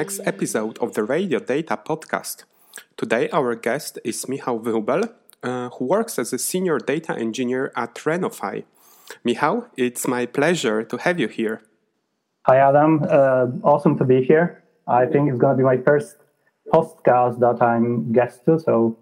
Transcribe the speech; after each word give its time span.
next 0.00 0.20
episode 0.24 0.78
of 0.78 0.94
the 0.94 1.04
Radio 1.04 1.38
Data 1.38 1.76
Podcast. 1.76 2.44
Today, 2.96 3.28
our 3.38 3.54
guest 3.54 3.98
is 4.02 4.26
Michał 4.28 4.58
Wróbel, 4.64 5.02
uh, 5.42 5.68
who 5.74 5.84
works 5.84 6.18
as 6.18 6.32
a 6.32 6.38
senior 6.38 6.78
data 6.78 7.12
engineer 7.18 7.70
at 7.76 7.94
RenoFi. 8.06 8.64
Michał, 9.26 9.66
it's 9.76 10.08
my 10.08 10.24
pleasure 10.24 10.82
to 10.82 10.96
have 10.96 11.20
you 11.20 11.28
here. 11.28 11.60
Hi, 12.46 12.56
Adam. 12.68 13.02
Uh, 13.02 13.48
awesome 13.62 13.98
to 13.98 14.04
be 14.04 14.22
here. 14.22 14.62
I 14.88 15.04
think 15.04 15.28
it's 15.28 15.38
going 15.38 15.58
to 15.58 15.62
be 15.62 15.64
my 15.64 15.76
first 15.76 16.16
podcast 16.72 17.38
that 17.40 17.60
I'm 17.60 18.10
guest 18.10 18.46
to. 18.46 18.58
So, 18.58 18.96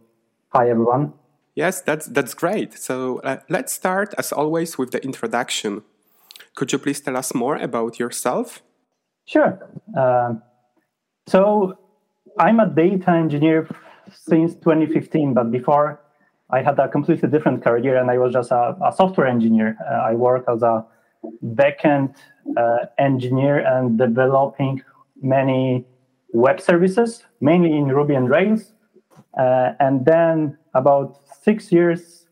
hi, 0.49 0.69
everyone. 0.69 1.13
Yes, 1.55 1.81
that's 1.81 2.07
that's 2.07 2.35
great. 2.35 2.75
So 2.75 3.21
uh, 3.23 3.37
let's 3.49 3.73
start, 3.73 4.15
as 4.19 4.33
always, 4.33 4.79
with 4.79 4.91
the 4.91 5.01
introduction. 5.05 5.83
Could 6.57 6.73
you 6.73 6.79
please 6.81 7.01
tell 7.01 7.17
us 7.17 7.35
more 7.35 7.57
about 7.57 8.01
yourself? 8.01 8.63
Sure. 9.27 9.53
Uh, 9.97 10.35
so 11.29 11.79
I'm 12.39 12.61
a 12.61 12.69
data 12.69 13.11
engineer 13.11 13.69
since 14.13 14.55
2015, 14.55 15.35
but 15.35 15.51
before 15.51 16.01
I 16.51 16.63
had 16.63 16.79
a 16.79 16.89
completely 16.89 17.29
different 17.29 17.63
career, 17.63 17.97
and 17.97 18.11
I 18.11 18.19
was 18.19 18.33
just 18.33 18.51
a, 18.51 18.77
a 18.83 18.93
software 18.93 19.27
engineer. 19.27 19.77
Uh, 19.81 20.11
I 20.11 20.15
work 20.15 20.45
as 20.49 20.63
a 20.63 20.85
backend 21.45 22.15
uh, 22.57 22.87
engineer 22.99 23.59
and 23.59 23.99
developing 23.99 24.83
many 25.21 25.85
web 26.33 26.61
services, 26.61 27.25
mainly 27.41 27.77
in 27.77 27.89
Ruby 27.89 28.15
and 28.15 28.31
Rails. 28.31 28.73
Uh, 29.39 29.73
and 29.81 30.05
then 30.05 30.57
about 30.75 31.21
six 31.43 31.71
years 31.71 32.27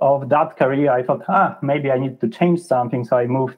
of 0.00 0.28
that 0.30 0.56
career, 0.56 0.90
I 0.90 1.02
thought, 1.02 1.22
ah, 1.28 1.56
maybe 1.62 1.90
I 1.90 1.98
need 1.98 2.20
to 2.20 2.28
change 2.28 2.60
something. 2.60 3.04
So 3.04 3.16
I 3.16 3.26
moved 3.26 3.56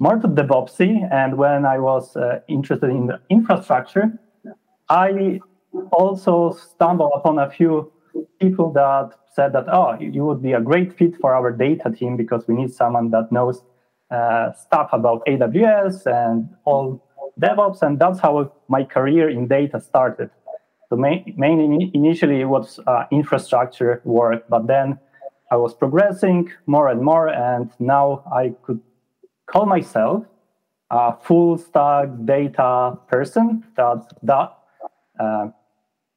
more 0.00 0.16
to 0.16 0.26
DevOpsy. 0.26 1.06
And 1.12 1.36
when 1.36 1.64
I 1.64 1.78
was 1.78 2.16
uh, 2.16 2.40
interested 2.48 2.90
in 2.90 3.06
the 3.06 3.20
infrastructure, 3.28 4.18
I 4.88 5.40
also 5.92 6.52
stumbled 6.52 7.12
upon 7.14 7.38
a 7.38 7.48
few 7.48 7.92
people 8.40 8.72
that 8.72 9.10
said 9.32 9.52
that, 9.52 9.66
oh, 9.68 9.96
you 10.00 10.24
would 10.24 10.42
be 10.42 10.54
a 10.54 10.60
great 10.60 10.96
fit 10.98 11.16
for 11.20 11.34
our 11.34 11.52
data 11.52 11.90
team 11.90 12.16
because 12.16 12.48
we 12.48 12.54
need 12.54 12.72
someone 12.72 13.10
that 13.10 13.30
knows 13.30 13.62
uh, 14.10 14.52
stuff 14.52 14.88
about 14.92 15.24
AWS 15.26 16.06
and 16.06 16.48
all 16.64 17.06
DevOps. 17.40 17.82
And 17.82 17.98
that's 18.00 18.18
how 18.18 18.52
my 18.68 18.82
career 18.82 19.28
in 19.28 19.46
data 19.46 19.80
started. 19.80 20.30
So 20.88 20.96
mainly 20.96 21.90
initially 21.94 22.40
it 22.40 22.46
was 22.46 22.80
uh, 22.88 23.04
infrastructure 23.12 24.00
work, 24.04 24.46
but 24.48 24.66
then 24.66 24.98
I 25.52 25.56
was 25.56 25.74
progressing 25.74 26.50
more 26.66 26.88
and 26.88 27.00
more, 27.00 27.28
and 27.28 27.70
now 27.78 28.24
I 28.32 28.54
could 28.62 28.80
call 29.50 29.66
myself 29.66 30.24
a 30.90 31.16
full 31.20 31.58
stack 31.58 32.08
data 32.24 32.98
person 33.08 33.64
that 33.76 34.00
that 34.22 34.50
uh, 35.18 35.48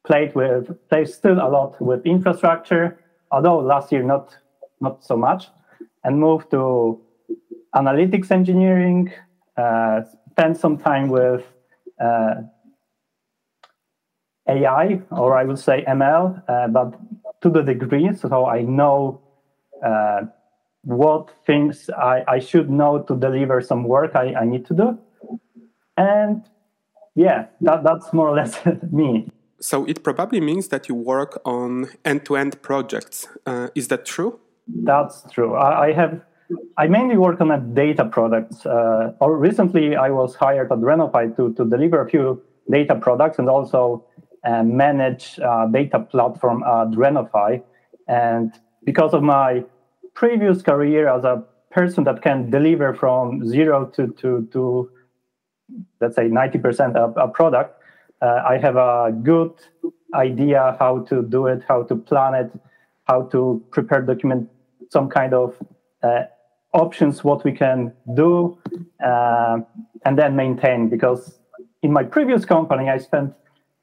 played 0.05 0.33
with 0.35 0.63
plays 0.89 1.13
still 1.13 1.39
a 1.39 1.49
lot 1.49 1.79
with 1.81 2.05
infrastructure, 2.05 2.99
although 3.31 3.59
last 3.59 3.91
year 3.91 4.03
not 4.03 4.37
not 4.81 5.03
so 5.03 5.17
much, 5.17 5.49
and 6.03 6.19
moved 6.19 6.51
to 6.51 7.01
analytics 7.75 8.31
engineering. 8.31 9.11
Uh, 9.57 10.01
spent 10.31 10.57
some 10.57 10.77
time 10.77 11.09
with 11.09 11.43
uh, 12.01 12.35
AI, 14.49 14.99
or 15.11 15.37
I 15.37 15.43
would 15.43 15.59
say 15.59 15.85
ML, 15.87 16.43
uh, 16.49 16.67
but 16.67 16.99
to 17.41 17.49
the 17.49 17.61
degree, 17.61 18.09
so 18.15 18.47
I 18.47 18.61
know 18.63 19.21
uh, 19.85 20.21
what 20.83 21.31
things 21.45 21.89
I, 21.89 22.23
I 22.27 22.39
should 22.39 22.69
know 22.69 22.99
to 23.03 23.15
deliver 23.15 23.61
some 23.61 23.83
work 23.83 24.15
I, 24.15 24.33
I 24.35 24.45
need 24.45 24.65
to 24.67 24.73
do. 24.73 24.99
And 25.97 26.43
yeah, 27.15 27.45
that, 27.61 27.83
that's 27.83 28.11
more 28.13 28.27
or 28.29 28.35
less 28.35 28.59
me. 28.91 29.29
So 29.59 29.85
it 29.85 30.03
probably 30.03 30.41
means 30.41 30.67
that 30.69 30.89
you 30.89 30.95
work 30.95 31.41
on 31.45 31.87
end-to-end 32.03 32.61
projects. 32.61 33.27
Uh, 33.45 33.69
is 33.75 33.87
that 33.87 34.05
true? 34.05 34.39
That's 34.67 35.23
true. 35.31 35.55
I, 35.55 35.87
I, 35.87 35.93
have. 35.93 36.21
I 36.77 36.87
mainly 36.87 37.17
work 37.17 37.39
on 37.39 37.51
a 37.51 37.59
data 37.59 38.05
products. 38.05 38.65
Uh, 38.65 39.13
or 39.21 39.37
recently, 39.37 39.95
I 39.95 40.09
was 40.09 40.35
hired 40.35 40.71
at 40.71 40.79
RenoFi 40.79 41.35
to 41.37 41.53
to 41.53 41.65
deliver 41.65 42.01
a 42.01 42.09
few 42.09 42.41
data 42.69 42.95
products 42.95 43.39
and 43.39 43.49
also 43.49 44.05
uh, 44.45 44.63
manage 44.63 45.39
uh, 45.39 45.67
data 45.67 45.99
platform 45.99 46.63
at 46.63 46.91
RenoFi. 46.91 47.61
And 48.07 48.53
because 48.83 49.13
of 49.13 49.23
my 49.23 49.63
previous 50.13 50.61
career 50.61 51.07
as 51.07 51.23
a 51.23 51.43
person 51.71 52.03
that 52.03 52.21
can 52.21 52.49
deliver 52.49 52.93
from 52.93 53.47
zero 53.47 53.85
to 53.95 54.07
to, 54.07 54.47
to 54.51 54.89
let's 56.01 56.15
say 56.15 56.27
90% 56.27 56.95
of 56.95 57.15
a 57.17 57.27
product, 57.27 57.79
uh, 58.21 58.43
I 58.47 58.57
have 58.57 58.75
a 58.75 59.11
good 59.23 59.53
idea 60.13 60.75
how 60.79 60.99
to 61.09 61.23
do 61.23 61.47
it, 61.47 61.63
how 61.67 61.83
to 61.83 61.95
plan 61.95 62.35
it, 62.35 62.51
how 63.05 63.23
to 63.23 63.63
prepare 63.71 64.01
document 64.01 64.49
some 64.89 65.09
kind 65.09 65.33
of 65.33 65.55
uh, 66.03 66.23
options, 66.73 67.23
what 67.23 67.43
we 67.43 67.51
can 67.51 67.93
do, 68.15 68.57
uh, 69.03 69.57
and 70.05 70.17
then 70.17 70.35
maintain. 70.35 70.89
Because 70.89 71.39
in 71.81 71.91
my 71.91 72.03
previous 72.03 72.45
company, 72.45 72.89
I 72.89 72.97
spent 72.97 73.33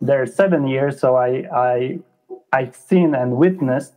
there 0.01 0.25
seven 0.27 0.67
years, 0.67 1.01
so 1.01 1.17
I 1.17 1.45
I 1.53 1.99
I've 2.53 2.77
seen 2.77 3.15
and 3.15 3.37
witnessed 3.37 3.95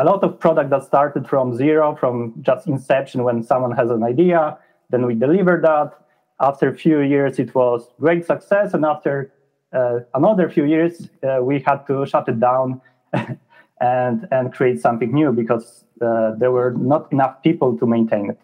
a 0.00 0.04
lot 0.04 0.24
of 0.24 0.40
product 0.40 0.70
that 0.70 0.82
started 0.82 1.28
from 1.28 1.54
zero, 1.54 1.94
from 1.94 2.34
just 2.40 2.66
inception 2.66 3.22
when 3.22 3.42
someone 3.42 3.72
has 3.72 3.90
an 3.90 4.02
idea, 4.02 4.56
then 4.90 5.04
we 5.06 5.14
deliver 5.14 5.60
that. 5.62 5.92
After 6.40 6.68
a 6.70 6.74
few 6.74 7.00
years, 7.00 7.38
it 7.38 7.54
was 7.54 7.86
great 8.00 8.24
success, 8.24 8.72
and 8.72 8.82
after 8.82 9.30
uh, 9.74 9.98
another 10.14 10.48
few 10.48 10.64
years, 10.64 11.10
uh, 11.22 11.40
we 11.42 11.60
had 11.60 11.86
to 11.88 12.06
shut 12.06 12.26
it 12.28 12.40
down 12.40 12.80
and 13.80 14.26
and 14.30 14.52
create 14.54 14.80
something 14.80 15.12
new 15.12 15.32
because 15.32 15.84
uh, 16.00 16.32
there 16.38 16.50
were 16.50 16.72
not 16.78 17.12
enough 17.12 17.42
people 17.42 17.76
to 17.76 17.86
maintain 17.86 18.30
it. 18.30 18.40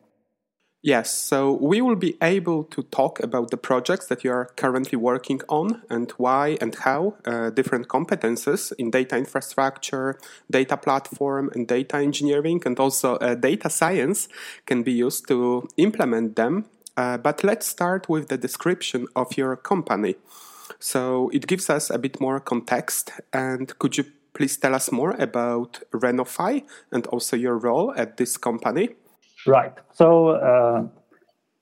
Yes, 0.87 1.13
so 1.13 1.51
we 1.51 1.81
will 1.81 1.97
be 1.97 2.17
able 2.23 2.63
to 2.63 2.85
talk 2.85 3.19
about 3.19 3.51
the 3.51 3.57
projects 3.57 4.07
that 4.07 4.23
you 4.23 4.31
are 4.31 4.53
currently 4.55 4.97
working 4.97 5.41
on 5.49 5.83
and 5.91 6.13
why 6.13 6.57
and 6.61 6.77
how 6.77 7.17
uh, 7.25 7.51
different 7.51 7.89
competences 7.89 8.73
in 8.79 8.93
data 8.93 9.17
infrastructure, 9.17 10.17
data 10.49 10.77
platform, 10.77 11.51
and 11.57 11.67
data 11.67 11.97
engineering, 11.97 12.63
and 12.65 12.79
also 12.79 13.17
uh, 13.17 13.35
data 13.35 13.69
science 13.69 14.29
can 14.67 14.85
be 14.85 14.93
used 14.93 15.27
to 15.27 15.67
implement 15.77 16.37
them. 16.37 16.67
Uh, 16.97 17.19
but 17.19 17.43
let's 17.43 17.67
start 17.67 18.09
with 18.09 18.29
the 18.29 18.39
description 18.39 19.09
of 19.17 19.37
your 19.37 19.57
company. 19.57 20.15
So 20.79 21.31
it 21.31 21.49
gives 21.49 21.69
us 21.69 21.91
a 21.91 21.99
bit 21.99 22.21
more 22.21 22.39
context. 22.39 23.11
And 23.33 23.77
could 23.81 23.99
you 23.99 24.05
please 24.35 24.57
tell 24.57 24.73
us 24.73 24.93
more 24.93 25.17
about 25.19 25.83
RenoFi 25.91 26.63
and 26.93 27.09
also 27.09 27.37
your 27.37 27.59
role 27.59 27.93
at 27.97 28.19
this 28.19 28.37
company? 28.37 28.91
Right. 29.47 29.73
So 29.93 30.31
uh, 30.31 30.87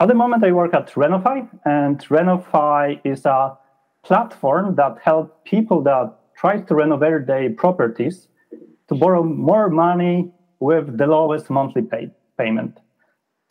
at 0.00 0.08
the 0.08 0.14
moment, 0.14 0.44
I 0.44 0.52
work 0.52 0.74
at 0.74 0.90
RenoFi, 0.92 1.48
and 1.64 1.98
RenoFi 1.98 3.00
is 3.04 3.24
a 3.26 3.56
platform 4.02 4.74
that 4.76 4.98
helps 5.02 5.32
people 5.44 5.82
that 5.82 6.14
try 6.36 6.60
to 6.60 6.74
renovate 6.74 7.26
their 7.26 7.50
properties 7.50 8.28
to 8.88 8.94
borrow 8.94 9.22
more 9.22 9.68
money 9.70 10.32
with 10.60 10.98
the 10.98 11.06
lowest 11.06 11.50
monthly 11.50 11.82
pay, 11.82 12.10
payment. 12.38 12.78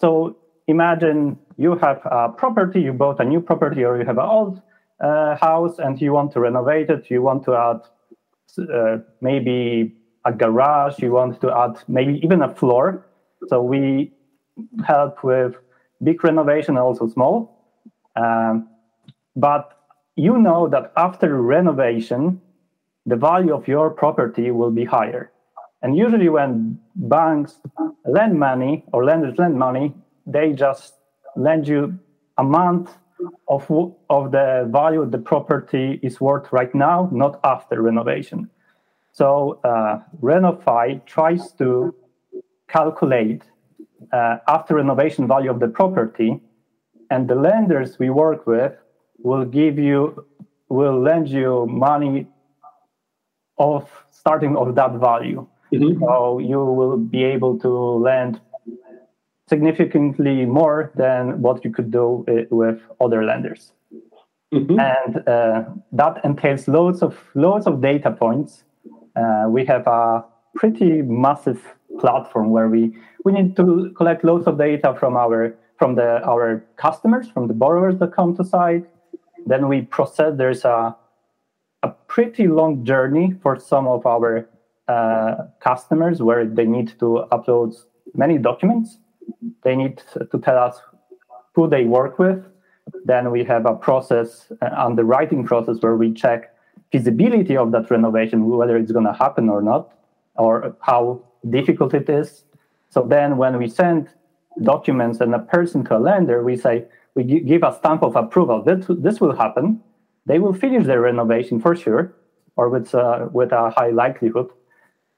So 0.02 0.38
imagine 0.68 1.38
you 1.58 1.76
have 1.78 2.02
a 2.06 2.30
property, 2.30 2.82
you 2.82 2.94
bought 2.94 3.20
a 3.20 3.24
new 3.24 3.42
property, 3.42 3.84
or 3.84 3.98
you 3.98 4.06
have 4.06 4.18
an 4.18 4.26
old 4.26 4.62
uh, 5.00 5.36
house, 5.38 5.80
and 5.80 6.00
you 6.02 6.12
want 6.14 6.32
to 6.34 6.40
renovate 6.40 6.90
it. 6.90 7.10
You 7.10 7.22
want 7.22 7.46
to 7.46 7.56
add 7.56 7.82
uh, 8.72 8.98
maybe 9.22 9.96
a 10.26 10.32
garage. 10.32 11.00
You 11.00 11.12
want 11.12 11.42
to 11.42 11.52
add 11.52 11.78
maybe 11.88 12.20
even 12.24 12.42
a 12.42 12.54
floor. 12.54 13.06
So 13.48 13.62
we 13.62 14.12
help 14.86 15.24
with 15.24 15.56
big 16.04 16.24
renovation, 16.24 16.78
also 16.78 17.08
small. 17.08 17.66
Um, 18.16 18.70
but 19.36 19.80
you 20.16 20.38
know 20.38 20.68
that 20.68 20.92
after 20.96 21.42
renovation, 21.42 22.42
the 23.06 23.16
value 23.16 23.54
of 23.54 23.68
your 23.68 23.90
property 23.90 24.52
will 24.52 24.72
be 24.72 24.86
higher. 24.86 25.32
And 25.82 25.98
usually, 25.98 26.30
when 26.30 26.80
banks 26.96 27.60
lend 28.06 28.40
money 28.40 28.86
or 28.94 29.04
lenders 29.04 29.38
lend 29.38 29.58
money, 29.58 29.94
they 30.26 30.54
just 30.54 30.94
lend 31.36 31.68
you 31.68 32.00
a 32.38 32.44
month 32.44 32.92
of, 33.48 33.70
of 34.10 34.32
the 34.32 34.70
value 34.72 35.06
the 35.10 35.18
property 35.18 36.00
is 36.02 36.22
worth 36.22 36.52
right 36.54 36.74
now, 36.74 37.10
not 37.12 37.40
after 37.44 37.82
renovation. 37.82 38.50
So, 39.12 39.60
uh, 39.64 40.00
RenoFi 40.22 41.06
tries 41.06 41.52
to 41.54 41.94
calculate 42.68 43.44
uh, 44.12 44.38
after 44.48 44.76
renovation 44.76 45.28
value 45.28 45.52
of 45.52 45.60
the 45.60 45.68
property, 45.68 46.40
and 47.10 47.28
the 47.28 47.36
lenders 47.36 48.00
we 48.00 48.10
work 48.10 48.48
with 48.48 48.74
will 49.20 49.46
give 49.46 49.78
you 49.78 50.26
will 50.70 51.00
lend 51.00 51.30
you 51.30 51.66
money 51.68 52.28
of 53.58 53.90
starting 54.10 54.56
of 54.58 54.76
that 54.76 54.94
value. 54.94 55.46
Mm-hmm. 55.74 56.04
So 56.04 56.40
you 56.40 56.58
will 56.58 56.98
be 56.98 57.24
able 57.24 57.60
to 57.60 57.70
lend 57.70 58.42
significantly 59.50 60.46
more 60.46 60.92
than 60.96 61.42
what 61.42 61.64
you 61.64 61.72
could 61.72 61.92
do 61.92 62.26
with 62.50 62.80
other 63.00 63.24
lenders. 63.24 63.74
Mm-hmm. 64.54 64.80
And 64.80 65.28
uh, 65.28 65.64
that 65.92 66.24
entails 66.24 66.68
loads 66.68 67.02
of 67.02 67.18
loads 67.34 67.66
of 67.68 67.82
data 67.82 68.12
points. 68.12 68.64
Uh, 69.16 69.46
we 69.50 69.66
have 69.66 69.86
a 69.88 70.24
pretty 70.56 71.02
massive 71.02 71.62
platform 72.00 72.50
where 72.52 72.70
we 72.70 72.96
we 73.24 73.32
need 73.32 73.56
to 73.56 73.94
collect 73.96 74.24
loads 74.24 74.48
of 74.48 74.58
data 74.58 74.96
from 75.00 75.16
our 75.16 75.56
from 75.78 75.96
the 75.96 76.24
our 76.24 76.64
customers, 76.78 77.28
from 77.30 77.48
the 77.48 77.54
borrowers 77.54 77.98
that 78.00 78.14
come 78.14 78.36
to 78.38 78.44
site. 78.44 78.86
Then 79.46 79.68
we 79.68 79.82
process. 79.82 80.34
There's 80.38 80.66
a 80.66 80.96
a 81.84 81.90
pretty 82.08 82.48
long 82.48 82.86
journey 82.86 83.36
for 83.42 83.60
some 83.60 83.88
of 83.88 84.06
our 84.06 84.48
uh, 84.88 85.36
customers 85.60 86.22
where 86.22 86.46
they 86.46 86.66
need 86.66 86.90
to 87.00 87.26
upload 87.32 87.76
many 88.16 88.38
documents. 88.38 88.98
They 89.64 89.76
need 89.76 90.02
to 90.32 90.40
tell 90.40 90.58
us 90.58 90.80
who 91.56 91.70
they 91.70 91.84
work 91.86 92.20
with. 92.20 92.44
Then 93.06 93.32
we 93.32 93.44
have 93.46 93.66
a 93.66 93.76
process, 93.76 94.52
uh, 94.62 94.70
underwriting 94.78 95.46
process, 95.46 95.78
where 95.82 95.96
we 95.96 96.14
check 96.14 96.54
feasibility 96.92 97.56
of 97.58 97.72
that 97.72 97.90
renovation, 97.90 98.46
whether 98.46 98.78
it's 98.78 98.92
going 98.92 99.06
to 99.06 99.14
happen 99.14 99.50
or 99.50 99.62
not, 99.62 99.94
or 100.36 100.76
how 100.82 101.22
difficult 101.50 101.94
it 101.94 102.10
is. 102.10 102.44
So 102.94 103.02
then, 103.02 103.38
when 103.38 103.58
we 103.58 103.68
send 103.68 104.08
documents 104.62 105.20
and 105.20 105.34
a 105.34 105.40
person 105.40 105.84
to 105.86 105.98
a 105.98 106.02
lender, 106.10 106.44
we 106.44 106.56
say 106.56 106.86
we 107.16 107.24
give 107.24 107.64
a 107.64 107.74
stamp 107.74 108.04
of 108.04 108.16
approval. 108.16 108.62
This, 108.62 108.86
this 108.88 109.20
will 109.20 109.36
happen. 109.36 109.82
They 110.28 110.38
will 110.38 110.54
finish 110.54 110.86
their 110.86 111.02
renovation 111.02 111.60
for 111.60 111.76
sure, 111.76 112.14
or 112.56 112.70
with 112.70 112.94
uh, 112.94 113.30
with 113.32 113.52
a 113.52 113.72
high 113.72 113.90
likelihood, 113.90 114.50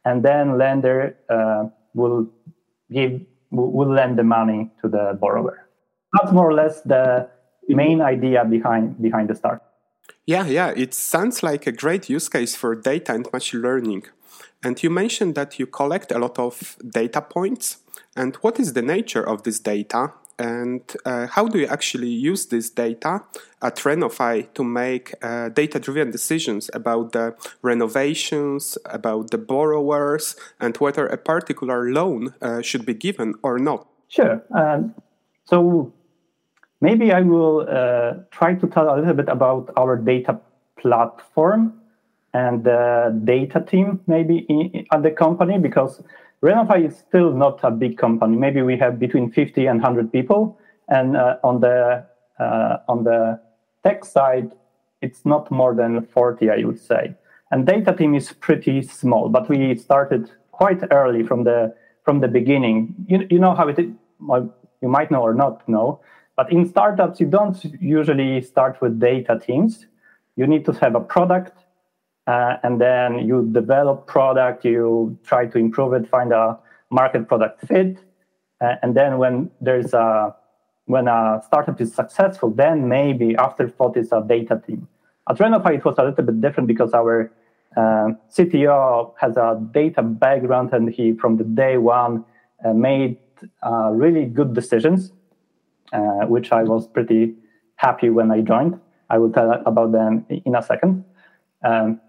and 0.06 0.24
then 0.24 0.58
lender 0.58 1.18
uh, 1.30 1.66
will 1.94 2.30
give 2.90 3.20
will 3.52 3.92
lend 3.92 4.18
the 4.18 4.24
money 4.24 4.72
to 4.82 4.88
the 4.88 5.18
borrower. 5.20 5.68
That's 6.14 6.32
more 6.32 6.50
or 6.50 6.54
less 6.54 6.82
the 6.82 7.28
main 7.68 8.00
idea 8.02 8.46
behind 8.46 9.02
behind 9.02 9.30
the 9.30 9.36
start. 9.36 9.62
Yeah, 10.26 10.46
yeah, 10.48 10.72
it 10.76 10.94
sounds 10.94 11.44
like 11.44 11.68
a 11.68 11.72
great 11.74 12.10
use 12.10 12.30
case 12.30 12.56
for 12.56 12.74
data 12.74 13.14
and 13.14 13.28
machine 13.34 13.62
learning. 13.62 14.04
And 14.66 14.82
you 14.82 14.90
mentioned 14.90 15.36
that 15.36 15.60
you 15.60 15.68
collect 15.68 16.12
a 16.12 16.18
lot 16.18 16.40
of 16.40 16.76
data 16.90 17.22
points. 17.22 17.78
And 18.16 18.36
what 18.38 18.60
is 18.60 18.74
the 18.74 18.82
nature 18.82 19.22
of 19.22 19.44
this 19.44 19.60
data? 19.60 20.14
And 20.40 20.82
uh, 21.06 21.28
how 21.28 21.48
do 21.48 21.60
you 21.60 21.68
actually 21.68 22.10
use 22.10 22.48
this 22.48 22.72
data 22.72 23.22
at 23.62 23.76
RenoFi 23.76 24.52
to 24.56 24.64
make 24.64 25.14
uh, 25.22 25.50
data 25.50 25.80
driven 25.80 26.10
decisions 26.10 26.72
about 26.74 27.12
the 27.12 27.36
renovations, 27.62 28.76
about 28.86 29.30
the 29.30 29.38
borrowers, 29.38 30.36
and 30.60 30.76
whether 30.78 31.06
a 31.06 31.18
particular 31.18 31.92
loan 31.92 32.34
uh, 32.42 32.64
should 32.64 32.88
be 32.88 32.96
given 32.96 33.36
or 33.44 33.60
not? 33.60 33.88
Sure. 34.08 34.42
Um, 34.50 34.96
so 35.46 35.94
maybe 36.82 37.14
I 37.14 37.22
will 37.22 37.68
uh, 37.70 38.14
try 38.32 38.56
to 38.56 38.68
tell 38.68 38.90
a 38.90 38.98
little 38.98 39.14
bit 39.14 39.30
about 39.30 39.70
our 39.78 39.96
data 39.96 40.40
platform 40.76 41.85
and 42.36 42.66
the 42.66 43.18
data 43.24 43.62
team, 43.62 44.02
maybe 44.08 44.40
in, 44.50 44.86
at 44.92 45.04
the 45.04 45.12
company, 45.12 45.58
because 45.58 46.04
RenoFi 46.44 46.88
is 46.90 46.98
still 46.98 47.32
not 47.32 47.64
a 47.64 47.72
big 47.72 47.98
company. 47.98 48.36
Maybe 48.36 48.62
we 48.62 48.78
have 48.78 49.00
between 49.00 49.32
50 49.32 49.68
and 49.68 49.82
100 49.82 50.12
people, 50.12 50.60
and 50.90 51.16
uh, 51.16 51.38
on 51.46 51.62
the 51.62 52.06
uh, 52.38 52.78
on 52.90 53.06
the 53.06 53.40
tech 53.86 54.04
side, 54.04 54.52
it's 55.02 55.26
not 55.26 55.50
more 55.50 55.74
than 55.74 56.06
40, 56.08 56.50
I 56.50 56.66
would 56.66 56.80
say. 56.80 57.16
And 57.52 57.66
data 57.66 57.94
team 57.94 58.14
is 58.14 58.34
pretty 58.34 58.82
small, 58.82 59.30
but 59.30 59.48
we 59.48 59.74
started 59.78 60.30
quite 60.52 60.82
early 60.92 61.24
from 61.24 61.46
the 61.46 61.74
from 62.04 62.20
the 62.20 62.28
beginning. 62.28 62.96
You, 63.08 63.26
you 63.30 63.40
know 63.40 63.56
how 63.56 63.70
it 63.70 63.80
is, 63.80 63.92
well, 64.20 64.54
you 64.82 64.90
might 64.90 65.10
know 65.10 65.22
or 65.22 65.34
not 65.34 65.68
know, 65.70 66.02
but 66.36 66.52
in 66.52 66.68
startups 66.68 67.22
you 67.22 67.28
don't 67.28 67.58
usually 67.80 68.42
start 68.42 68.82
with 68.82 69.00
data 69.00 69.40
teams. 69.40 69.86
You 70.36 70.48
need 70.48 70.66
to 70.66 70.74
have 70.74 70.96
a 70.96 71.00
product 71.00 71.65
uh, 72.28 72.58
and 72.64 72.82
then 72.82 73.20
you 73.28 73.48
develop 73.52 74.08
product 74.08 74.66
you 74.66 75.18
try 75.24 75.46
to 75.46 75.58
improve 75.58 75.94
it 75.94 76.08
find 76.08 76.32
a 76.32 76.58
market 76.90 77.28
product 77.28 77.66
fit. 77.68 77.98
Uh, 78.62 78.76
and 78.82 78.96
then 78.96 79.18
when 79.18 79.50
there's 79.62 79.94
a 79.94 80.36
when 80.86 81.08
a 81.08 81.42
startup 81.46 81.80
is 81.82 81.94
successful 81.94 82.50
then 82.50 82.88
maybe 82.88 83.36
after 83.38 83.68
thought 83.70 83.98
is 83.98 84.12
a 84.12 84.24
data 84.28 84.62
team. 84.66 84.88
At 85.30 85.38
RenoFi 85.38 85.76
it 85.78 85.86
was 85.86 85.96
a 85.98 86.04
little 86.04 86.24
bit 86.24 86.42
different 86.42 86.68
because 86.68 86.94
our 86.94 87.32
uh, 87.76 88.10
cto 88.32 89.14
has 89.20 89.36
a 89.36 89.62
data 89.74 90.02
background 90.02 90.72
and 90.74 90.90
he 90.90 91.14
from 91.14 91.38
the 91.38 91.44
day 91.44 91.78
one 91.78 92.24
uh, 92.64 92.74
made 92.74 93.18
uh, 93.64 93.90
really 93.92 94.26
good 94.26 94.54
decisions 94.54 95.12
uh, 95.92 96.26
which 96.26 96.54
i 96.54 96.64
was 96.64 96.88
pretty 96.88 97.36
happy 97.76 98.10
when 98.10 98.32
i 98.32 98.42
joined. 98.42 98.80
I 99.10 99.18
will 99.18 99.32
tell 99.32 99.52
about 99.66 99.92
them 99.92 100.26
in 100.30 100.56
a 100.56 100.64
second. 100.64 101.04
Um, 101.64 102.02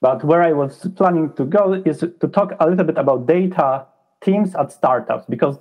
but 0.00 0.24
where 0.24 0.42
I 0.42 0.52
was 0.52 0.86
planning 0.96 1.32
to 1.34 1.44
go 1.44 1.72
is 1.72 1.98
to 2.00 2.28
talk 2.28 2.52
a 2.60 2.68
little 2.68 2.84
bit 2.84 2.98
about 2.98 3.26
data 3.26 3.86
teams 4.22 4.54
at 4.54 4.72
startups 4.72 5.24
because 5.28 5.58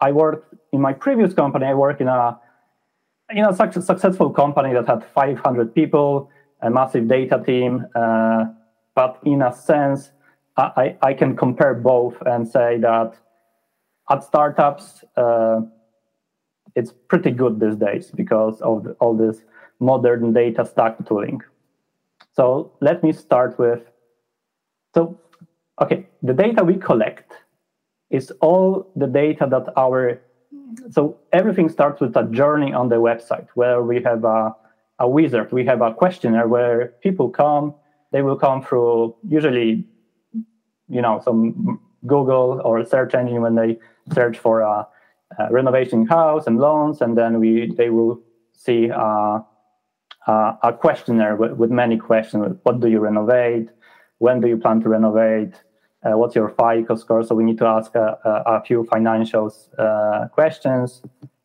I 0.00 0.12
worked 0.12 0.54
in 0.72 0.80
my 0.80 0.92
previous 0.92 1.32
company. 1.34 1.66
I 1.66 1.74
worked 1.74 2.00
in 2.00 2.08
a 2.08 2.38
in 3.30 3.44
a 3.44 3.54
successful 3.54 4.30
company 4.30 4.74
that 4.74 4.86
had 4.86 5.04
500 5.14 5.74
people, 5.74 6.30
a 6.60 6.70
massive 6.70 7.08
data 7.08 7.42
team. 7.44 7.86
Uh, 7.94 8.44
but 8.94 9.18
in 9.24 9.40
a 9.40 9.52
sense, 9.54 10.10
I, 10.56 10.96
I 11.00 11.14
can 11.14 11.34
compare 11.34 11.72
both 11.72 12.14
and 12.26 12.46
say 12.46 12.78
that 12.78 13.14
at 14.10 14.22
startups, 14.22 15.02
uh, 15.16 15.62
it's 16.74 16.92
pretty 17.08 17.30
good 17.30 17.58
these 17.58 17.76
days 17.76 18.10
because 18.10 18.60
of 18.60 18.86
all 19.00 19.16
this 19.16 19.42
modern 19.80 20.32
data 20.32 20.66
stack 20.66 20.96
tooling. 21.06 21.40
So 22.34 22.72
let 22.80 23.02
me 23.02 23.12
start 23.12 23.58
with, 23.58 23.80
so, 24.94 25.18
okay, 25.80 26.06
the 26.22 26.32
data 26.32 26.64
we 26.64 26.76
collect 26.76 27.32
is 28.10 28.30
all 28.40 28.90
the 28.96 29.06
data 29.06 29.46
that 29.50 29.72
our, 29.76 30.20
so 30.90 31.18
everything 31.32 31.68
starts 31.68 32.00
with 32.00 32.16
a 32.16 32.24
journey 32.24 32.72
on 32.72 32.88
the 32.88 32.96
website 32.96 33.48
where 33.54 33.82
we 33.82 34.02
have 34.02 34.24
a, 34.24 34.54
a 34.98 35.08
wizard, 35.08 35.52
we 35.52 35.64
have 35.66 35.82
a 35.82 35.92
questionnaire 35.92 36.48
where 36.48 36.94
people 37.02 37.28
come, 37.28 37.74
they 38.12 38.22
will 38.22 38.36
come 38.36 38.62
through 38.62 39.14
usually, 39.28 39.84
you 40.88 41.00
know, 41.00 41.20
some 41.24 41.80
Google 42.06 42.60
or 42.64 42.84
search 42.84 43.14
engine 43.14 43.42
when 43.42 43.54
they 43.54 43.78
search 44.12 44.38
for 44.38 44.60
a, 44.60 44.86
a 45.38 45.52
renovation 45.52 46.06
house 46.06 46.46
and 46.46 46.58
loans, 46.58 47.00
and 47.00 47.16
then 47.16 47.40
we 47.40 47.72
they 47.76 47.90
will 47.90 48.20
see 48.52 48.90
uh, 48.90 49.40
uh, 50.26 50.54
a 50.62 50.72
questionnaire 50.72 51.36
with, 51.36 51.52
with, 51.52 51.70
many 51.70 51.96
questions. 51.96 52.56
What 52.62 52.80
do 52.80 52.88
you 52.88 53.00
renovate? 53.00 53.68
When 54.18 54.40
do 54.40 54.48
you 54.48 54.56
plan 54.56 54.80
to 54.82 54.88
renovate? 54.88 55.54
Uh, 56.04 56.16
what's 56.16 56.34
your 56.34 56.48
FICO 56.48 56.96
score? 56.96 57.24
So 57.24 57.34
we 57.34 57.44
need 57.44 57.58
to 57.58 57.66
ask 57.66 57.94
a, 57.94 58.18
a, 58.24 58.62
few 58.64 58.84
financial 58.84 59.54
uh, 59.78 60.28
questions. 60.32 61.02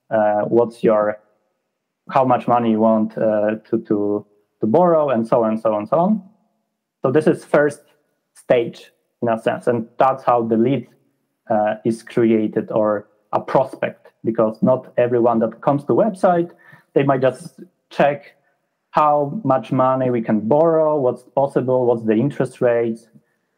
Uh, 0.09 0.41
what's 0.41 0.83
your, 0.83 1.19
how 2.09 2.23
much 2.23 2.47
money 2.47 2.71
you 2.71 2.79
want 2.79 3.17
uh, 3.17 3.55
to, 3.69 3.79
to, 3.79 4.25
to 4.61 4.67
borrow 4.67 5.09
and 5.09 5.27
so 5.27 5.43
on, 5.43 5.51
and 5.51 5.59
so 5.59 5.73
on, 5.73 5.79
and 5.81 5.89
so 5.89 5.99
on. 5.99 6.23
So 7.01 7.11
this 7.11 7.27
is 7.27 7.45
first 7.45 7.81
stage 8.33 8.91
in 9.21 9.29
a 9.29 9.41
sense. 9.41 9.67
And 9.67 9.87
that's 9.97 10.23
how 10.23 10.43
the 10.43 10.57
lead 10.57 10.87
uh, 11.49 11.75
is 11.85 12.03
created 12.03 12.71
or 12.71 13.07
a 13.33 13.39
prospect 13.39 14.11
because 14.23 14.61
not 14.61 14.93
everyone 14.97 15.39
that 15.39 15.61
comes 15.61 15.83
to 15.85 15.93
website, 15.93 16.51
they 16.93 17.03
might 17.03 17.21
just 17.21 17.59
check 17.89 18.36
how 18.97 19.39
much 19.43 19.71
money 19.71 20.09
we 20.09 20.23
can 20.23 20.39
borrow, 20.39 20.99
what's 20.99 21.21
possible, 21.35 21.85
what's 21.85 22.03
the 22.03 22.13
interest 22.13 22.61
rates, 22.61 23.07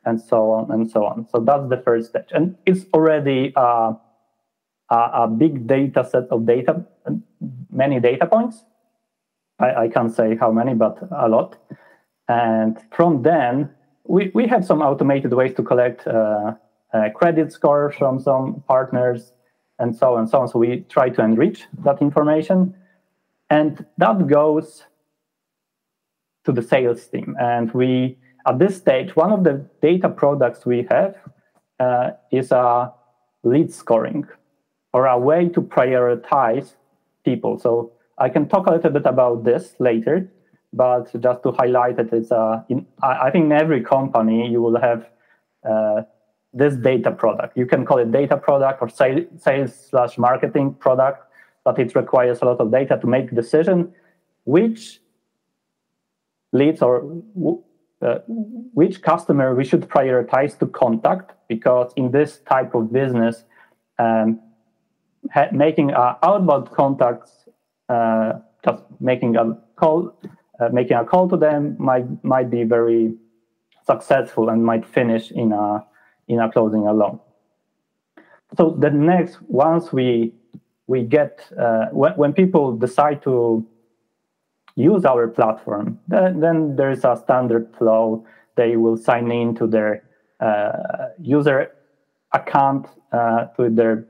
and 0.03 0.19
so 0.19 0.51
on 0.51 0.69
and 0.69 0.91
so 0.91 1.05
on. 1.05 1.25
So 1.29 1.39
that's 1.39 1.69
the 1.69 1.77
first 1.77 2.09
stage. 2.09 2.29
And 2.31 2.57
it's 2.65 2.85
already 2.93 3.53
a, 3.55 3.95
a 4.89 5.27
big 5.29 5.65
data 5.65 6.05
set 6.11 6.25
of 6.29 6.45
data, 6.45 6.85
many 7.71 8.01
data 8.01 8.25
points. 8.25 8.65
I, 9.59 9.83
I 9.83 9.87
can't 9.87 10.13
say 10.13 10.35
how 10.35 10.51
many, 10.51 10.73
but 10.73 10.97
a 11.09 11.29
lot. 11.29 11.55
And 12.27 12.77
from 12.91 13.21
then, 13.23 13.69
we, 14.05 14.31
we 14.33 14.45
have 14.47 14.65
some 14.65 14.81
automated 14.81 15.31
ways 15.33 15.53
to 15.55 15.63
collect 15.63 16.05
uh, 16.05 16.55
uh, 16.93 17.09
credit 17.15 17.53
scores 17.53 17.95
from 17.95 18.19
some 18.19 18.61
partners 18.67 19.31
and 19.77 19.95
so 19.95 20.15
on 20.15 20.21
and 20.21 20.29
so 20.29 20.41
on. 20.41 20.47
So 20.49 20.59
we 20.59 20.81
try 20.89 21.09
to 21.09 21.23
enrich 21.23 21.63
that 21.85 22.01
information. 22.01 22.75
And 23.49 23.85
that 23.97 24.27
goes 24.27 24.83
to 26.49 26.61
the 26.61 26.67
sales 26.67 27.05
team. 27.07 27.35
And 27.39 27.71
we, 27.73 28.17
at 28.47 28.57
this 28.57 28.77
stage, 28.77 29.15
one 29.15 29.31
of 29.31 29.43
the 29.43 29.55
data 29.81 30.09
products 30.09 30.65
we 30.65 30.87
have 30.89 31.15
uh, 31.79 32.11
is 32.31 32.51
a 32.51 32.91
lead 33.43 33.71
scoring 33.71 34.25
or 34.93 35.05
a 35.05 35.17
way 35.17 35.49
to 35.49 35.61
prioritize 35.61 36.73
people. 37.23 37.59
So 37.59 37.91
I 38.17 38.29
can 38.29 38.49
talk 38.49 38.65
a 38.67 38.71
little 38.71 38.89
bit 38.89 39.05
about 39.05 39.43
this 39.43 39.75
later, 39.79 40.15
but 40.73 41.05
just 41.21 41.43
to 41.43 41.51
highlight 41.51 41.97
that 41.97 42.11
it's 42.11 42.31
a, 42.31 42.65
in, 42.69 42.85
I 43.03 43.29
think 43.29 43.45
in 43.45 43.51
every 43.51 43.81
company 43.81 44.49
you 44.49 44.61
will 44.61 44.79
have 44.79 45.07
uh, 45.69 46.01
this 46.51 46.75
data 46.75 47.11
product. 47.11 47.55
You 47.55 47.67
can 47.67 47.85
call 47.85 47.99
it 47.99 48.11
data 48.11 48.37
product 48.37 48.81
or 48.81 48.89
sales 48.89 49.75
slash 49.89 50.17
marketing 50.17 50.73
product, 50.85 51.19
but 51.63 51.77
it 51.77 51.93
requires 51.95 52.41
a 52.41 52.45
lot 52.45 52.59
of 52.59 52.71
data 52.71 52.97
to 52.99 53.07
make 53.07 53.35
decision 53.35 53.93
which 54.45 54.99
leads 56.51 56.81
or 56.81 57.21
uh, 58.01 58.19
which 58.73 59.01
customer 59.01 59.53
we 59.55 59.63
should 59.63 59.87
prioritize 59.89 60.57
to 60.57 60.65
contact 60.67 61.33
because 61.47 61.91
in 61.95 62.11
this 62.11 62.39
type 62.49 62.73
of 62.73 62.91
business 62.91 63.43
um, 63.97 64.39
ha- 65.31 65.49
making 65.51 65.93
uh, 65.93 66.15
outbound 66.23 66.71
contacts 66.71 67.45
uh, 67.89 68.33
just 68.63 68.83
making 68.99 69.35
a 69.35 69.57
call 69.75 70.17
uh, 70.59 70.69
making 70.71 70.97
a 70.97 71.05
call 71.05 71.27
to 71.29 71.37
them 71.37 71.75
might 71.79 72.05
might 72.23 72.49
be 72.49 72.63
very 72.63 73.13
successful 73.85 74.49
and 74.49 74.63
might 74.63 74.85
finish 74.85 75.31
in 75.31 75.51
a 75.51 75.85
in 76.27 76.39
a 76.39 76.51
closing 76.51 76.87
a 76.87 76.93
loan 76.93 77.19
so 78.57 78.75
the 78.79 78.89
next 78.89 79.41
once 79.47 79.91
we 79.91 80.33
we 80.87 81.03
get 81.03 81.45
uh, 81.59 81.85
when, 81.91 82.13
when 82.13 82.33
people 82.33 82.75
decide 82.75 83.21
to 83.21 83.65
use 84.79 85.03
our 85.05 85.27
platform, 85.27 85.99
then, 86.07 86.39
then 86.39 86.75
there's 86.75 87.03
a 87.03 87.15
standard 87.21 87.67
flow. 87.77 88.25
They 88.55 88.77
will 88.77 88.97
sign 88.97 89.31
in 89.31 89.55
to 89.55 89.67
their 89.67 90.03
uh, 90.39 91.09
user 91.21 91.71
account 92.33 92.87
uh, 93.11 93.45
to 93.57 93.69
their 93.69 94.07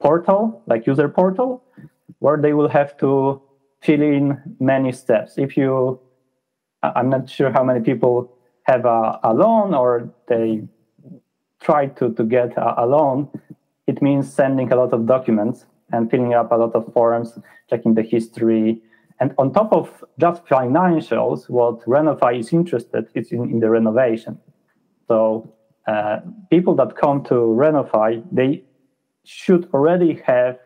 portal, 0.00 0.62
like 0.66 0.86
user 0.86 1.08
portal, 1.08 1.64
where 2.20 2.36
they 2.40 2.52
will 2.52 2.68
have 2.68 2.96
to 2.98 3.42
fill 3.80 4.02
in 4.02 4.40
many 4.60 4.92
steps. 4.92 5.38
If 5.38 5.56
you, 5.56 5.98
I'm 6.82 7.10
not 7.10 7.28
sure 7.28 7.50
how 7.50 7.64
many 7.64 7.80
people 7.80 8.32
have 8.64 8.84
a, 8.84 9.18
a 9.24 9.34
loan 9.34 9.74
or 9.74 10.08
they 10.28 10.62
try 11.60 11.86
to, 11.86 12.12
to 12.14 12.24
get 12.24 12.56
a, 12.56 12.84
a 12.84 12.86
loan, 12.86 13.28
it 13.88 14.00
means 14.00 14.32
sending 14.32 14.72
a 14.72 14.76
lot 14.76 14.92
of 14.92 15.06
documents 15.06 15.66
and 15.90 16.10
filling 16.10 16.32
up 16.34 16.52
a 16.52 16.54
lot 16.54 16.74
of 16.74 16.92
forms, 16.92 17.38
checking 17.68 17.94
the 17.94 18.02
history, 18.02 18.80
and 19.22 19.32
on 19.38 19.52
top 19.52 19.72
of 19.72 20.04
just 20.18 20.44
financials, 20.46 21.48
what 21.48 21.84
RenoFi 21.86 22.40
is 22.40 22.52
interested 22.52 23.06
is 23.14 23.30
in, 23.30 23.42
in 23.52 23.60
the 23.60 23.70
renovation. 23.70 24.36
So 25.06 25.54
uh, 25.86 26.18
people 26.50 26.74
that 26.74 26.96
come 26.96 27.22
to 27.26 27.34
RenoFi, 27.34 28.24
they 28.32 28.64
should 29.22 29.68
already 29.72 30.20
have 30.26 30.58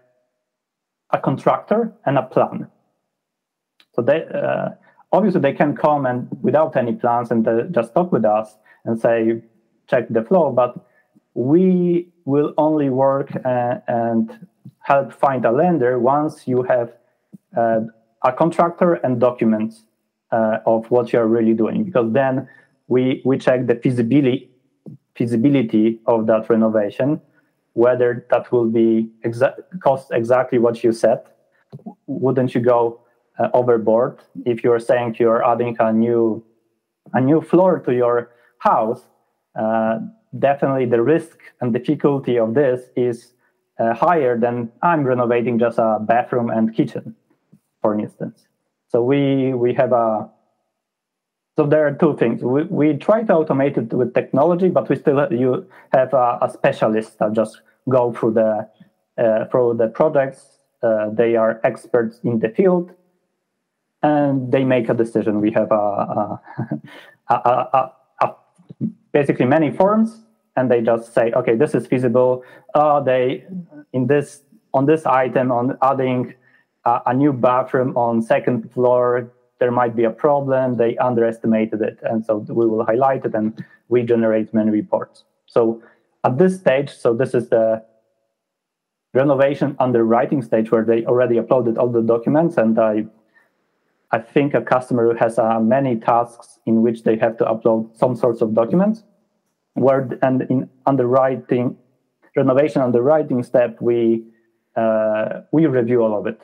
a 1.10 1.18
contractor 1.18 1.92
and 2.06 2.16
a 2.16 2.22
plan. 2.22 2.66
So 3.94 4.00
they 4.00 4.24
uh, 4.24 4.70
obviously 5.12 5.42
they 5.42 5.52
can 5.52 5.76
come 5.76 6.06
and 6.06 6.26
without 6.40 6.76
any 6.76 6.94
plans 6.94 7.30
and 7.30 7.46
uh, 7.46 7.64
just 7.64 7.92
talk 7.92 8.10
with 8.10 8.24
us 8.24 8.56
and 8.86 8.98
say 8.98 9.42
check 9.86 10.08
the 10.08 10.22
flow, 10.22 10.50
but 10.50 10.72
we 11.34 12.08
will 12.24 12.54
only 12.56 12.88
work 12.88 13.28
uh, 13.44 13.74
and 13.86 14.46
help 14.78 15.12
find 15.12 15.44
a 15.44 15.52
lender 15.52 15.98
once 15.98 16.48
you 16.48 16.62
have 16.62 16.94
uh, 17.54 17.80
a 18.26 18.32
contractor 18.32 18.94
and 19.04 19.20
documents 19.20 19.84
uh, 20.32 20.58
of 20.66 20.90
what 20.90 21.12
you're 21.12 21.30
really 21.36 21.54
doing 21.54 21.84
because 21.84 22.12
then 22.12 22.48
we 22.88 23.22
we 23.24 23.38
check 23.38 23.66
the 23.66 23.76
feasibility 23.76 24.50
feasibility 25.14 26.00
of 26.06 26.26
that 26.26 26.50
renovation 26.50 27.20
whether 27.74 28.26
that 28.30 28.50
will 28.52 28.70
be 28.80 29.08
exa- 29.24 29.56
cost 29.80 30.06
exactly 30.12 30.58
what 30.58 30.82
you 30.84 30.92
said 30.92 31.20
wouldn't 32.06 32.54
you 32.54 32.60
go 32.60 33.00
uh, 33.38 33.48
overboard 33.54 34.18
if 34.44 34.64
you're 34.64 34.80
saying 34.80 35.16
you're 35.18 35.44
adding 35.44 35.76
a 35.78 35.92
new 35.92 36.44
a 37.12 37.20
new 37.20 37.40
floor 37.40 37.78
to 37.78 37.94
your 37.94 38.32
house? 38.58 39.02
Uh, 39.54 39.98
definitely 40.38 40.86
the 40.86 41.00
risk 41.00 41.38
and 41.60 41.72
difficulty 41.72 42.38
of 42.38 42.54
this 42.54 42.90
is 42.96 43.32
uh, 43.78 43.94
higher 43.94 44.38
than 44.38 44.70
i'm 44.82 45.02
renovating 45.04 45.58
just 45.58 45.78
a 45.78 45.98
bathroom 46.00 46.50
and 46.50 46.74
kitchen 46.74 47.14
for 47.86 47.94
instance. 48.06 48.38
So 48.90 48.96
we 49.10 49.54
we 49.54 49.70
have 49.74 49.92
a 49.92 50.28
so 51.56 51.64
there 51.72 51.86
are 51.86 51.94
two 52.02 52.14
things. 52.20 52.42
We, 52.42 52.64
we 52.80 52.86
try 53.08 53.18
to 53.28 53.32
automate 53.40 53.76
it 53.82 53.88
with 54.00 54.12
technology, 54.20 54.68
but 54.76 54.88
we 54.90 54.96
still 54.96 55.18
you 55.42 55.50
have 55.96 56.12
a, 56.12 56.26
a 56.46 56.48
specialist 56.58 57.10
that 57.20 57.32
just 57.40 57.54
go 57.88 58.02
through 58.16 58.32
the 58.40 58.50
uh, 59.22 59.44
through 59.50 59.68
the 59.82 59.88
projects. 59.98 60.40
Uh, 60.82 61.10
they 61.20 61.36
are 61.42 61.52
experts 61.70 62.14
in 62.24 62.40
the 62.40 62.50
field, 62.58 62.86
and 64.02 64.50
they 64.54 64.64
make 64.64 64.86
a 64.88 64.96
decision. 65.02 65.40
We 65.40 65.52
have 65.52 65.70
a, 65.70 65.84
a, 67.28 67.34
a 68.22 68.28
basically 69.12 69.46
many 69.46 69.70
forms, 69.70 70.08
and 70.56 70.64
they 70.72 70.80
just 70.82 71.14
say, 71.14 71.26
okay, 71.40 71.54
this 71.62 71.72
is 71.78 71.86
feasible. 71.86 72.42
Uh, 72.74 72.98
they 73.10 73.44
in 73.92 74.08
this 74.08 74.42
on 74.74 74.86
this 74.86 75.06
item 75.06 75.46
on 75.52 75.78
adding 75.90 76.34
a 77.06 77.14
new 77.14 77.32
bathroom 77.32 77.96
on 77.96 78.22
second 78.22 78.70
floor 78.72 79.32
there 79.58 79.70
might 79.70 79.96
be 79.96 80.04
a 80.04 80.10
problem. 80.10 80.76
They 80.76 80.98
underestimated 80.98 81.80
it 81.80 81.98
and 82.02 82.24
so 82.24 82.44
we 82.48 82.66
will 82.66 82.84
highlight 82.84 83.24
it 83.24 83.34
and 83.34 83.64
we 83.88 84.02
generate 84.02 84.52
many 84.52 84.70
reports. 84.70 85.24
So 85.46 85.82
at 86.26 86.38
this 86.38 86.56
stage 86.56 86.90
so 86.90 87.14
this 87.14 87.34
is 87.34 87.48
the 87.48 87.82
renovation 89.14 89.76
underwriting 89.78 90.42
stage 90.42 90.70
where 90.70 90.84
they 90.84 91.04
already 91.06 91.36
uploaded 91.36 91.78
all 91.78 91.90
the 91.98 92.02
documents 92.02 92.56
and 92.56 92.78
i 92.78 92.94
i 94.10 94.18
think 94.18 94.52
a 94.54 94.60
customer 94.60 95.14
has 95.16 95.38
uh, 95.38 95.60
many 95.60 95.94
tasks 95.96 96.58
in 96.66 96.82
which 96.82 97.04
they 97.04 97.16
have 97.16 97.36
to 97.40 97.44
upload 97.44 97.80
some 97.96 98.14
sorts 98.14 98.40
of 98.42 98.54
documents 98.54 99.04
where 99.74 100.02
and 100.22 100.42
in 100.54 100.68
underwriting 100.84 101.76
renovation 102.36 102.82
underwriting 102.82 103.42
step 103.42 103.72
we 103.80 104.24
uh, 104.76 105.40
we 105.52 105.64
review 105.66 106.02
all 106.02 106.14
of 106.18 106.26
it 106.26 106.40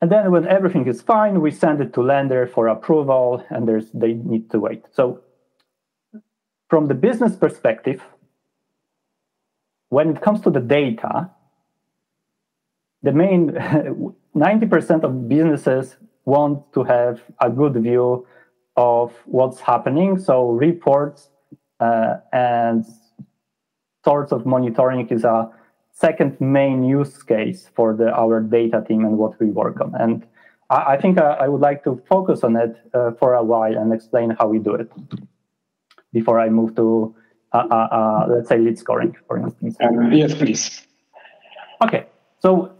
and 0.00 0.10
then 0.10 0.30
when 0.30 0.46
everything 0.46 0.86
is 0.86 1.02
fine, 1.02 1.40
we 1.40 1.50
send 1.50 1.80
it 1.80 1.92
to 1.94 2.02
lender 2.02 2.46
for 2.46 2.68
approval, 2.68 3.44
and 3.50 3.68
there's 3.68 3.90
they 3.92 4.14
need 4.14 4.50
to 4.50 4.58
wait. 4.58 4.84
So 4.92 5.20
from 6.68 6.86
the 6.86 6.94
business 6.94 7.36
perspective, 7.36 8.02
when 9.90 10.10
it 10.10 10.22
comes 10.22 10.40
to 10.42 10.50
the 10.50 10.60
data, 10.60 11.30
the 13.02 13.12
main 13.12 13.50
90% 14.36 15.02
of 15.02 15.28
businesses 15.28 15.96
want 16.24 16.72
to 16.72 16.84
have 16.84 17.22
a 17.40 17.50
good 17.50 17.74
view 17.74 18.26
of 18.76 19.12
what's 19.26 19.60
happening. 19.60 20.18
So 20.18 20.50
reports 20.50 21.28
uh, 21.80 22.16
and 22.32 22.86
sorts 24.04 24.32
of 24.32 24.46
monitoring 24.46 25.08
is 25.08 25.24
a 25.24 25.50
second 26.00 26.40
main 26.40 26.82
use 26.82 27.22
case 27.22 27.68
for 27.74 27.94
the, 27.94 28.10
our 28.12 28.40
data 28.40 28.82
team 28.88 29.04
and 29.04 29.18
what 29.18 29.38
we 29.38 29.46
work 29.46 29.80
on. 29.80 29.94
And 29.94 30.26
I, 30.70 30.94
I 30.94 31.00
think 31.00 31.20
I, 31.20 31.32
I, 31.44 31.48
would 31.48 31.60
like 31.60 31.84
to 31.84 32.02
focus 32.08 32.42
on 32.42 32.56
it 32.56 32.74
uh, 32.94 33.12
for 33.18 33.34
a 33.34 33.44
while 33.44 33.76
and 33.76 33.92
explain 33.92 34.30
how 34.38 34.48
we 34.48 34.58
do 34.58 34.74
it 34.74 34.90
before 36.12 36.40
I 36.40 36.48
move 36.48 36.74
to, 36.76 37.14
uh, 37.52 37.66
uh, 37.70 37.74
uh 37.74 38.26
let's 38.30 38.48
say, 38.48 38.58
lead 38.58 38.78
scoring, 38.78 39.14
for 39.26 39.38
instance. 39.38 39.76
Um, 39.82 40.10
yes, 40.12 40.34
please. 40.34 40.86
Okay, 41.84 42.06
so 42.38 42.72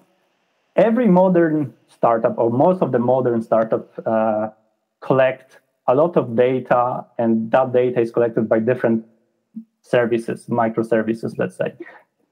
every 0.76 1.06
modern 1.06 1.74
startup 1.88 2.38
or 2.38 2.50
most 2.50 2.80
of 2.80 2.90
the 2.92 2.98
modern 2.98 3.42
startups 3.42 3.98
uh, 4.06 4.48
collect 5.00 5.58
a 5.86 5.94
lot 5.94 6.16
of 6.16 6.36
data, 6.36 7.04
and 7.18 7.50
that 7.50 7.72
data 7.72 8.00
is 8.00 8.10
collected 8.12 8.48
by 8.48 8.60
different 8.60 9.04
services, 9.82 10.46
microservices, 10.46 11.34
let's 11.38 11.56
say 11.56 11.74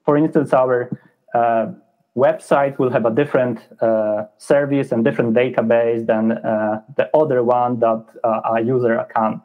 for 0.09 0.17
instance, 0.17 0.53
our 0.53 0.89
uh, 1.35 1.67
website 2.17 2.79
will 2.79 2.89
have 2.89 3.05
a 3.05 3.11
different 3.11 3.59
uh, 3.79 4.23
service 4.39 4.91
and 4.91 5.05
different 5.05 5.35
database 5.35 6.03
than 6.07 6.31
uh, 6.31 6.81
the 6.97 7.15
other 7.15 7.43
one 7.43 7.77
that 7.77 8.03
uh, 8.23 8.55
a 8.55 8.59
user 8.59 8.97
account 8.97 9.39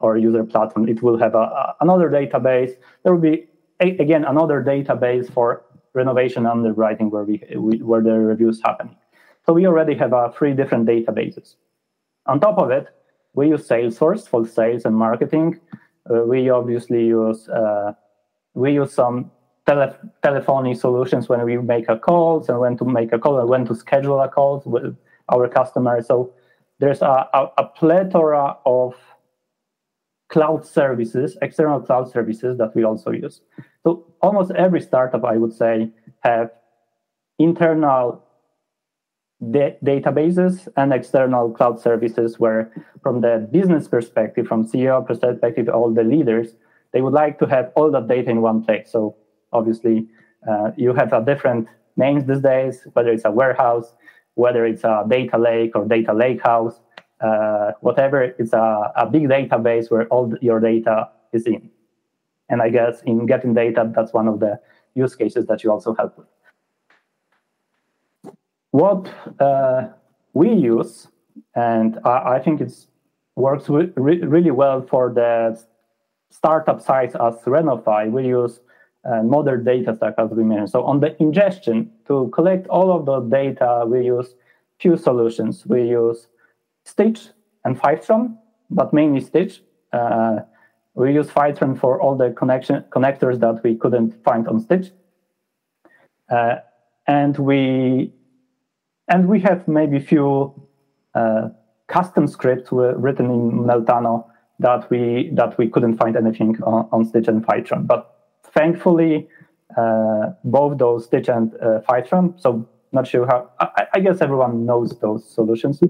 or 0.00 0.16
user 0.16 0.42
platform. 0.42 0.88
It 0.88 1.04
will 1.04 1.16
have 1.18 1.36
a, 1.36 1.44
a, 1.60 1.76
another 1.82 2.10
database. 2.10 2.72
There 3.04 3.14
will 3.14 3.20
be 3.30 3.46
a, 3.78 3.96
again 3.98 4.24
another 4.24 4.60
database 4.60 5.32
for 5.32 5.62
renovation 5.94 6.46
underwriting 6.46 7.08
where 7.08 7.22
we, 7.22 7.40
we 7.56 7.80
where 7.80 8.02
the 8.02 8.18
reviews 8.18 8.60
happening. 8.64 8.96
So 9.46 9.52
we 9.52 9.68
already 9.68 9.94
have 9.94 10.12
uh, 10.12 10.32
three 10.32 10.52
different 10.52 10.84
databases. 10.88 11.54
On 12.26 12.40
top 12.40 12.58
of 12.58 12.72
it, 12.72 12.88
we 13.34 13.50
use 13.50 13.68
Salesforce 13.68 14.26
for 14.26 14.44
sales 14.44 14.84
and 14.84 14.96
marketing. 14.96 15.60
Uh, 16.10 16.24
we 16.24 16.50
obviously 16.50 17.04
use 17.06 17.48
we 18.54 18.72
use 18.72 18.92
some 18.92 19.30
tele- 19.66 19.96
telephony 20.22 20.74
solutions 20.74 21.28
when 21.28 21.44
we 21.44 21.56
make 21.58 21.88
a 21.88 21.98
calls 21.98 22.48
and 22.48 22.58
when 22.58 22.76
to 22.76 22.84
make 22.84 23.12
a 23.12 23.18
call 23.18 23.38
and 23.38 23.48
when 23.48 23.64
to 23.66 23.74
schedule 23.74 24.20
a 24.20 24.28
calls 24.28 24.64
with 24.66 24.96
our 25.32 25.48
customers. 25.48 26.06
So 26.06 26.32
there's 26.78 27.02
a, 27.02 27.28
a, 27.32 27.50
a 27.58 27.64
plethora 27.64 28.56
of 28.66 28.94
cloud 30.28 30.66
services, 30.66 31.36
external 31.42 31.80
cloud 31.80 32.10
services 32.10 32.56
that 32.58 32.74
we 32.74 32.84
also 32.84 33.10
use. 33.10 33.42
So 33.84 34.06
almost 34.22 34.50
every 34.52 34.80
startup, 34.80 35.24
I 35.24 35.36
would 35.36 35.52
say, 35.52 35.90
have 36.20 36.50
internal 37.38 38.24
da- 39.50 39.76
databases 39.84 40.68
and 40.76 40.92
external 40.92 41.50
cloud 41.50 41.80
services 41.80 42.38
where 42.38 42.72
from 43.02 43.20
the 43.20 43.46
business 43.52 43.88
perspective, 43.88 44.46
from 44.46 44.66
CEO 44.66 45.06
perspective, 45.06 45.68
all 45.68 45.92
the 45.92 46.04
leaders 46.04 46.54
they 46.92 47.00
would 47.00 47.12
like 47.12 47.38
to 47.38 47.46
have 47.46 47.72
all 47.74 47.90
that 47.90 48.06
data 48.06 48.30
in 48.30 48.42
one 48.42 48.62
place. 48.62 48.90
So 48.90 49.16
obviously, 49.52 50.06
uh, 50.48 50.72
you 50.76 50.92
have 50.94 51.12
a 51.12 51.24
different 51.24 51.68
names 51.96 52.24
these 52.26 52.40
days, 52.40 52.86
whether 52.94 53.10
it's 53.10 53.24
a 53.24 53.30
warehouse, 53.30 53.94
whether 54.34 54.64
it's 54.64 54.84
a 54.84 55.04
data 55.08 55.38
lake 55.38 55.72
or 55.74 55.84
data 55.84 56.12
lake 56.12 56.42
house, 56.42 56.80
uh, 57.20 57.72
whatever. 57.80 58.22
It's 58.22 58.52
a, 58.52 58.92
a 58.96 59.06
big 59.06 59.24
database 59.24 59.90
where 59.90 60.06
all 60.08 60.32
your 60.40 60.60
data 60.60 61.08
is 61.32 61.46
in. 61.46 61.70
And 62.48 62.60
I 62.60 62.68
guess 62.70 63.02
in 63.02 63.26
GetInData, 63.26 63.94
that's 63.94 64.12
one 64.12 64.28
of 64.28 64.40
the 64.40 64.60
use 64.94 65.14
cases 65.14 65.46
that 65.46 65.62
you 65.64 65.70
also 65.70 65.94
help 65.94 66.18
with. 66.18 66.26
What 68.72 69.12
uh, 69.38 69.88
we 70.32 70.52
use, 70.52 71.08
and 71.54 71.98
I, 72.04 72.34
I 72.34 72.38
think 72.42 72.60
it 72.60 72.72
works 73.36 73.68
re 73.68 73.90
really 73.96 74.50
well 74.50 74.86
for 74.86 75.12
the 75.12 75.62
startup 76.30 76.80
size 76.80 77.14
as 77.14 77.34
RenoFi, 77.44 78.10
we 78.10 78.26
use 78.26 78.60
uh, 79.04 79.22
modern 79.22 79.64
data 79.64 79.94
stack 79.96 80.14
as 80.18 80.30
we 80.30 80.44
mentioned. 80.44 80.70
So 80.70 80.84
on 80.84 81.00
the 81.00 81.20
ingestion, 81.20 81.90
to 82.06 82.28
collect 82.32 82.66
all 82.68 82.92
of 82.92 83.06
the 83.06 83.20
data, 83.20 83.84
we 83.86 84.04
use 84.04 84.34
few 84.78 84.96
solutions. 84.96 85.66
We 85.66 85.88
use 85.88 86.28
Stitch 86.84 87.28
and 87.64 87.78
Fivetran, 87.78 88.36
but 88.70 88.92
mainly 88.92 89.20
Stitch. 89.20 89.62
Uh, 89.92 90.40
we 90.94 91.14
use 91.14 91.28
Fivetran 91.28 91.78
for 91.78 92.00
all 92.00 92.16
the 92.16 92.30
connection 92.30 92.84
connectors 92.90 93.40
that 93.40 93.62
we 93.62 93.76
couldn't 93.76 94.22
find 94.24 94.46
on 94.48 94.60
Stitch. 94.60 94.90
Uh, 96.30 96.56
and 97.06 97.36
we 97.38 98.12
and 99.08 99.28
we 99.28 99.40
have 99.40 99.66
maybe 99.66 99.98
few 99.98 100.54
uh, 101.14 101.48
custom 101.88 102.26
scripts 102.26 102.70
written 102.72 103.26
in 103.26 103.50
Meltano 103.52 104.26
that 104.58 104.88
we 104.90 105.30
that 105.34 105.58
we 105.58 105.68
couldn't 105.68 105.96
find 105.96 106.16
anything 106.16 106.62
on, 106.62 106.88
on 106.92 107.04
Stitch 107.04 107.28
and 107.28 107.44
Fivetran. 107.44 107.86
But 107.86 108.11
thankfully, 108.54 109.28
uh, 109.76 110.32
both 110.44 110.78
those 110.78 111.04
Stitch 111.06 111.28
and 111.28 111.54
uh, 111.54 111.80
Fivetran. 111.88 112.40
So 112.40 112.68
not 112.92 113.06
sure 113.06 113.26
how. 113.26 113.50
I, 113.58 113.86
I, 113.94 114.00
guess 114.00 114.20
everyone 114.20 114.66
knows 114.66 114.98
those 115.00 115.28
solutions. 115.28 115.80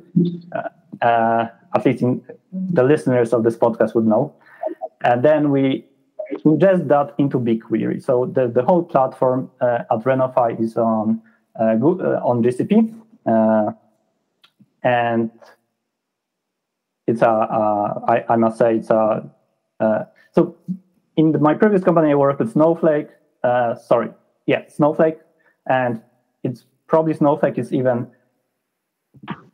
Uh, 0.53 1.05
uh, 1.05 1.49
at 1.75 1.85
least 1.85 2.03
in, 2.03 2.23
the 2.53 2.85
listeners 2.85 3.33
of 3.33 3.43
this 3.43 3.57
podcast 3.57 3.95
would 3.95 4.07
know. 4.07 4.35
And 5.03 5.25
then 5.25 5.51
we 5.51 5.85
ingest 6.45 6.87
that 6.89 7.15
into 7.19 7.41
BigQuery. 7.41 8.03
So 8.03 8.27
the, 8.27 8.47
the 8.47 8.63
whole 8.63 8.85
platform 8.85 9.51
uh, 9.61 9.81
at 9.91 9.99
RenoFi 10.05 10.61
is 10.61 10.77
on 10.77 11.21
uh, 11.59 11.75
on 11.75 12.43
GCP, 12.43 12.95
and 14.85 15.31
it's 17.07 17.23
a. 17.23 17.29
I, 18.09 18.25
I 18.29 18.37
must 18.37 18.59
say 18.59 18.77
it's 18.77 18.91
a. 18.91 19.29
so 20.33 20.57
in 21.17 21.33
the, 21.33 21.39
my 21.39 21.55
previous 21.55 21.83
company, 21.83 22.11
I 22.11 22.15
worked 22.15 22.41
with 22.41 22.53
Snowflake. 22.53 23.09
Uh, 23.43 23.75
sorry, 23.75 24.11
yeah, 24.47 24.69
Snowflake, 24.69 25.19
and 25.67 26.01
it's 26.43 26.65
probably 26.87 27.15
Snowflake 27.15 27.59
is 27.59 27.73
even, 27.73 28.09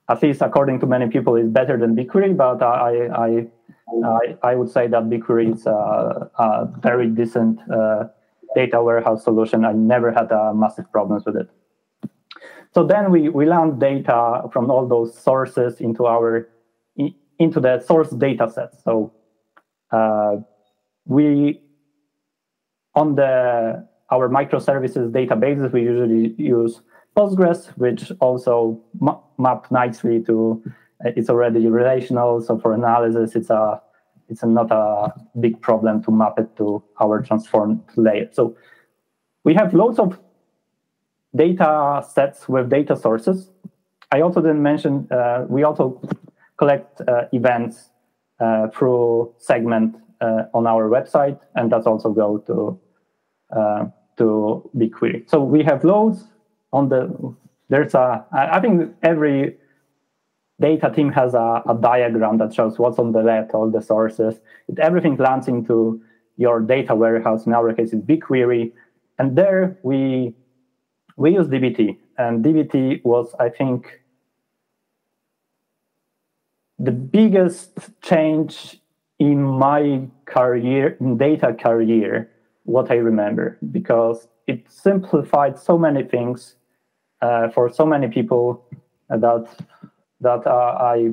at 0.08 0.22
least 0.22 0.42
according 0.42 0.80
to 0.80 0.86
many 0.86 1.08
people, 1.08 1.36
is 1.36 1.48
better 1.48 1.78
than 1.78 1.96
BigQuery. 1.96 2.36
But 2.36 2.62
I 2.62 3.08
I 3.08 3.46
I, 4.04 4.36
I 4.42 4.54
would 4.54 4.70
say 4.70 4.86
that 4.88 5.04
BigQuery 5.04 5.54
is 5.54 5.66
a, 5.66 6.30
a 6.38 6.72
very 6.80 7.08
decent 7.08 7.60
uh, 7.70 8.04
data 8.54 8.82
warehouse 8.82 9.24
solution. 9.24 9.64
I 9.64 9.72
never 9.72 10.12
had 10.12 10.30
uh, 10.30 10.52
massive 10.54 10.90
problems 10.92 11.24
with 11.24 11.36
it. 11.36 11.48
So 12.74 12.86
then 12.86 13.10
we 13.10 13.28
we 13.28 13.46
land 13.46 13.80
data 13.80 14.42
from 14.52 14.70
all 14.70 14.86
those 14.86 15.16
sources 15.16 15.80
into 15.80 16.06
our 16.06 16.48
into 17.38 17.60
the 17.60 17.80
source 17.80 18.10
data 18.10 18.50
set. 18.50 18.80
So 18.82 19.12
uh, 19.90 20.36
we 21.08 21.60
on 22.94 23.16
the 23.16 23.86
our 24.10 24.28
microservices 24.28 25.10
databases 25.10 25.72
we 25.72 25.82
usually 25.82 26.34
use 26.38 26.80
postgres 27.16 27.66
which 27.76 28.12
also 28.20 28.80
ma- 29.00 29.20
map 29.38 29.70
nicely 29.70 30.22
to 30.22 30.62
uh, 31.04 31.10
it's 31.16 31.30
already 31.30 31.66
relational. 31.66 32.40
So 32.40 32.58
for 32.58 32.74
analysis 32.74 33.34
it's 33.34 33.50
a 33.50 33.80
it's 34.28 34.44
not 34.44 34.70
a 34.70 35.12
big 35.40 35.60
problem 35.60 36.02
to 36.04 36.10
map 36.10 36.38
it 36.38 36.54
to 36.58 36.82
our 37.00 37.22
transformed 37.22 37.82
layer. 37.96 38.28
So 38.32 38.56
we 39.44 39.54
have 39.54 39.72
loads 39.72 39.98
of 39.98 40.20
data 41.34 42.04
sets 42.06 42.48
with 42.48 42.68
data 42.68 42.94
sources. 42.94 43.50
I 44.12 44.20
also 44.20 44.40
didn't 44.42 44.62
mention 44.62 45.08
uh, 45.10 45.46
we 45.48 45.62
also 45.62 46.00
collect 46.58 47.00
uh, 47.00 47.24
events 47.32 47.90
uh, 48.40 48.68
through 48.68 49.34
segment 49.38 49.96
on 50.20 50.66
our 50.66 50.88
website, 50.88 51.38
and 51.54 51.70
that's 51.70 51.86
also 51.86 52.10
go 52.10 52.38
to 52.38 52.80
uh, 53.56 53.86
to 54.16 54.70
BigQuery. 54.76 55.28
So 55.28 55.42
we 55.42 55.62
have 55.62 55.84
loads 55.84 56.24
on 56.72 56.88
the. 56.88 57.34
There's 57.68 57.94
a. 57.94 58.24
I 58.32 58.60
think 58.60 58.94
every 59.02 59.56
data 60.60 60.90
team 60.90 61.12
has 61.12 61.34
a, 61.34 61.62
a 61.68 61.76
diagram 61.80 62.38
that 62.38 62.52
shows 62.52 62.78
what's 62.78 62.98
on 62.98 63.12
the 63.12 63.22
left, 63.22 63.52
all 63.54 63.70
the 63.70 63.80
sources. 63.80 64.40
It, 64.68 64.78
everything 64.78 65.16
lands 65.16 65.48
into 65.48 66.02
your 66.36 66.60
data 66.60 66.94
warehouse. 66.94 67.46
In 67.46 67.52
our 67.52 67.72
case, 67.72 67.92
it's 67.92 68.04
BigQuery, 68.04 68.72
and 69.18 69.36
there 69.36 69.78
we 69.82 70.34
we 71.16 71.32
use 71.34 71.48
DBT, 71.48 71.96
and 72.16 72.44
DBT 72.44 73.04
was, 73.04 73.34
I 73.40 73.48
think, 73.48 74.00
the 76.78 76.92
biggest 76.92 77.76
change 78.02 78.80
in 79.18 79.42
my 79.42 80.02
career, 80.26 80.96
in 81.00 81.16
data 81.18 81.54
career, 81.54 82.30
what 82.64 82.90
I 82.90 82.96
remember, 82.96 83.58
because 83.72 84.28
it 84.46 84.70
simplified 84.70 85.58
so 85.58 85.78
many 85.78 86.02
things 86.02 86.56
uh, 87.20 87.48
for 87.48 87.70
so 87.70 87.84
many 87.84 88.08
people 88.08 88.64
that 89.08 89.48
that 90.20 90.46
uh, 90.46 90.76
I 90.80 91.12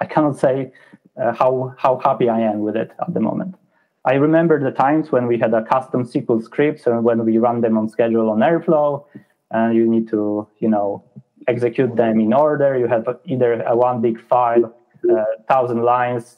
I 0.00 0.06
cannot 0.06 0.38
say 0.38 0.72
uh, 1.20 1.32
how 1.32 1.74
how 1.78 1.98
happy 1.98 2.28
I 2.28 2.40
am 2.40 2.60
with 2.60 2.76
it 2.76 2.92
at 3.00 3.12
the 3.12 3.20
moment. 3.20 3.56
I 4.04 4.14
remember 4.14 4.58
the 4.62 4.70
times 4.70 5.12
when 5.12 5.26
we 5.26 5.38
had 5.38 5.52
a 5.52 5.62
custom 5.62 6.04
SQL 6.04 6.42
scripts 6.42 6.86
and 6.86 7.04
when 7.04 7.24
we 7.24 7.36
run 7.38 7.60
them 7.60 7.76
on 7.76 7.88
schedule 7.88 8.30
on 8.30 8.38
Airflow, 8.38 9.04
and 9.50 9.76
you 9.76 9.86
need 9.86 10.08
to 10.08 10.48
you 10.60 10.68
know 10.68 11.04
execute 11.46 11.94
them 11.96 12.20
in 12.20 12.32
order. 12.32 12.78
You 12.78 12.86
have 12.86 13.06
either 13.26 13.62
a 13.62 13.76
one 13.76 14.00
big 14.00 14.20
file, 14.20 14.74
uh, 15.10 15.24
thousand 15.48 15.82
lines, 15.82 16.36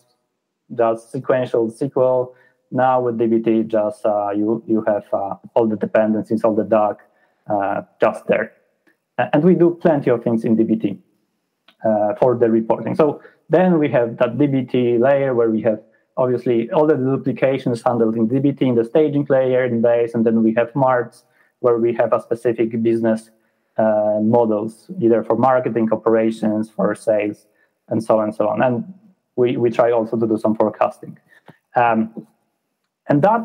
just 0.75 1.11
sequential 1.11 1.71
SQL. 1.71 2.35
Now 2.71 3.01
with 3.01 3.19
DBT, 3.19 3.67
just 3.67 4.07
uh, 4.07 4.31
you 4.31 4.63
you 4.67 4.85
have 4.87 5.05
uh, 5.13 5.35
all 5.55 5.67
the 5.67 5.77
dependencies, 5.77 6.45
all 6.45 6.55
the 6.55 6.65
doc 6.65 7.01
uh, 7.49 7.83
just 8.01 8.27
there, 8.27 8.53
and 9.19 9.43
we 9.43 9.55
do 9.55 9.77
plenty 9.81 10.11
of 10.11 10.23
things 10.23 10.45
in 10.45 10.57
DBT 10.57 10.99
uh, 11.85 12.15
for 12.15 12.37
the 12.37 12.49
reporting. 12.49 12.95
So 12.95 13.23
then 13.49 13.79
we 13.79 13.89
have 13.89 14.19
that 14.19 14.39
DBT 14.39 15.01
layer 15.01 15.35
where 15.35 15.51
we 15.51 15.63
have 15.63 15.81
obviously 16.17 16.71
all 16.71 16.87
the 16.87 16.95
duplications 16.95 17.83
handled 17.83 18.15
in 18.15 18.29
DBT 18.29 18.63
in 18.63 18.75
the 18.77 18.85
staging 18.85 19.27
layer 19.29 19.65
in 19.65 19.83
base, 19.83 20.15
and 20.15 20.25
then 20.25 20.43
we 20.43 20.55
have 20.55 20.75
marts 20.77 21.25
where 21.59 21.79
we 21.79 21.93
have 21.95 22.13
a 22.13 22.21
specific 22.21 22.83
business 22.83 23.31
uh, 23.77 24.19
models, 24.23 24.91
either 25.01 25.25
for 25.25 25.37
marketing 25.37 25.89
operations, 25.93 26.71
for 26.71 26.95
sales, 26.95 27.47
and 27.89 28.03
so 28.03 28.19
on 28.19 28.25
and 28.25 28.35
so 28.35 28.49
on. 28.49 28.63
And 28.63 28.95
we, 29.41 29.57
we 29.57 29.71
try 29.71 29.91
also 29.91 30.17
to 30.17 30.27
do 30.27 30.37
some 30.45 30.55
forecasting. 30.55 31.19
Um, 31.75 32.27
and 33.09 33.23
that 33.23 33.45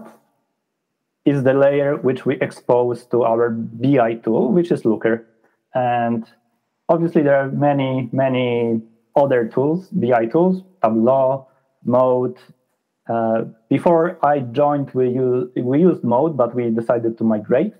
is 1.25 1.43
the 1.43 1.53
layer 1.53 1.95
which 2.07 2.25
we 2.25 2.35
expose 2.47 3.05
to 3.07 3.23
our 3.23 3.49
BI 3.49 4.15
tool, 4.23 4.51
which 4.51 4.71
is 4.71 4.85
Looker. 4.85 5.25
And 5.73 6.21
obviously, 6.89 7.21
there 7.23 7.37
are 7.41 7.49
many, 7.49 8.09
many 8.11 8.81
other 9.15 9.47
tools, 9.47 9.89
BI 9.89 10.25
tools, 10.27 10.63
Tableau, 10.83 11.47
Mode. 11.83 12.37
Uh, 13.09 13.45
before 13.69 14.19
I 14.23 14.39
joined, 14.39 14.91
we, 14.93 15.09
use, 15.09 15.49
we 15.55 15.79
used 15.79 16.03
Mode, 16.03 16.37
but 16.37 16.53
we 16.53 16.69
decided 16.69 17.17
to 17.19 17.23
migrate. 17.23 17.73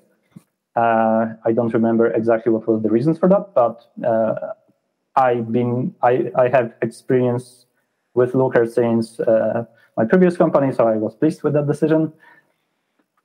Uh, 0.75 1.33
I 1.45 1.51
don't 1.53 1.73
remember 1.73 2.07
exactly 2.07 2.51
what 2.51 2.67
was 2.67 2.81
the 2.81 2.89
reasons 2.89 3.17
for 3.17 3.29
that, 3.29 3.53
but 3.53 3.77
uh, 4.05 4.53
I've 5.15 5.51
been 5.51 5.95
I, 6.01 6.31
I 6.35 6.49
have 6.49 6.73
experience 6.81 7.64
with 8.15 8.33
Looker 8.33 8.65
since 8.65 9.19
uh, 9.19 9.65
my 9.97 10.05
previous 10.05 10.35
company, 10.37 10.73
so 10.73 10.87
I 10.87 10.97
was 10.97 11.15
pleased 11.15 11.43
with 11.43 11.53
that 11.53 11.67
decision. 11.67 12.11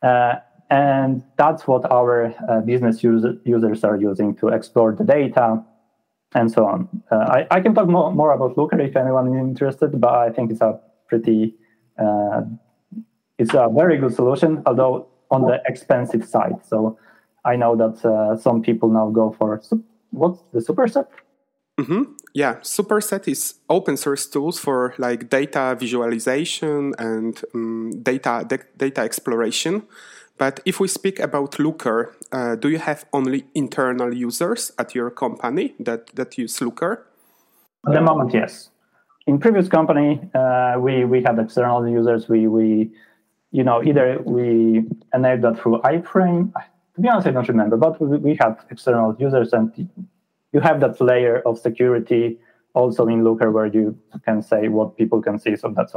Uh, 0.02 0.36
and 0.70 1.24
that's 1.36 1.66
what 1.66 1.90
our 1.90 2.34
uh, 2.48 2.60
business 2.60 3.02
user, 3.02 3.36
users 3.44 3.82
are 3.82 3.96
using 3.96 4.36
to 4.36 4.48
explore 4.48 4.94
the 4.94 5.04
data 5.04 5.62
and 6.34 6.50
so 6.50 6.64
on. 6.64 6.88
Uh, 7.10 7.16
I, 7.16 7.46
I, 7.50 7.60
can 7.60 7.74
talk 7.74 7.88
more, 7.88 8.12
more 8.12 8.32
about 8.32 8.56
Looker 8.56 8.80
if 8.80 8.94
anyone 8.96 9.34
is 9.34 9.40
interested, 9.40 10.00
but 10.00 10.14
I 10.14 10.30
think 10.30 10.52
it's 10.52 10.60
a 10.60 10.78
pretty, 11.08 11.56
uh, 11.98 12.42
it's 13.36 13.52
a 13.52 13.68
very 13.68 13.98
good 13.98 14.14
solution, 14.14 14.62
although 14.64 15.08
on 15.30 15.42
the 15.42 15.60
expensive 15.66 16.24
side. 16.24 16.64
So 16.64 16.98
I 17.44 17.56
know 17.56 17.74
that 17.76 18.04
uh, 18.04 18.36
some 18.36 18.62
people 18.62 18.90
now 18.90 19.10
go 19.10 19.34
for, 19.36 19.60
what's 20.10 20.40
the 20.52 20.60
superset? 20.60 21.06
Mm-hmm. 21.78 22.12
Yeah, 22.32 22.56
Superset 22.62 23.26
is 23.28 23.54
open 23.68 23.96
source 23.96 24.26
tools 24.26 24.58
for 24.58 24.94
like 24.98 25.28
data 25.28 25.76
visualization 25.78 26.94
and 26.98 27.42
um, 27.54 27.90
data 28.02 28.44
de- 28.46 28.58
data 28.76 29.00
exploration. 29.00 29.82
But 30.38 30.60
if 30.64 30.80
we 30.80 30.88
speak 30.88 31.18
about 31.18 31.58
Looker, 31.58 32.16
uh, 32.32 32.56
do 32.56 32.70
you 32.70 32.78
have 32.78 33.04
only 33.12 33.44
internal 33.54 34.14
users 34.14 34.72
at 34.78 34.94
your 34.94 35.10
company 35.10 35.74
that, 35.80 36.14
that 36.14 36.38
use 36.38 36.60
Looker? 36.62 37.06
At 37.86 37.92
the 37.92 38.00
moment, 38.00 38.32
yes. 38.32 38.70
In 39.26 39.38
previous 39.38 39.68
company, 39.68 40.20
uh, 40.34 40.76
we 40.78 41.04
we 41.04 41.22
had 41.22 41.38
external 41.38 41.86
users. 41.86 42.28
We 42.28 42.46
we, 42.46 42.90
you 43.50 43.64
know, 43.64 43.82
either 43.82 44.20
we 44.24 44.84
enabled 45.14 45.56
that 45.56 45.62
through 45.62 45.80
iframe. 45.82 46.52
To 46.94 47.00
be 47.00 47.08
honest, 47.08 47.26
I 47.26 47.30
don't 47.32 47.48
remember, 47.48 47.76
but 47.76 48.00
we, 48.00 48.16
we 48.18 48.36
had 48.40 48.56
external 48.70 49.14
users, 49.18 49.52
and 49.52 49.72
you 50.52 50.60
have 50.60 50.80
that 50.80 51.00
layer 51.00 51.42
of 51.46 51.58
security 51.58 52.38
also 52.74 53.06
in 53.06 53.24
Looker 53.24 53.50
where 53.50 53.66
you 53.66 53.98
can 54.24 54.42
say 54.42 54.68
what 54.68 54.96
people 54.96 55.22
can 55.22 55.38
see. 55.38 55.56
So 55.56 55.72
that's 55.74 55.92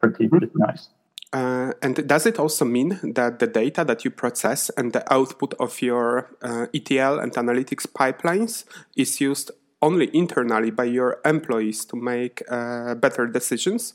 pretty, 0.00 0.24
mm-hmm. 0.24 0.36
pretty 0.38 0.52
nice. 0.54 0.88
Uh, 1.32 1.72
and 1.82 2.08
does 2.08 2.24
it 2.24 2.38
also 2.38 2.64
mean 2.64 2.98
that 3.02 3.38
the 3.38 3.46
data 3.46 3.84
that 3.84 4.04
you 4.04 4.10
process 4.10 4.70
and 4.70 4.92
the 4.92 5.12
output 5.12 5.52
of 5.60 5.82
your 5.82 6.30
uh, 6.40 6.66
ETL 6.72 7.18
and 7.18 7.32
analytics 7.32 7.86
pipelines 7.86 8.64
is 8.96 9.20
used 9.20 9.50
only 9.82 10.10
internally 10.16 10.70
by 10.70 10.84
your 10.84 11.20
employees 11.24 11.84
to 11.84 11.96
make 11.96 12.42
uh, 12.50 12.94
better 12.94 13.26
decisions? 13.26 13.94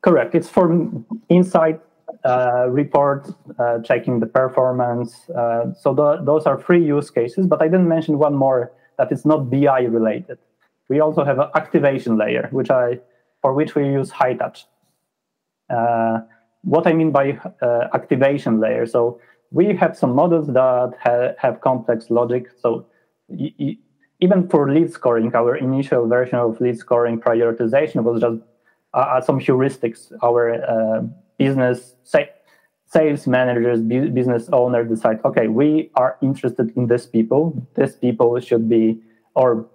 Correct. 0.00 0.34
It's 0.34 0.48
for 0.48 0.90
inside 1.28 1.80
uh, 2.24 2.66
report, 2.68 3.28
uh, 3.58 3.80
checking 3.80 4.20
the 4.20 4.26
performance. 4.26 5.28
Uh, 5.30 5.72
so 5.74 5.94
the, 5.94 6.22
those 6.24 6.46
are 6.46 6.60
three 6.60 6.84
use 6.84 7.10
cases, 7.10 7.46
but 7.46 7.62
I 7.62 7.66
didn't 7.66 7.88
mention 7.88 8.18
one 8.18 8.34
more 8.34 8.72
that 8.98 9.12
is 9.12 9.24
not 9.24 9.50
BI 9.50 9.82
related. 9.82 10.38
We 10.88 11.00
also 11.00 11.24
have 11.24 11.38
an 11.38 11.48
activation 11.54 12.16
layer, 12.16 12.48
which 12.50 12.70
I 12.70 13.00
for 13.42 13.52
which 13.52 13.74
we 13.74 13.84
use 13.86 14.10
Hightouch. 14.10 14.64
Uh, 15.70 16.20
what 16.62 16.86
I 16.86 16.92
mean 16.92 17.12
by 17.12 17.38
uh, 17.62 17.88
activation 17.94 18.58
layer, 18.58 18.86
so 18.86 19.20
we 19.50 19.76
have 19.76 19.96
some 19.96 20.14
models 20.14 20.46
that 20.48 20.94
ha- 21.00 21.34
have 21.38 21.60
complex 21.60 22.10
logic. 22.10 22.48
So 22.60 22.86
y- 23.28 23.54
y- 23.58 23.78
even 24.20 24.48
for 24.48 24.72
lead 24.72 24.90
scoring, 24.92 25.32
our 25.34 25.56
initial 25.56 26.08
version 26.08 26.38
of 26.38 26.60
lead 26.60 26.76
scoring 26.78 27.20
prioritization 27.20 28.02
was 28.02 28.20
just 28.20 28.40
uh, 28.94 29.20
some 29.20 29.38
heuristics. 29.38 30.10
Our 30.22 30.54
business 31.38 31.94
say, 32.04 32.30
sales 32.86 33.26
managers, 33.26 33.80
business 33.80 34.48
owners 34.52 34.88
decide, 34.88 35.20
okay, 35.24 35.48
we 35.48 35.90
are 35.94 36.16
interested 36.22 36.72
in 36.76 36.86
these 36.86 37.06
people. 37.06 37.66
These 37.74 37.96
people 37.96 38.40
should 38.40 38.68
be, 38.68 39.00
or 39.34 39.66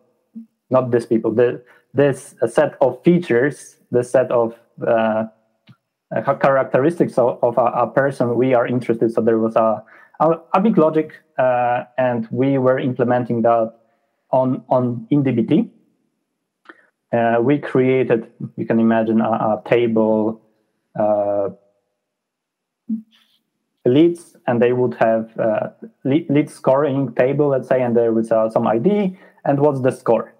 not 0.69 0.91
these 0.91 1.05
people, 1.05 1.31
the, 1.31 1.63
this 1.93 2.35
set 2.47 2.75
of 2.81 3.03
features, 3.03 3.77
the 3.91 4.03
set 4.03 4.31
of 4.31 4.55
uh, 4.85 5.25
uh, 6.15 6.33
characteristics 6.35 7.17
of, 7.17 7.39
of 7.43 7.57
a, 7.57 7.85
a, 7.85 7.87
person 7.87 8.35
we 8.35 8.53
are 8.53 8.67
interested. 8.67 9.11
So 9.11 9.21
there 9.21 9.39
was 9.39 9.55
a, 9.55 9.83
a, 10.19 10.39
a 10.53 10.59
big 10.59 10.77
logic, 10.77 11.13
uh, 11.37 11.83
and 11.97 12.27
we 12.31 12.57
were 12.57 12.79
implementing 12.79 13.41
that 13.43 13.73
on 14.31 14.63
on 14.69 15.07
in 15.09 15.23
DBT. 15.23 15.69
Uh, 17.11 17.39
we 17.41 17.59
created, 17.59 18.31
you 18.57 18.65
can 18.65 18.79
imagine, 18.79 19.21
a, 19.21 19.29
a 19.29 19.61
table 19.65 20.42
leads 23.85 24.35
and 24.47 24.61
they 24.61 24.73
would 24.73 24.95
have 24.95 25.37
uh, 25.39 25.69
lead, 26.03 26.49
scoring 26.49 27.13
table, 27.15 27.49
let's 27.49 27.67
say, 27.67 27.81
and 27.81 27.95
there 27.95 28.11
was 28.11 28.31
uh, 28.31 28.49
some 28.49 28.67
ID 28.67 29.17
and 29.45 29.59
what's 29.59 29.81
the 29.81 29.91
score. 29.91 30.33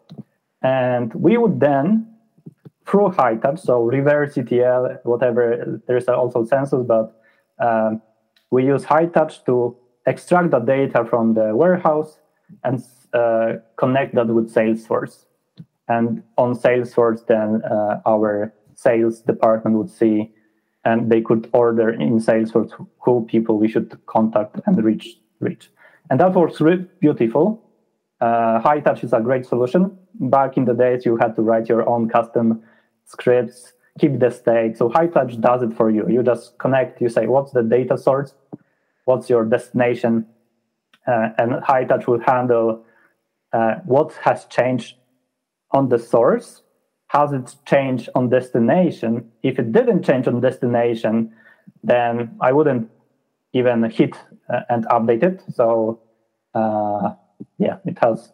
And 0.62 1.14
we 1.14 1.38
would 1.38 1.60
then, 1.60 2.08
through 2.88 3.10
Hightouch 3.10 3.60
so 3.60 3.84
reverse 3.84 4.38
ETL, 4.38 5.00
whatever, 5.04 5.82
there's 5.88 6.08
also 6.08 6.46
census, 6.46 6.86
but 6.86 7.22
um, 7.60 8.02
we 8.50 8.66
use 8.66 8.86
Hightouch 8.86 9.46
to 9.46 9.76
extract 10.06 10.52
the 10.52 10.60
data 10.60 11.06
from 11.06 11.34
the 11.34 11.56
warehouse 11.56 12.20
and 12.64 12.84
uh, 13.14 13.54
connect 13.78 14.16
that 14.16 14.28
with 14.28 14.54
Salesforce. 14.54 15.26
And 15.88 16.24
on 16.38 16.56
Salesforce, 16.56 17.26
then 17.28 17.62
uh, 17.64 18.02
our 18.06 18.54
sales 18.76 19.22
department 19.22 19.78
would 19.78 19.90
see 19.90 20.32
and 20.86 21.10
they 21.10 21.22
could 21.22 21.50
order 21.54 21.90
in 21.90 22.20
Salesforce 22.20 22.72
who 23.00 23.26
people 23.26 23.58
we 23.58 23.68
should 23.68 23.98
contact 24.06 24.60
and 24.66 24.84
reach. 24.84 25.18
reach. 25.40 25.70
And 26.10 26.20
that 26.20 26.34
works 26.34 26.60
really 26.60 26.86
beautiful. 27.00 27.64
Uh, 28.20 28.62
Hightouch 28.62 29.04
is 29.04 29.14
a 29.14 29.20
great 29.20 29.46
solution. 29.46 29.98
Back 30.16 30.58
in 30.58 30.66
the 30.66 30.74
days, 30.74 31.06
you 31.06 31.18
had 31.18 31.36
to 31.36 31.42
write 31.42 31.70
your 31.70 31.88
own 31.88 32.10
custom 32.10 32.64
scripts, 33.06 33.74
keep 34.00 34.20
the 34.20 34.32
state. 34.32 34.78
So 34.78 34.90
Hightouch 34.90 35.40
does 35.40 35.62
it 35.64 35.74
for 35.74 35.90
you. 35.90 36.08
You 36.10 36.24
just 36.24 36.58
connect, 36.58 37.02
you 37.02 37.10
say, 37.10 37.28
what's 37.28 37.52
the 37.52 37.64
data 37.64 37.98
source? 37.98 38.34
What's 39.06 39.30
your 39.30 39.46
destination? 39.46 40.26
Uh, 41.08 41.30
and 41.38 41.54
Hightouch 41.64 42.08
will 42.08 42.22
handle 42.22 42.86
uh, 43.52 43.76
what 43.86 44.14
has 44.24 44.46
changed 44.46 44.96
on 45.72 45.90
the 45.90 46.00
source 46.00 46.63
has 47.14 47.32
it 47.32 47.56
changed 47.66 48.10
on 48.16 48.30
destination? 48.30 49.32
If 49.44 49.60
it 49.60 49.72
didn't 49.72 50.04
change 50.04 50.28
on 50.28 50.42
destination, 50.42 51.32
then 51.84 52.36
I 52.42 52.52
wouldn't 52.52 52.90
even 53.54 53.84
hit 53.90 54.16
uh, 54.52 54.62
and 54.70 54.86
update 54.88 55.24
it. 55.24 55.44
So 55.54 56.02
uh, 56.56 57.14
yeah, 57.60 57.78
it 57.86 57.98
has 58.02 58.32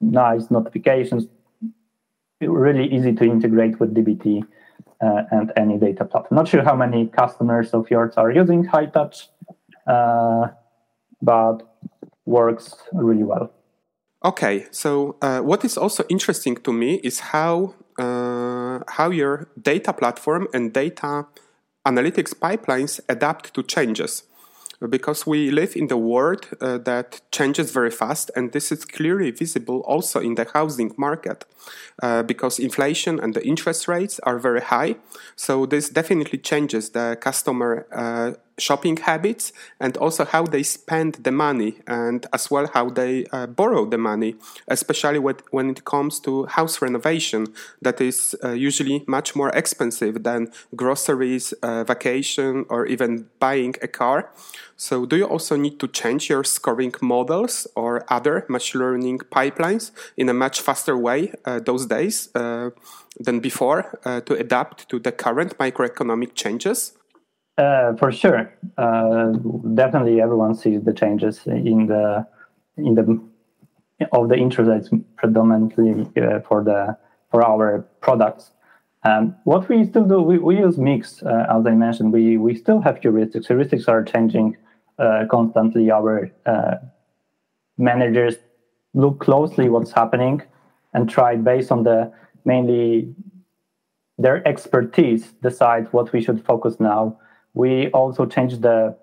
nice 0.00 0.50
notifications. 0.50 1.26
Really 2.40 2.92
easy 2.92 3.12
to 3.12 3.24
integrate 3.24 3.78
with 3.78 3.94
DBT 3.94 4.42
uh, 5.02 5.22
and 5.30 5.52
any 5.56 5.78
data 5.78 6.04
platform. 6.04 6.36
Not 6.36 6.48
sure 6.48 6.64
how 6.64 6.76
many 6.76 7.06
customers 7.08 7.70
of 7.74 7.90
yours 7.90 8.14
are 8.16 8.30
using 8.30 8.66
Hightouch, 8.66 9.28
uh, 9.86 10.48
but 11.20 11.62
works 12.24 12.74
really 12.92 13.22
well. 13.22 13.52
Okay, 14.24 14.66
so 14.70 15.16
uh, 15.20 15.40
what 15.40 15.64
is 15.66 15.76
also 15.76 16.04
interesting 16.08 16.56
to 16.56 16.72
me 16.72 16.94
is 17.04 17.20
how 17.20 17.74
uh, 17.98 18.80
how 18.88 19.10
your 19.10 19.48
data 19.60 19.92
platform 19.92 20.48
and 20.52 20.72
data 20.72 21.26
analytics 21.86 22.34
pipelines 22.34 23.00
adapt 23.08 23.54
to 23.54 23.62
changes 23.62 24.24
because 24.88 25.26
we 25.26 25.50
live 25.50 25.76
in 25.76 25.86
the 25.88 25.96
world 25.96 26.48
uh, 26.60 26.78
that 26.78 27.20
changes 27.30 27.70
very 27.70 27.90
fast, 27.90 28.30
and 28.36 28.52
this 28.52 28.72
is 28.72 28.84
clearly 28.84 29.30
visible 29.30 29.80
also 29.80 30.20
in 30.20 30.34
the 30.34 30.46
housing 30.52 30.92
market 30.96 31.44
uh, 32.02 32.22
because 32.22 32.58
inflation 32.58 33.18
and 33.20 33.34
the 33.34 33.46
interest 33.46 33.88
rates 33.88 34.20
are 34.20 34.38
very 34.38 34.60
high. 34.60 34.96
So, 35.36 35.66
this 35.66 35.88
definitely 35.88 36.38
changes 36.38 36.90
the 36.90 37.16
customer 37.20 37.86
uh, 37.92 38.32
shopping 38.58 38.96
habits 38.96 39.52
and 39.80 39.96
also 39.96 40.24
how 40.24 40.44
they 40.44 40.62
spend 40.62 41.14
the 41.22 41.32
money 41.32 41.78
and 41.86 42.26
as 42.32 42.50
well 42.50 42.68
how 42.74 42.88
they 42.88 43.26
uh, 43.32 43.46
borrow 43.46 43.84
the 43.84 43.98
money 43.98 44.36
especially 44.68 45.18
when 45.18 45.70
it 45.70 45.84
comes 45.84 46.20
to 46.20 46.46
house 46.46 46.80
renovation 46.80 47.46
that 47.82 48.00
is 48.00 48.36
uh, 48.44 48.50
usually 48.50 49.04
much 49.06 49.34
more 49.36 49.50
expensive 49.50 50.22
than 50.22 50.50
groceries 50.74 51.52
uh, 51.62 51.84
vacation 51.84 52.64
or 52.68 52.86
even 52.86 53.26
buying 53.38 53.74
a 53.82 53.88
car. 53.88 54.30
So 54.76 55.06
do 55.06 55.16
you 55.16 55.24
also 55.24 55.56
need 55.56 55.78
to 55.80 55.88
change 55.88 56.28
your 56.28 56.44
scoring 56.44 56.94
models 57.00 57.66
or 57.74 58.04
other 58.08 58.44
machine 58.48 58.80
learning 58.80 59.18
pipelines 59.30 59.92
in 60.16 60.28
a 60.28 60.34
much 60.34 60.60
faster 60.60 60.96
way 60.96 61.32
uh, 61.44 61.60
those 61.60 61.86
days 61.86 62.28
uh, 62.34 62.70
than 63.18 63.40
before 63.40 63.98
uh, 64.04 64.20
to 64.22 64.34
adapt 64.34 64.88
to 64.88 64.98
the 64.98 65.12
current 65.12 65.56
microeconomic 65.58 66.34
changes 66.34 66.92
uh, 67.58 67.94
for 67.94 68.10
sure, 68.10 68.52
uh, 68.78 69.32
definitely 69.74 70.20
everyone 70.20 70.54
sees 70.54 70.82
the 70.82 70.92
changes 70.92 71.40
in 71.46 71.86
the 71.86 72.26
in 72.76 72.94
the 72.94 73.20
of 74.12 74.28
the 74.28 74.36
interest 74.36 74.68
rates 74.68 74.90
predominantly 75.16 76.06
uh, 76.20 76.40
for 76.40 76.64
the 76.64 76.96
for 77.30 77.44
our 77.44 77.86
products. 78.00 78.50
Um, 79.04 79.36
what 79.44 79.68
we 79.68 79.84
still 79.84 80.04
do, 80.04 80.22
we, 80.22 80.38
we 80.38 80.56
use 80.56 80.78
mix, 80.78 81.22
uh, 81.22 81.46
as 81.50 81.66
I 81.66 81.72
mentioned. 81.72 82.12
We 82.12 82.36
we 82.38 82.54
still 82.56 82.80
have 82.80 83.00
heuristics. 83.00 83.46
Heuristics 83.46 83.86
are 83.88 84.02
changing 84.02 84.56
uh, 84.98 85.24
constantly. 85.30 85.90
Our 85.90 86.30
uh, 86.46 86.76
managers 87.78 88.36
look 88.94 89.20
closely 89.20 89.68
what's 89.68 89.92
happening 89.92 90.42
and 90.92 91.08
try 91.08 91.36
based 91.36 91.70
on 91.70 91.82
the 91.84 92.12
mainly 92.44 93.14
their 94.18 94.46
expertise 94.46 95.32
decide 95.42 95.92
what 95.92 96.12
we 96.12 96.22
should 96.22 96.44
focus 96.44 96.78
now 96.78 97.18
we 97.54 97.88
also 97.90 98.26
changed 98.26 98.62
the 98.62 98.96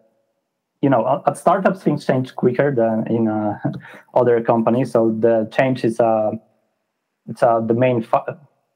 you 0.82 0.90
know 0.90 1.24
at 1.26 1.38
startups 1.38 1.84
things 1.84 2.06
change 2.06 2.36
quicker 2.36 2.74
than 2.74 3.08
in 3.08 3.28
uh, 3.28 3.58
other 4.14 4.42
companies. 4.42 4.92
So 4.92 5.16
the 5.20 5.50
change 5.52 5.84
is 5.84 6.00
uh, 6.00 6.32
it's 7.28 7.44
uh, 7.44 7.60
the 7.62 7.74
main 7.74 8.06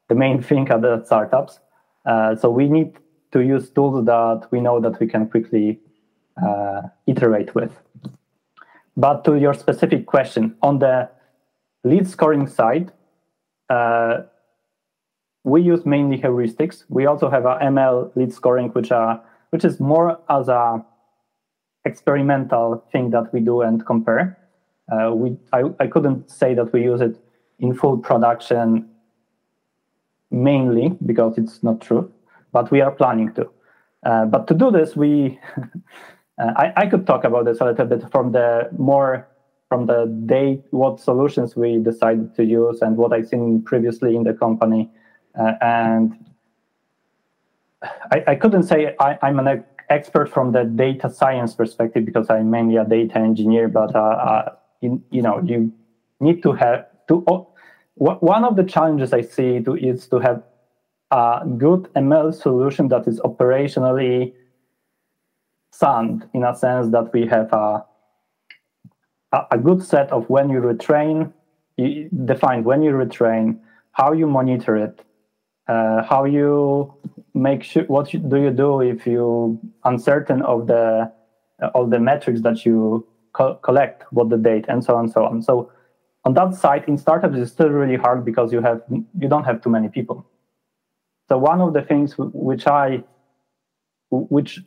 the 0.08 0.14
main 0.14 0.42
thing 0.42 0.68
at 0.68 0.82
the 0.82 1.04
startups. 1.04 1.60
Uh, 2.04 2.36
so 2.36 2.50
we 2.50 2.68
need 2.68 2.96
to 3.32 3.40
use 3.40 3.70
tools 3.70 4.04
that 4.06 4.46
we 4.50 4.60
know 4.60 4.80
that 4.80 4.98
we 5.00 5.06
can 5.06 5.28
quickly 5.28 5.80
uh, 6.42 6.82
iterate 7.06 7.54
with. 7.54 7.72
But 8.96 9.24
to 9.24 9.36
your 9.36 9.52
specific 9.52 10.06
question 10.06 10.54
on 10.62 10.78
the 10.78 11.10
lead 11.84 12.08
scoring 12.08 12.46
side 12.46 12.92
uh, 13.68 14.22
we 15.44 15.62
use 15.62 15.86
mainly 15.86 16.18
heuristics. 16.18 16.84
We 16.88 17.06
also 17.06 17.30
have 17.30 17.44
a 17.44 17.56
ML 17.62 18.14
lead 18.16 18.32
scoring, 18.32 18.70
which 18.70 18.90
are 18.90 19.22
which 19.56 19.64
is 19.64 19.80
more 19.80 20.20
as 20.28 20.48
a 20.48 20.84
experimental 21.86 22.84
thing 22.92 23.08
that 23.08 23.32
we 23.32 23.40
do 23.40 23.62
and 23.62 23.86
compare. 23.86 24.36
Uh, 24.92 25.14
we 25.14 25.34
I, 25.50 25.62
I 25.80 25.86
couldn't 25.86 26.30
say 26.30 26.52
that 26.52 26.74
we 26.74 26.82
use 26.82 27.00
it 27.00 27.16
in 27.58 27.72
full 27.72 27.96
production 27.96 28.86
mainly 30.30 30.90
because 31.06 31.38
it's 31.38 31.62
not 31.62 31.80
true, 31.80 32.12
but 32.52 32.70
we 32.70 32.82
are 32.82 32.90
planning 32.90 33.32
to. 33.32 33.48
Uh, 34.04 34.26
but 34.26 34.46
to 34.48 34.52
do 34.52 34.70
this, 34.70 34.94
we 34.94 35.40
uh, 36.38 36.52
I, 36.62 36.66
I 36.82 36.86
could 36.86 37.06
talk 37.06 37.24
about 37.24 37.46
this 37.46 37.62
a 37.62 37.64
little 37.64 37.86
bit 37.86 38.02
from 38.12 38.32
the 38.32 38.68
more 38.76 39.26
from 39.70 39.86
the 39.86 40.04
day 40.26 40.62
what 40.70 41.00
solutions 41.00 41.56
we 41.56 41.78
decided 41.78 42.34
to 42.36 42.44
use 42.44 42.82
and 42.82 42.98
what 42.98 43.14
I've 43.14 43.28
seen 43.28 43.62
previously 43.62 44.16
in 44.16 44.24
the 44.24 44.34
company 44.34 44.90
uh, 45.40 45.52
and 45.62 46.12
I, 47.82 48.24
I, 48.28 48.34
couldn't 48.36 48.64
say 48.64 48.94
I, 48.98 49.18
am 49.22 49.38
an 49.38 49.64
expert 49.90 50.32
from 50.32 50.52
the 50.52 50.64
data 50.64 51.10
science 51.10 51.54
perspective 51.54 52.04
because 52.04 52.30
I'm 52.30 52.50
mainly 52.50 52.76
a 52.76 52.84
data 52.84 53.18
engineer, 53.18 53.68
but 53.68 53.94
uh, 53.94 53.98
uh, 53.98 54.56
in, 54.82 55.02
you 55.10 55.22
know 55.22 55.42
you 55.44 55.72
need 56.20 56.42
to 56.42 56.52
have 56.52 56.86
to. 57.08 57.24
Oh, 57.28 57.48
one 57.96 58.44
of 58.44 58.56
the 58.56 58.64
challenges 58.64 59.12
I 59.12 59.22
see 59.22 59.60
to, 59.60 59.74
is 59.74 60.06
to 60.08 60.18
have 60.18 60.42
a 61.10 61.46
good 61.56 61.84
ML 61.94 62.34
solution 62.34 62.88
that 62.88 63.06
is 63.06 63.20
operationally 63.20 64.34
sound 65.70 66.28
in 66.34 66.44
a 66.44 66.54
sense 66.54 66.90
that 66.92 67.12
we 67.12 67.26
have 67.26 67.52
a, 67.52 67.84
a 69.50 69.58
good 69.58 69.82
set 69.82 70.10
of 70.10 70.28
when 70.28 70.50
you 70.50 70.60
retrain, 70.60 71.32
you 71.76 72.08
define 72.24 72.64
when 72.64 72.82
you 72.82 72.92
retrain, 72.92 73.58
how 73.92 74.12
you 74.12 74.26
monitor 74.26 74.76
it, 74.76 75.05
uh, 75.68 76.02
how 76.02 76.24
you 76.24 76.94
make 77.34 77.62
sure 77.62 77.84
what 77.84 78.10
do 78.10 78.36
you 78.36 78.50
do 78.50 78.80
if 78.80 79.06
you 79.06 79.58
uncertain 79.84 80.42
of 80.42 80.66
the 80.66 81.12
all 81.74 81.86
the 81.86 81.98
metrics 81.98 82.40
that 82.42 82.64
you 82.64 83.06
co- 83.32 83.56
collect 83.56 84.04
what 84.10 84.28
the 84.28 84.36
date 84.36 84.64
and 84.68 84.84
so 84.84 84.94
on 84.94 85.04
and 85.04 85.12
so 85.12 85.24
on. 85.24 85.42
So 85.42 85.72
on 86.24 86.34
that 86.34 86.54
side 86.54 86.84
in 86.86 86.96
startups 86.98 87.36
it's 87.36 87.52
still 87.52 87.68
really 87.68 87.96
hard 87.96 88.24
because 88.24 88.52
you 88.52 88.60
have 88.60 88.82
you 88.90 89.28
don't 89.28 89.44
have 89.44 89.62
too 89.62 89.70
many 89.70 89.88
people. 89.88 90.26
So 91.28 91.38
one 91.38 91.60
of 91.60 91.72
the 91.72 91.82
things 91.82 92.14
which 92.18 92.66
i 92.66 93.02
which 94.10 94.60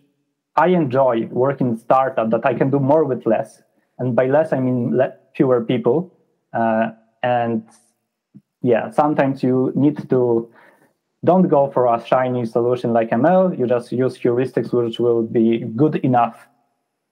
i 0.55 0.67
enjoy 0.67 1.27
working 1.27 1.69
in 1.69 1.77
startup 1.77 2.29
that 2.31 2.45
i 2.45 2.53
can 2.53 2.69
do 2.69 2.79
more 2.79 3.03
with 3.03 3.25
less. 3.25 3.61
And 3.99 4.15
by 4.15 4.27
less 4.27 4.53
i 4.53 4.59
mean 4.59 4.95
le- 4.97 5.13
fewer 5.35 5.63
people. 5.63 6.13
Uh, 6.53 6.89
and 7.21 7.63
yeah 8.61 8.89
sometimes 8.89 9.43
you 9.43 9.71
need 9.75 10.09
to 10.09 10.51
don't 11.25 11.47
go 11.49 11.69
for 11.69 11.93
a 11.93 12.03
shiny 12.05 12.45
solution 12.45 12.93
like 12.93 13.09
ML. 13.09 13.57
You 13.57 13.67
just 13.67 13.91
use 13.91 14.17
heuristics, 14.17 14.71
which 14.71 14.99
will 14.99 15.23
be 15.23 15.59
good 15.75 15.97
enough, 15.97 16.47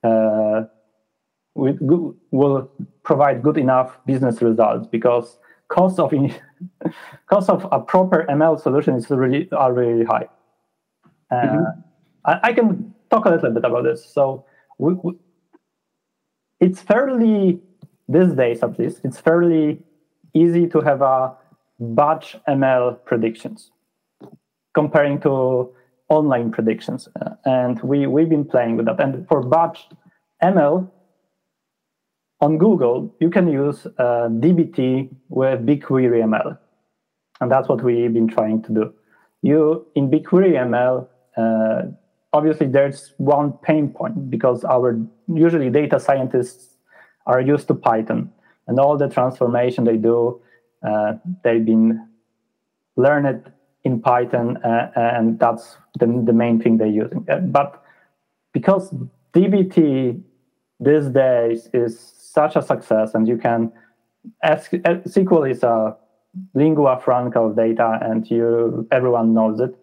uh, 0.04 0.64
will 1.56 2.72
provide 3.04 3.44
good 3.44 3.58
enough 3.58 3.98
business 4.06 4.42
results 4.42 4.88
because 4.88 5.40
cost 5.68 6.00
of 6.00 6.14
cost 7.30 7.50
of 7.50 7.68
a 7.72 7.80
proper 7.80 8.26
ML 8.30 8.62
solution 8.62 8.96
is 8.96 9.10
really 9.10 9.50
are 9.52 9.74
really 9.74 10.06
high. 10.06 10.28
Uh, 11.30 11.36
mm-hmm. 11.36 11.82
I, 12.26 12.40
I, 12.44 12.54
can 12.54 12.94
talk 13.10 13.26
a 13.26 13.30
little 13.30 13.52
bit 13.52 13.66
about 13.66 13.84
this. 13.84 14.06
So 14.06 14.46
we, 14.78 14.94
we, 14.94 15.14
it's 16.62 16.82
fairly 16.82 17.60
these 18.08 18.32
days 18.34 18.64
at 18.64 18.80
least 18.80 19.02
it's 19.04 19.20
fairly 19.20 19.80
easy 20.34 20.66
to 20.68 20.80
have 20.80 21.02
a 21.02 21.36
batch 21.80 22.38
ML 22.48 23.04
predictions 23.04 23.72
comparing 24.74 25.20
to 25.22 25.74
online 26.10 26.52
predictions. 26.52 27.08
Uh, 27.20 27.32
and 27.46 27.82
we, 27.82 28.08
we've 28.08 28.30
been 28.30 28.46
playing 28.46 28.78
with 28.78 28.86
that. 28.86 29.00
And 29.00 29.28
for 29.28 29.42
batch 29.42 29.88
ML, 30.44 30.90
on 32.40 32.58
Google, 32.58 33.16
you 33.20 33.30
can 33.30 33.48
use 33.48 33.86
uh, 33.98 34.30
DBT 34.30 35.10
with 35.30 35.66
BigQuery 35.66 36.24
ML. 36.24 36.58
And 37.42 37.52
that's 37.52 37.68
what 37.68 37.84
we've 37.84 38.14
been 38.14 38.28
trying 38.28 38.62
to 38.64 38.74
do. 38.74 38.94
You 39.42 39.88
In 39.96 40.10
BigQuery 40.10 40.54
ML, 40.54 41.08
uh, 41.36 41.92
obviously 42.34 42.68
there's 42.68 43.14
one 43.18 43.54
pain 43.64 43.90
point 43.90 44.30
because 44.30 44.64
our 44.64 45.00
usually 45.28 45.70
data 45.70 46.00
scientists 46.00 46.76
are 47.26 47.42
used 47.42 47.68
to 47.68 47.74
Python 47.74 48.32
and 48.68 48.80
all 48.80 48.98
the 48.98 49.08
transformation 49.08 49.84
they 49.84 49.98
do, 49.98 50.42
uh, 50.88 51.14
they've 51.44 51.66
been 51.66 52.08
learned 52.96 53.52
in 53.88 54.02
Python, 54.02 54.58
uh, 54.58 54.92
and 54.96 55.40
that's 55.40 55.78
the, 56.00 56.08
the 56.30 56.34
main 56.34 56.60
thing 56.62 56.78
they're 56.78 56.98
using. 57.04 57.26
Uh, 57.30 57.40
but 57.58 57.70
because 58.54 58.94
DBT 59.34 60.22
these 60.80 61.08
days 61.08 61.70
is 61.74 61.94
such 62.38 62.56
a 62.56 62.62
success, 62.62 63.16
and 63.16 63.28
you 63.28 63.38
can 63.38 63.72
ask 64.44 64.74
uh, 64.74 64.96
SQL 65.16 65.50
is 65.50 65.64
a 65.64 65.96
lingua 66.54 67.00
franca 67.06 67.40
of 67.40 67.56
data, 67.56 68.00
and 68.02 68.30
you 68.30 68.88
everyone 68.92 69.34
knows 69.34 69.60
it. 69.60 69.74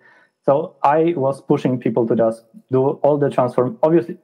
So 0.46 0.76
I 0.82 1.14
was 1.16 1.40
pushing 1.40 1.80
people 1.80 2.06
to 2.08 2.14
just 2.14 2.44
do 2.70 2.80
all 3.04 3.16
the 3.16 3.30
transform. 3.30 3.78
Obviously, 3.82 4.18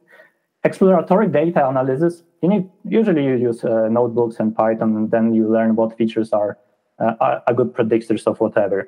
exploratory 0.62 1.28
data 1.28 1.66
analysis. 1.66 2.22
You 2.42 2.48
need 2.50 2.64
usually 2.84 3.24
you 3.24 3.36
use 3.48 3.64
uh, 3.64 3.88
notebooks 3.98 4.36
and 4.40 4.54
Python, 4.54 4.90
and 4.96 5.10
then 5.10 5.34
you 5.34 5.50
learn 5.56 5.74
what 5.74 5.96
features 5.96 6.32
are 6.32 6.58
uh, 6.98 7.40
a 7.46 7.54
good 7.54 7.72
predictors 7.72 8.26
of 8.26 8.38
whatever. 8.40 8.78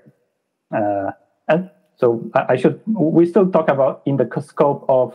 Uh, 0.75 1.13
and 1.49 1.71
so 1.97 2.31
I 2.35 2.57
should 2.57 2.81
we 2.87 3.27
still 3.27 3.51
talk 3.51 3.69
about 3.69 4.03
in 4.07 4.17
the 4.17 4.29
scope 4.41 4.85
of 4.89 5.15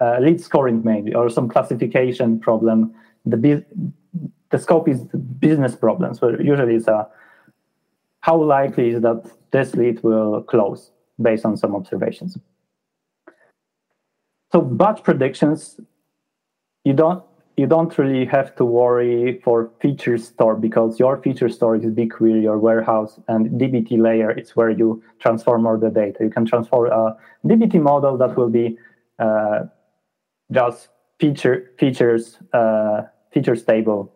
uh, 0.00 0.18
lead 0.20 0.40
scoring 0.40 0.82
maybe 0.84 1.14
or 1.14 1.28
some 1.28 1.48
classification 1.48 2.40
problem. 2.40 2.94
The 3.24 3.64
the 4.50 4.58
scope 4.58 4.88
is 4.88 5.00
business 5.40 5.74
problems, 5.74 6.20
where 6.20 6.40
usually 6.40 6.76
it's 6.76 6.88
a 6.88 7.08
how 8.20 8.42
likely 8.42 8.90
is 8.90 9.02
that 9.02 9.30
this 9.50 9.74
lead 9.74 10.02
will 10.02 10.42
close 10.42 10.90
based 11.20 11.44
on 11.44 11.56
some 11.56 11.74
observations. 11.74 12.38
So 14.52 14.60
batch 14.60 15.02
predictions, 15.02 15.80
you 16.84 16.92
don't 16.92 17.22
you 17.56 17.66
don't 17.66 17.96
really 17.96 18.26
have 18.26 18.54
to 18.56 18.64
worry 18.64 19.40
for 19.42 19.70
feature 19.80 20.18
store 20.18 20.54
because 20.54 20.98
your 20.98 21.16
feature 21.22 21.48
store 21.48 21.76
is 21.76 21.84
BigQuery, 21.84 22.42
your 22.42 22.58
warehouse, 22.58 23.18
and 23.28 23.58
DBT 23.58 23.98
layer 23.98 24.30
is 24.30 24.54
where 24.54 24.68
you 24.68 25.02
transform 25.20 25.66
all 25.66 25.78
the 25.78 25.88
data. 25.88 26.18
You 26.20 26.30
can 26.30 26.44
transform 26.44 26.92
a 26.92 27.16
DBT 27.46 27.80
model 27.80 28.18
that 28.18 28.36
will 28.36 28.50
be 28.50 28.76
uh, 29.18 29.60
just 30.52 30.88
feature 31.18 31.70
features 31.78 32.38
uh, 32.52 33.02
feature 33.32 33.56
table, 33.56 34.12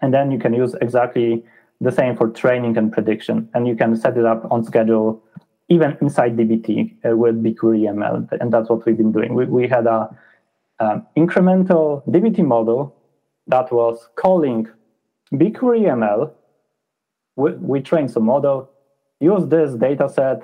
and 0.00 0.14
then 0.14 0.30
you 0.30 0.38
can 0.38 0.54
use 0.54 0.74
exactly 0.80 1.44
the 1.80 1.90
same 1.90 2.16
for 2.16 2.28
training 2.28 2.76
and 2.76 2.92
prediction, 2.92 3.48
and 3.54 3.66
you 3.66 3.74
can 3.74 3.96
set 3.96 4.16
it 4.16 4.24
up 4.24 4.46
on 4.52 4.62
schedule 4.62 5.22
even 5.68 5.98
inside 6.00 6.36
DBT 6.36 6.94
uh, 7.04 7.16
with 7.16 7.42
BigQuery 7.42 7.82
ML, 7.92 8.40
and 8.40 8.52
that's 8.52 8.70
what 8.70 8.86
we've 8.86 8.96
been 8.96 9.12
doing. 9.12 9.34
We, 9.34 9.46
we 9.46 9.68
had 9.68 9.86
a 9.86 10.08
um, 10.80 11.06
incremental 11.16 12.06
DBT 12.08 12.44
model 12.44 12.94
that 13.46 13.72
was 13.72 14.08
calling 14.16 14.68
BigQuery 15.32 15.82
ML. 15.82 16.32
We, 17.36 17.52
we 17.52 17.80
trained 17.80 18.10
some 18.10 18.24
model, 18.24 18.70
use 19.20 19.46
this 19.48 19.74
data 19.74 20.08
set, 20.08 20.42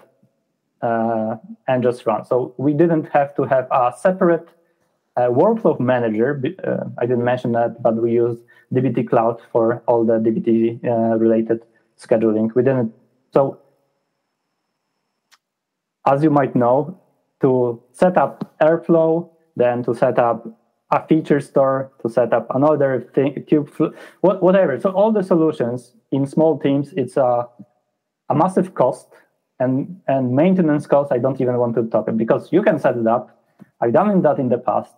uh, 0.82 1.36
and 1.68 1.82
just 1.82 2.04
run. 2.06 2.24
So 2.24 2.54
we 2.58 2.72
didn't 2.74 3.08
have 3.12 3.34
to 3.36 3.44
have 3.44 3.68
a 3.70 3.92
separate 3.96 4.48
uh, 5.16 5.28
workflow 5.28 5.78
manager. 5.80 6.42
Uh, 6.62 6.84
I 6.98 7.06
didn't 7.06 7.24
mention 7.24 7.52
that, 7.52 7.82
but 7.82 7.96
we 7.96 8.12
used 8.12 8.42
DBT 8.72 9.08
Cloud 9.08 9.40
for 9.52 9.82
all 9.86 10.04
the 10.04 10.14
DBT 10.14 10.84
uh, 10.84 11.16
related 11.16 11.64
scheduling. 11.98 12.54
We 12.54 12.62
didn't. 12.62 12.92
So, 13.32 13.60
as 16.06 16.22
you 16.22 16.30
might 16.30 16.54
know, 16.54 17.00
to 17.40 17.82
set 17.92 18.16
up 18.16 18.54
Airflow 18.60 19.30
then 19.56 19.82
to 19.84 19.94
set 19.94 20.18
up 20.18 20.46
a 20.90 21.06
feature 21.06 21.40
store, 21.40 21.90
to 22.02 22.08
set 22.08 22.32
up 22.32 22.46
another 22.54 23.10
thing, 23.14 23.44
cube, 23.48 23.70
whatever. 24.20 24.78
So 24.78 24.90
all 24.90 25.12
the 25.12 25.22
solutions 25.22 25.94
in 26.12 26.26
small 26.26 26.58
teams, 26.58 26.92
it's 26.96 27.16
a, 27.16 27.48
a 28.28 28.34
massive 28.34 28.74
cost 28.74 29.08
and, 29.58 30.00
and 30.06 30.32
maintenance 30.34 30.86
cost. 30.86 31.12
I 31.12 31.18
don't 31.18 31.40
even 31.40 31.56
want 31.58 31.74
to 31.76 31.84
talk 31.84 32.08
it 32.08 32.16
because 32.16 32.52
you 32.52 32.62
can 32.62 32.78
set 32.78 32.96
it 32.96 33.06
up. 33.06 33.42
I've 33.80 33.92
done 33.92 34.22
that 34.22 34.38
in 34.38 34.48
the 34.48 34.58
past 34.58 34.94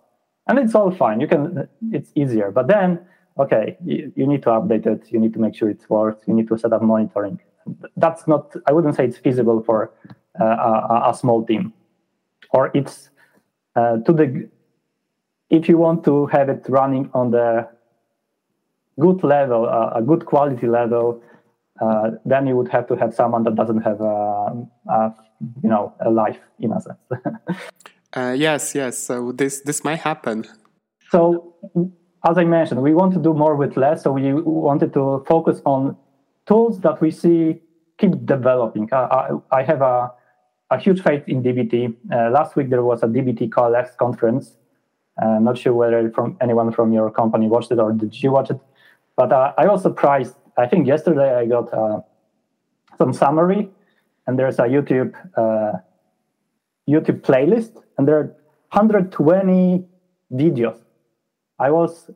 and 0.47 0.59
it's 0.59 0.75
all 0.75 0.91
fine. 0.91 1.19
You 1.19 1.27
can, 1.27 1.67
it's 1.91 2.11
easier, 2.15 2.51
but 2.51 2.67
then, 2.67 2.99
okay, 3.39 3.77
you, 3.83 4.11
you 4.15 4.27
need 4.27 4.43
to 4.43 4.49
update 4.49 4.85
it. 4.85 5.11
You 5.11 5.19
need 5.19 5.33
to 5.33 5.39
make 5.39 5.55
sure 5.55 5.69
it 5.69 5.81
works. 5.89 6.27
You 6.27 6.33
need 6.33 6.47
to 6.49 6.57
set 6.57 6.73
up 6.73 6.81
monitoring. 6.81 7.39
That's 7.95 8.27
not, 8.27 8.53
I 8.67 8.71
wouldn't 8.71 8.95
say 8.95 9.05
it's 9.05 9.17
feasible 9.17 9.63
for 9.63 9.91
uh, 10.39 10.43
a, 10.43 11.09
a 11.09 11.13
small 11.13 11.45
team 11.45 11.73
or 12.51 12.71
it's 12.73 13.09
uh, 13.77 13.97
to 14.05 14.11
the 14.11 14.49
if 15.49 15.69
you 15.69 15.77
want 15.77 16.03
to 16.03 16.25
have 16.27 16.49
it 16.49 16.65
running 16.67 17.09
on 17.13 17.31
the 17.31 17.69
good 18.99 19.23
level, 19.23 19.65
uh, 19.65 19.91
a 19.95 20.01
good 20.01 20.25
quality 20.25 20.67
level, 20.67 21.21
uh, 21.79 22.11
then 22.25 22.47
you 22.47 22.57
would 22.57 22.67
have 22.69 22.87
to 22.87 22.95
have 22.95 23.13
someone 23.13 23.43
that 23.43 23.55
doesn't 23.55 23.81
have 23.81 24.01
a, 24.01 24.67
a 24.89 25.15
you 25.63 25.69
know 25.69 25.93
a 26.05 26.09
life 26.09 26.39
in 26.59 26.73
a 26.73 26.81
sense. 26.81 26.99
uh, 28.13 28.35
yes, 28.35 28.75
yes. 28.75 28.97
So 28.97 29.31
this 29.31 29.61
this 29.61 29.83
might 29.83 29.99
happen. 29.99 30.45
So 31.11 31.53
as 32.27 32.37
I 32.37 32.43
mentioned, 32.43 32.81
we 32.81 32.93
want 32.93 33.13
to 33.13 33.19
do 33.19 33.33
more 33.33 33.55
with 33.55 33.77
less. 33.77 34.03
So 34.03 34.11
we 34.11 34.33
wanted 34.33 34.91
to 34.93 35.23
focus 35.27 35.61
on 35.65 35.95
tools 36.47 36.81
that 36.81 36.99
we 36.99 37.11
see 37.11 37.61
keep 37.97 38.25
developing. 38.25 38.89
I, 38.91 39.31
I 39.51 39.63
have 39.63 39.81
a, 39.81 40.11
a 40.69 40.77
huge 40.77 41.01
faith 41.01 41.23
in 41.27 41.41
DBT. 41.43 41.95
Uh, 42.11 42.29
last 42.31 42.55
week 42.55 42.69
there 42.69 42.83
was 42.83 43.03
a 43.03 43.07
DBT 43.07 43.51
Coalesce 43.51 43.95
conference. 43.97 44.57
Uh, 45.21 45.39
not 45.39 45.57
sure 45.57 45.73
whether 45.73 46.11
from 46.11 46.37
anyone 46.41 46.71
from 46.71 46.91
your 46.93 47.09
company 47.09 47.47
watched 47.47 47.71
it 47.71 47.79
or 47.79 47.91
did 47.91 48.21
you 48.21 48.31
watch 48.31 48.51
it, 48.51 48.59
but 49.15 49.31
uh, 49.31 49.53
I 49.57 49.65
was 49.67 49.81
surprised. 49.81 50.35
I 50.57 50.67
think 50.67 50.87
yesterday 50.87 51.35
I 51.35 51.45
got 51.45 51.73
uh, 51.73 52.01
some 52.97 53.13
summary, 53.13 53.69
and 54.27 54.37
there's 54.37 54.59
a 54.59 54.63
YouTube 54.63 55.13
uh, 55.35 55.79
YouTube 56.87 57.21
playlist, 57.21 57.81
and 57.97 58.07
there 58.07 58.17
are 58.17 58.35
120 58.71 59.85
videos. 60.31 60.79
I 61.59 61.71
was 61.71 62.11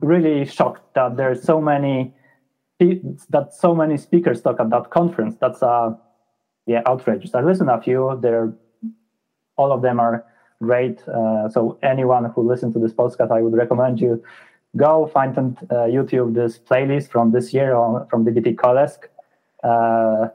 really 0.00 0.46
shocked 0.46 0.94
that 0.94 1.16
there's 1.16 1.42
so 1.42 1.60
many 1.60 2.14
that 2.80 3.54
so 3.54 3.74
many 3.74 3.96
speakers 3.96 4.42
talk 4.42 4.60
at 4.60 4.70
that 4.70 4.90
conference. 4.90 5.36
That's 5.40 5.62
uh, 5.62 5.94
yeah, 6.66 6.82
outrageous. 6.86 7.34
I 7.34 7.40
listened 7.40 7.70
a 7.70 7.80
few. 7.80 8.18
They're 8.20 8.52
all 9.56 9.72
of 9.72 9.82
them 9.82 10.00
are 10.00 10.24
great. 10.60 11.06
Uh, 11.08 11.48
so 11.48 11.78
anyone 11.82 12.24
who 12.24 12.42
listens 12.42 12.74
to 12.74 12.80
this 12.80 12.92
podcast, 12.92 13.30
I 13.30 13.40
would 13.40 13.54
recommend 13.54 14.00
you 14.00 14.22
go 14.76 15.06
find 15.06 15.36
on 15.38 15.56
uh, 15.70 15.74
YouTube 15.86 16.34
this 16.34 16.58
playlist 16.58 17.08
from 17.08 17.32
this 17.32 17.52
year 17.52 17.74
on 17.74 18.06
from 18.08 18.24
DBT 18.24 18.58
Coalesce. 18.58 18.98
Uh, 19.62 20.28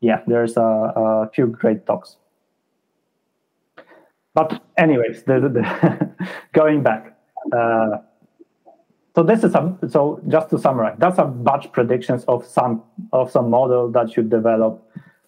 yeah, 0.00 0.22
there's 0.26 0.56
a, 0.56 0.62
a, 0.62 1.30
few 1.32 1.46
great 1.46 1.86
talks. 1.86 2.16
But 4.34 4.62
anyways, 4.76 5.22
the, 5.22 5.40
the 5.40 6.28
going 6.52 6.82
back. 6.82 7.16
Uh, 7.52 7.98
so 9.14 9.22
this 9.22 9.44
is 9.44 9.54
a, 9.54 9.78
so 9.88 10.20
just 10.28 10.50
to 10.50 10.58
summarize, 10.58 10.96
that's 10.98 11.18
a 11.18 11.24
batch 11.24 11.72
predictions 11.72 12.24
of 12.24 12.44
some 12.44 12.82
of 13.12 13.30
some 13.30 13.48
model 13.48 13.90
that 13.92 14.14
you 14.16 14.22
develop, 14.22 14.82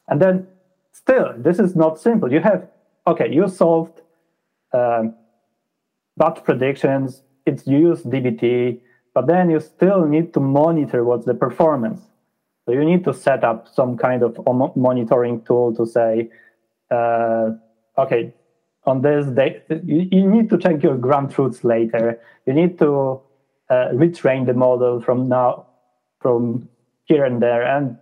and 0.08 0.20
then 0.20 0.46
still 0.92 1.34
this 1.36 1.58
is 1.58 1.76
not 1.76 1.98
simple. 1.98 2.32
You 2.32 2.40
have 2.40 2.68
okay, 3.06 3.32
you 3.32 3.48
solved 3.48 4.00
um, 4.72 5.14
batch 6.16 6.42
predictions. 6.44 7.22
It's 7.46 7.66
used 7.66 8.04
DBT, 8.04 8.80
but 9.14 9.26
then 9.26 9.50
you 9.50 9.60
still 9.60 10.06
need 10.06 10.34
to 10.34 10.40
monitor 10.40 11.04
what's 11.04 11.24
the 11.24 11.34
performance. 11.34 12.00
So 12.66 12.72
you 12.72 12.84
need 12.84 13.04
to 13.04 13.14
set 13.14 13.44
up 13.44 13.66
some 13.72 13.96
kind 13.96 14.22
of 14.22 14.38
monitoring 14.76 15.42
tool 15.44 15.74
to 15.76 15.86
say, 15.86 16.28
uh, 16.90 17.52
okay, 17.96 18.34
on 18.84 19.00
this 19.00 19.24
day, 19.26 19.62
you, 19.70 20.06
you 20.12 20.30
need 20.30 20.50
to 20.50 20.58
check 20.58 20.82
your 20.82 20.98
ground 20.98 21.30
truths 21.30 21.64
later. 21.64 22.20
You 22.44 22.52
need 22.52 22.78
to 22.80 23.22
uh, 23.70 23.88
retrain 23.94 24.44
the 24.44 24.52
model 24.52 25.00
from 25.00 25.28
now 25.28 25.66
from 26.20 26.68
here 27.04 27.24
and 27.24 27.40
there 27.40 27.62
and 27.62 27.96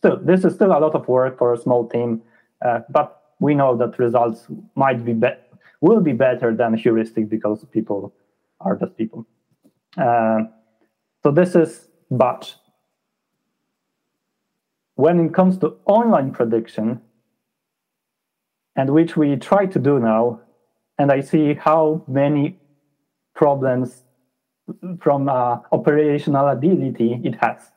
still 0.00 0.18
this 0.22 0.44
is 0.44 0.54
still 0.54 0.72
a 0.72 0.80
lot 0.86 0.94
of 0.94 1.06
work 1.08 1.38
for 1.38 1.52
a 1.52 1.58
small 1.58 1.86
team 1.88 2.22
uh, 2.64 2.80
but 2.88 3.20
we 3.38 3.54
know 3.54 3.76
that 3.76 3.98
results 3.98 4.46
might 4.74 5.04
be, 5.04 5.12
be 5.12 5.28
will 5.80 6.00
be 6.00 6.12
better 6.12 6.54
than 6.54 6.74
heuristic 6.74 7.28
because 7.28 7.64
people 7.72 8.12
are 8.60 8.76
just 8.76 8.96
people. 8.96 9.26
Uh, 9.96 10.40
so 11.22 11.30
this 11.30 11.54
is 11.54 11.88
but. 12.10 12.54
When 14.94 15.18
it 15.24 15.32
comes 15.32 15.56
to 15.58 15.76
online 15.86 16.32
prediction 16.32 17.00
and 18.76 18.90
which 18.90 19.16
we 19.16 19.36
try 19.36 19.66
to 19.66 19.78
do 19.78 19.98
now 19.98 20.40
and 20.98 21.10
i 21.10 21.20
see 21.20 21.54
how 21.54 22.04
many 22.06 22.58
problems 23.34 24.04
from 25.00 25.28
uh, 25.28 25.58
operational 25.72 26.48
ability 26.48 27.20
it 27.24 27.34
has 27.40 27.72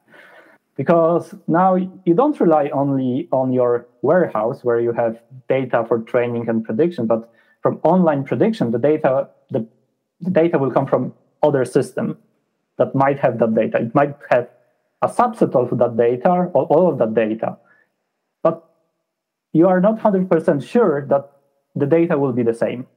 because 0.75 1.35
now 1.47 1.75
you 1.75 2.13
don't 2.15 2.39
rely 2.39 2.69
only 2.69 3.27
on 3.31 3.53
your 3.53 3.87
warehouse 4.01 4.63
where 4.63 4.79
you 4.79 4.91
have 4.91 5.21
data 5.47 5.85
for 5.87 5.99
training 5.99 6.49
and 6.49 6.63
prediction 6.63 7.05
but 7.05 7.31
from 7.61 7.79
online 7.83 8.23
prediction 8.23 8.71
the 8.71 8.79
data 8.79 9.29
the, 9.51 9.65
the 10.21 10.31
data 10.31 10.57
will 10.57 10.71
come 10.71 10.87
from 10.87 11.13
other 11.43 11.65
system 11.65 12.17
that 12.77 12.95
might 12.95 13.19
have 13.19 13.39
that 13.39 13.53
data. 13.53 13.79
It 13.79 13.93
might 13.93 14.15
have 14.29 14.49
a 15.01 15.07
subset 15.07 15.53
of 15.55 15.77
that 15.77 15.97
data 15.97 16.29
or 16.29 16.47
all 16.47 16.89
of 16.89 16.97
that 16.99 17.13
data. 17.13 17.57
But 18.41 18.67
you 19.51 19.67
are 19.67 19.81
not 19.81 19.99
100% 19.99 20.67
sure 20.67 21.05
that 21.07 21.31
the 21.75 21.85
data 21.85 22.17
will 22.17 22.33
be 22.33 22.43
the 22.43 22.53
same 22.53 22.87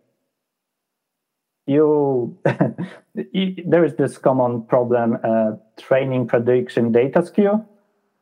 you 1.67 2.37
there 3.67 3.85
is 3.85 3.95
this 3.97 4.19
common 4.19 4.63
problem 4.63 5.19
uh, 5.25 5.53
training 5.79 6.27
prediction 6.27 6.93
data 6.93 7.25
skew 7.25 7.65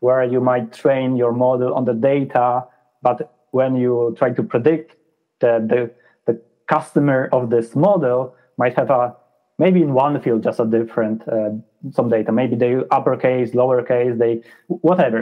where 0.00 0.24
you 0.24 0.40
might 0.40 0.72
train 0.72 1.16
your 1.16 1.32
model 1.32 1.74
on 1.74 1.84
the 1.84 1.94
data 1.94 2.64
but 3.02 3.34
when 3.50 3.76
you 3.76 4.14
try 4.18 4.30
to 4.30 4.42
predict 4.42 4.96
the, 5.40 5.64
the, 5.68 5.90
the 6.26 6.40
customer 6.66 7.28
of 7.32 7.50
this 7.50 7.76
model 7.76 8.34
might 8.56 8.74
have 8.74 8.90
a 8.90 9.14
maybe 9.58 9.82
in 9.82 9.92
one 9.92 10.20
field 10.20 10.42
just 10.42 10.58
a 10.58 10.64
different 10.64 11.26
uh, 11.28 11.50
some 11.92 12.08
data. 12.08 12.32
Maybe 12.32 12.56
they 12.56 12.76
uppercase 12.90 13.50
lowercase 13.52 14.18
they 14.18 14.42
whatever. 14.68 15.18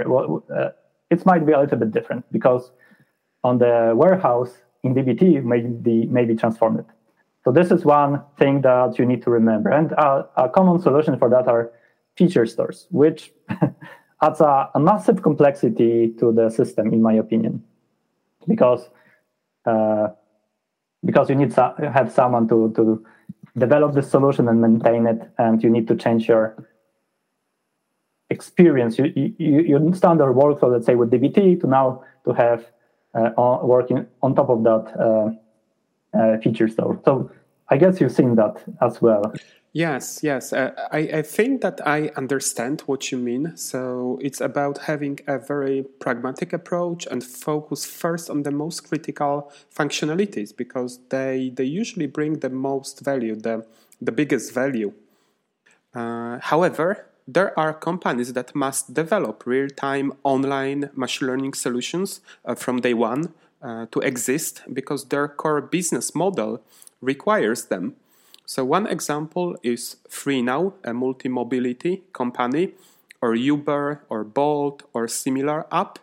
Uh, 0.54 0.70
it 1.11 1.26
might 1.26 1.44
be 1.44 1.52
a 1.52 1.61
little 1.61 1.78
bit 1.78 1.90
different 1.90 2.24
because 2.32 2.70
on 3.44 3.58
the 3.58 3.92
warehouse 3.94 4.52
in 4.85 4.94
dbt 4.94 5.42
maybe 5.44 6.06
maybe 6.06 6.35
transformed 6.35 6.85
so 7.44 7.50
this 7.50 7.70
is 7.70 7.85
one 7.85 8.22
thing 8.38 8.61
that 8.62 8.98
you 8.98 9.05
need 9.05 9.22
to 9.22 9.31
remember. 9.31 9.70
And 9.70 9.92
a, 9.92 10.28
a 10.37 10.48
common 10.48 10.81
solution 10.81 11.18
for 11.18 11.28
that 11.31 11.48
are 11.48 11.72
feature 12.16 12.46
stores, 12.46 12.87
which 12.90 13.33
adds 14.22 14.40
a, 14.40 14.70
a, 14.74 14.81
massive 14.81 15.22
complexity 15.22 16.14
to 16.20 16.33
the 16.33 16.50
system, 16.50 16.92
in 16.92 17.02
my 17.02 17.14
opinion, 17.14 17.64
because 18.46 18.88
uh, 19.66 20.09
because 21.05 21.28
you 21.28 21.35
need 21.35 21.50
to 21.52 21.90
have 21.92 22.12
someone 22.12 22.46
to 22.48 22.72
to 22.76 23.05
develop 23.59 23.94
the 23.94 24.02
solution 24.02 24.48
and 24.48 24.61
maintain 24.61 25.07
it, 25.07 25.28
and 25.38 25.62
you 25.62 25.70
need 25.70 25.88
to 25.88 25.96
change 25.96 26.28
your 26.28 26.68
experience. 28.31 28.98
You 28.98 29.07
you, 29.16 29.61
you 29.62 29.94
standard 29.94 30.33
workflow, 30.35 30.70
let's 30.70 30.87
say 30.87 30.94
with 30.94 31.11
DBT, 31.11 31.61
to 31.61 31.66
now 31.66 32.05
to 32.24 32.33
have 32.35 32.66
uh, 33.14 33.31
working 33.64 34.07
on 34.22 34.37
top 34.37 34.48
of 34.48 34.62
that. 34.62 35.40
Uh, 36.14 36.37
feature 36.37 36.68
store. 36.68 37.01
So 37.07 37.31
I 37.70 37.79
guess 37.79 37.98
you've 37.98 38.12
seen 38.12 38.35
that 38.35 38.62
as 38.83 39.01
well. 39.01 39.33
Yes, 39.72 40.20
yes. 40.22 40.53
Uh, 40.53 40.72
I, 40.92 40.98
I 40.98 41.22
think 41.22 41.62
that 41.62 41.81
I 41.87 42.11
understand 42.16 42.83
what 42.83 43.11
you 43.11 43.16
mean. 43.16 43.57
So 43.57 44.18
it's 44.20 44.38
about 44.38 44.77
having 44.77 45.20
a 45.27 45.38
very 45.38 45.87
pragmatic 46.01 46.53
approach 46.53 47.07
and 47.07 47.25
focus 47.25 47.87
first 47.87 48.29
on 48.29 48.42
the 48.42 48.51
most 48.51 48.87
critical 48.87 49.51
functionalities 49.75 50.55
because 50.55 50.98
they, 51.09 51.51
they 51.55 51.64
usually 51.64 52.07
bring 52.07 52.40
the 52.40 52.51
most 52.51 53.01
value, 53.01 53.35
the, 53.35 53.64
the 53.98 54.12
biggest 54.12 54.53
value. 54.53 54.92
Uh, 55.94 56.40
however, 56.42 57.07
there 57.27 57.59
are 57.59 57.72
companies 57.72 58.35
that 58.35 58.55
must 58.55 58.92
develop 58.92 59.46
real 59.46 59.68
time 59.70 60.12
online 60.25 60.90
machine 60.94 61.29
learning 61.29 61.55
solutions 61.55 62.20
uh, 62.44 62.55
from 62.55 62.81
day 62.81 62.92
one 62.92 63.33
uh, 63.62 63.87
to 63.92 64.01
exist 64.01 64.62
because 64.72 65.05
their 65.05 65.29
core 65.29 65.61
business 65.61 66.14
model 66.14 66.63
requires 67.00 67.67
them. 67.67 67.94
So, 68.44 68.65
one 68.65 68.87
example 68.87 69.56
is 69.63 69.96
FreeNow, 70.08 70.75
a 70.85 70.92
multi 70.92 71.29
mobility 71.29 72.02
company, 72.13 72.75
or 73.21 73.35
Uber, 73.35 74.02
or 74.08 74.25
Bolt, 74.25 74.83
or 74.92 75.06
similar 75.06 75.67
app. 75.73 75.98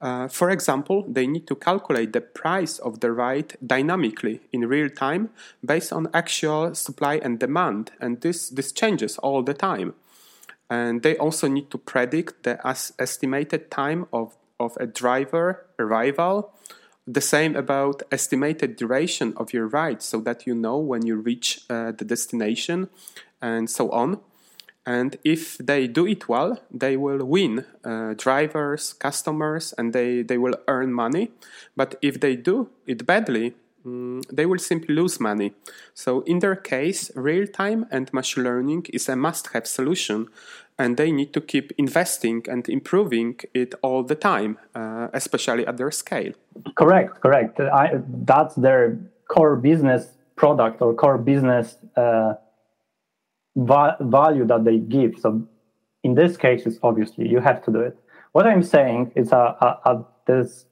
Uh, 0.00 0.26
for 0.26 0.50
example, 0.50 1.04
they 1.06 1.26
need 1.26 1.46
to 1.46 1.54
calculate 1.54 2.12
the 2.12 2.20
price 2.20 2.78
of 2.78 3.00
the 3.00 3.12
ride 3.12 3.56
dynamically 3.64 4.40
in 4.52 4.66
real 4.66 4.88
time 4.88 5.30
based 5.64 5.92
on 5.92 6.08
actual 6.12 6.74
supply 6.74 7.20
and 7.22 7.38
demand, 7.38 7.92
and 8.00 8.20
this, 8.22 8.48
this 8.48 8.72
changes 8.72 9.18
all 9.18 9.42
the 9.42 9.54
time. 9.54 9.94
And 10.68 11.02
they 11.02 11.16
also 11.18 11.46
need 11.46 11.70
to 11.70 11.78
predict 11.78 12.42
the 12.42 12.58
estimated 12.98 13.70
time 13.70 14.06
of, 14.12 14.34
of 14.58 14.76
a 14.80 14.86
driver 14.86 15.66
arrival 15.78 16.52
the 17.06 17.20
same 17.20 17.56
about 17.56 18.02
estimated 18.12 18.76
duration 18.76 19.34
of 19.36 19.52
your 19.52 19.66
ride 19.66 20.02
so 20.02 20.20
that 20.20 20.46
you 20.46 20.54
know 20.54 20.78
when 20.78 21.04
you 21.04 21.16
reach 21.16 21.60
uh, 21.68 21.92
the 21.92 22.04
destination 22.04 22.88
and 23.40 23.68
so 23.68 23.90
on. 23.90 24.20
And 24.84 25.16
if 25.24 25.58
they 25.58 25.86
do 25.86 26.06
it 26.06 26.28
well, 26.28 26.60
they 26.70 26.96
will 26.96 27.24
win 27.24 27.64
uh, 27.84 28.14
drivers, 28.16 28.92
customers, 28.94 29.72
and 29.78 29.92
they, 29.92 30.22
they 30.22 30.38
will 30.38 30.56
earn 30.66 30.92
money. 30.92 31.30
But 31.76 31.96
if 32.02 32.18
they 32.20 32.34
do 32.34 32.68
it 32.86 33.06
badly, 33.06 33.54
mm, 33.86 34.24
they 34.32 34.46
will 34.46 34.58
simply 34.58 34.94
lose 34.94 35.20
money. 35.20 35.52
So, 35.94 36.20
in 36.22 36.38
their 36.38 36.56
case, 36.56 37.10
real 37.14 37.46
time 37.46 37.86
and 37.90 38.12
machine 38.12 38.44
learning 38.44 38.86
is 38.92 39.08
a 39.08 39.16
must 39.16 39.48
have 39.48 39.66
solution, 39.66 40.28
and 40.78 40.96
they 40.96 41.12
need 41.12 41.32
to 41.34 41.40
keep 41.40 41.72
investing 41.78 42.42
and 42.48 42.68
improving 42.68 43.40
it 43.54 43.74
all 43.82 44.02
the 44.02 44.14
time, 44.14 44.58
uh, 44.74 45.08
especially 45.12 45.66
at 45.66 45.76
their 45.76 45.90
scale. 45.90 46.32
Correct, 46.76 47.20
correct. 47.20 47.60
I, 47.60 48.00
that's 48.24 48.54
their 48.54 48.98
core 49.28 49.56
business 49.56 50.12
product 50.36 50.82
or 50.82 50.94
core 50.94 51.18
business 51.18 51.76
uh, 51.96 52.34
va- 53.56 53.96
value 54.00 54.46
that 54.46 54.64
they 54.64 54.78
give. 54.78 55.18
So, 55.18 55.46
in 56.02 56.14
this 56.14 56.36
case, 56.36 56.66
it's 56.66 56.78
obviously 56.82 57.28
you 57.28 57.40
have 57.40 57.62
to 57.64 57.70
do 57.70 57.80
it. 57.80 57.96
What 58.32 58.46
I'm 58.46 58.62
saying 58.62 59.12
is, 59.14 59.32
uh, 59.32 59.54
uh, 59.60 59.76
uh 59.84 60.02
there's 60.26 60.66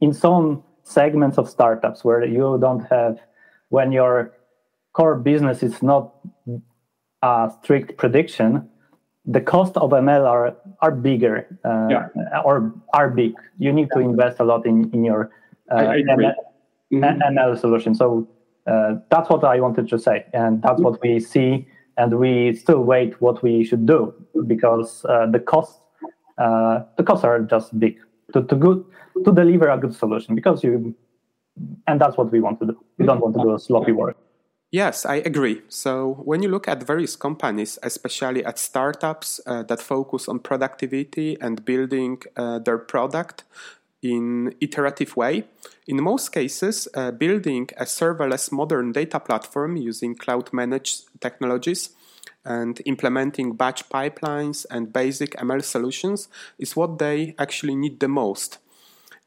in 0.00 0.12
some 0.12 0.62
segments 0.84 1.38
of 1.38 1.48
startups 1.48 2.04
where 2.04 2.24
you 2.24 2.58
don't 2.60 2.80
have 2.90 3.18
when 3.70 3.90
your 3.90 4.32
core 4.92 5.16
business 5.16 5.62
is 5.62 5.82
not 5.82 6.14
a 7.22 7.50
strict 7.62 7.96
prediction 7.96 8.68
the 9.26 9.40
cost 9.40 9.76
of 9.78 9.90
ml 9.90 10.24
are 10.26 10.54
are 10.80 10.92
bigger 10.92 11.46
uh, 11.64 11.88
yeah. 11.90 12.40
or 12.44 12.74
are 12.92 13.08
big. 13.08 13.32
You 13.58 13.72
need 13.72 13.88
to 13.94 14.00
invest 14.00 14.38
a 14.38 14.44
lot 14.44 14.66
in 14.66 14.90
in 14.92 15.02
your 15.02 15.30
uh, 15.70 15.76
ML, 15.76 16.34
mm-hmm. 16.92 17.22
ML 17.22 17.58
solution. 17.58 17.94
So 17.94 18.28
uh, 18.66 18.94
that's 19.10 19.28
what 19.28 19.44
i 19.44 19.60
wanted 19.60 19.88
to 19.88 19.98
say 19.98 20.24
and 20.32 20.62
that's 20.62 20.80
what 20.80 20.98
we 21.02 21.20
see 21.20 21.66
and 21.98 22.18
we 22.18 22.54
still 22.54 22.80
wait 22.80 23.20
what 23.20 23.42
we 23.42 23.62
should 23.62 23.84
do 23.84 24.12
because 24.46 25.04
uh, 25.04 25.26
the 25.26 25.38
costs 25.38 25.82
uh, 26.38 26.80
the 26.96 27.02
costs 27.02 27.24
are 27.24 27.40
just 27.40 27.78
big 27.78 27.98
to, 28.34 28.42
to 28.42 28.54
good 28.56 28.84
to 29.24 29.32
deliver 29.32 29.68
a 29.70 29.78
good 29.78 29.94
solution 29.94 30.34
because 30.34 30.62
you 30.62 30.94
and 31.86 32.00
that's 32.00 32.16
what 32.18 32.30
we 32.30 32.40
want 32.40 32.58
to 32.60 32.66
do 32.66 32.76
we 32.98 33.06
don't 33.06 33.20
want 33.20 33.34
to 33.34 33.42
do 33.42 33.54
a 33.54 33.58
sloppy 33.58 33.92
work 33.92 34.16
Yes, 34.74 35.06
I 35.06 35.16
agree. 35.16 35.62
So, 35.68 36.14
when 36.24 36.42
you 36.42 36.48
look 36.48 36.66
at 36.66 36.82
various 36.82 37.14
companies, 37.14 37.78
especially 37.84 38.44
at 38.44 38.58
startups 38.58 39.40
uh, 39.46 39.62
that 39.62 39.80
focus 39.80 40.26
on 40.28 40.40
productivity 40.40 41.36
and 41.40 41.64
building 41.64 42.20
uh, 42.36 42.58
their 42.58 42.78
product 42.78 43.44
in 44.02 44.52
iterative 44.60 45.16
way, 45.16 45.44
in 45.86 46.02
most 46.02 46.30
cases, 46.32 46.88
uh, 46.94 47.12
building 47.12 47.68
a 47.76 47.84
serverless 47.84 48.50
modern 48.50 48.90
data 48.90 49.20
platform 49.20 49.76
using 49.76 50.16
cloud 50.16 50.52
managed 50.52 51.04
technologies 51.20 51.90
and 52.44 52.80
implementing 52.84 53.52
batch 53.54 53.88
pipelines 53.88 54.66
and 54.70 54.92
basic 54.92 55.32
ML 55.36 55.62
solutions 55.62 56.28
is 56.58 56.76
what 56.76 56.98
they 56.98 57.34
actually 57.38 57.74
need 57.74 58.00
the 58.00 58.08
most. 58.08 58.58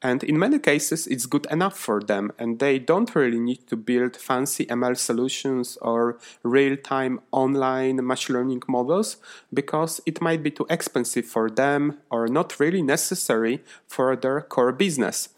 And 0.02 0.24
in 0.24 0.38
many 0.38 0.60
cases, 0.60 1.08
it's 1.08 1.26
good 1.26 1.48
enough 1.50 1.76
for 1.76 2.00
them, 2.00 2.32
and 2.38 2.60
they 2.60 2.78
don't 2.78 3.16
really 3.16 3.40
need 3.40 3.68
to 3.68 3.76
build 3.76 4.16
fancy 4.16 4.68
ML 4.68 4.96
solutions 4.96 5.76
or 5.82 6.20
real 6.44 6.78
time 6.78 7.20
online 7.32 8.06
machine 8.06 8.36
learning 8.36 8.62
models 8.68 9.18
because 9.52 10.00
it 10.06 10.22
might 10.22 10.44
be 10.44 10.52
too 10.52 10.68
expensive 10.70 11.26
for 11.26 11.50
them 11.50 11.98
or 12.12 12.28
not 12.28 12.60
really 12.60 12.84
necessary 12.84 13.64
for 13.88 14.16
their 14.16 14.42
core 14.42 14.72
business. 14.72 15.30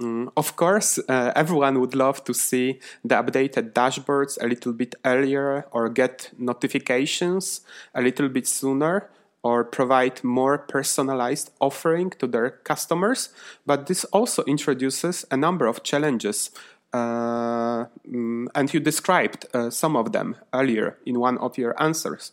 Mm, 0.00 0.28
of 0.36 0.56
course, 0.56 0.98
uh, 1.08 1.32
everyone 1.34 1.80
would 1.80 1.94
love 1.94 2.22
to 2.24 2.34
see 2.34 2.80
the 3.02 3.14
updated 3.14 3.72
dashboards 3.72 4.36
a 4.42 4.46
little 4.46 4.72
bit 4.72 4.94
earlier 5.04 5.66
or 5.70 5.88
get 5.88 6.30
notifications 6.38 7.62
a 7.94 8.02
little 8.02 8.28
bit 8.28 8.46
sooner 8.46 9.08
or 9.42 9.64
provide 9.64 10.22
more 10.22 10.58
personalized 10.58 11.50
offering 11.60 12.10
to 12.18 12.26
their 12.26 12.50
customers. 12.50 13.30
But 13.64 13.86
this 13.86 14.04
also 14.06 14.42
introduces 14.44 15.24
a 15.30 15.36
number 15.36 15.66
of 15.66 15.82
challenges. 15.82 16.50
Uh, 16.92 17.86
mm, 18.08 18.46
and 18.54 18.72
you 18.74 18.80
described 18.80 19.46
uh, 19.54 19.70
some 19.70 19.96
of 19.96 20.12
them 20.12 20.36
earlier 20.52 20.98
in 21.06 21.20
one 21.20 21.38
of 21.38 21.56
your 21.56 21.80
answers. 21.80 22.32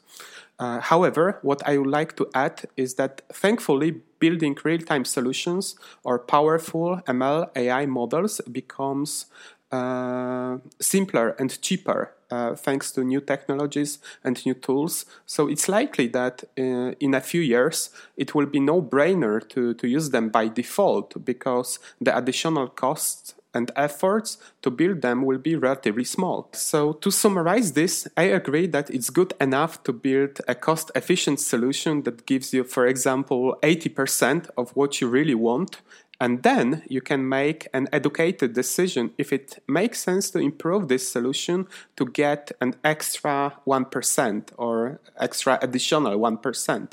Uh, 0.59 0.79
however, 0.79 1.39
what 1.41 1.61
I 1.67 1.77
would 1.77 1.89
like 1.89 2.15
to 2.17 2.29
add 2.33 2.61
is 2.77 2.95
that 2.95 3.21
thankfully, 3.31 4.01
building 4.19 4.57
real 4.63 4.79
time 4.79 5.05
solutions 5.05 5.75
or 6.03 6.19
powerful 6.19 7.01
ML 7.07 7.49
AI 7.55 7.85
models 7.85 8.39
becomes 8.51 9.25
uh, 9.71 10.57
simpler 10.79 11.35
and 11.39 11.59
cheaper 11.61 12.13
uh, 12.33 12.55
thanks 12.55 12.91
to 12.91 13.03
new 13.03 13.21
technologies 13.21 13.99
and 14.23 14.43
new 14.45 14.53
tools. 14.53 15.05
So 15.25 15.47
it's 15.47 15.67
likely 15.67 16.07
that 16.07 16.43
uh, 16.57 16.93
in 16.99 17.13
a 17.13 17.21
few 17.21 17.41
years 17.41 17.89
it 18.17 18.33
will 18.35 18.45
be 18.45 18.59
no 18.59 18.81
brainer 18.81 19.47
to, 19.49 19.73
to 19.73 19.87
use 19.87 20.11
them 20.11 20.29
by 20.29 20.47
default 20.47 21.25
because 21.25 21.79
the 21.99 22.15
additional 22.15 22.67
costs 22.67 23.35
and 23.53 23.71
efforts 23.75 24.37
to 24.61 24.69
build 24.69 25.01
them 25.01 25.23
will 25.23 25.37
be 25.37 25.55
relatively 25.55 26.03
small. 26.03 26.49
So, 26.53 26.93
to 26.93 27.11
summarize 27.11 27.73
this, 27.73 28.07
I 28.17 28.23
agree 28.23 28.67
that 28.67 28.89
it's 28.89 29.09
good 29.09 29.33
enough 29.39 29.83
to 29.83 29.93
build 29.93 30.41
a 30.47 30.55
cost 30.55 30.91
efficient 30.95 31.39
solution 31.39 32.03
that 32.03 32.25
gives 32.25 32.53
you, 32.53 32.63
for 32.63 32.87
example, 32.87 33.57
80% 33.61 34.49
of 34.57 34.75
what 34.75 35.01
you 35.01 35.07
really 35.07 35.35
want 35.35 35.81
and 36.23 36.41
then 36.43 36.83
you 36.87 37.01
can 37.01 37.27
make 37.27 37.67
an 37.73 37.89
educated 37.91 38.53
decision 38.53 39.11
if 39.17 39.33
it 39.33 39.61
makes 39.67 39.99
sense 39.99 40.29
to 40.31 40.39
improve 40.39 40.87
this 40.87 41.09
solution 41.09 41.67
to 41.97 42.05
get 42.05 42.51
an 42.61 42.75
extra 42.83 43.53
1% 43.67 44.43
or 44.57 45.01
extra 45.19 45.59
additional 45.61 46.17
1%. 46.17 46.91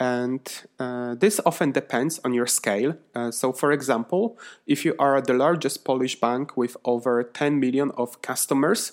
And 0.00 0.40
uh, 0.78 1.14
this 1.14 1.40
often 1.46 1.72
depends 1.72 2.20
on 2.24 2.34
your 2.34 2.46
scale. 2.46 2.96
Uh, 3.14 3.30
so, 3.30 3.52
for 3.52 3.70
example, 3.70 4.36
if 4.66 4.84
you 4.84 4.94
are 4.98 5.20
the 5.20 5.34
largest 5.34 5.84
Polish 5.84 6.20
bank 6.20 6.56
with 6.56 6.76
over 6.84 7.22
10 7.22 7.60
million 7.60 7.92
of 7.96 8.20
customers, 8.20 8.92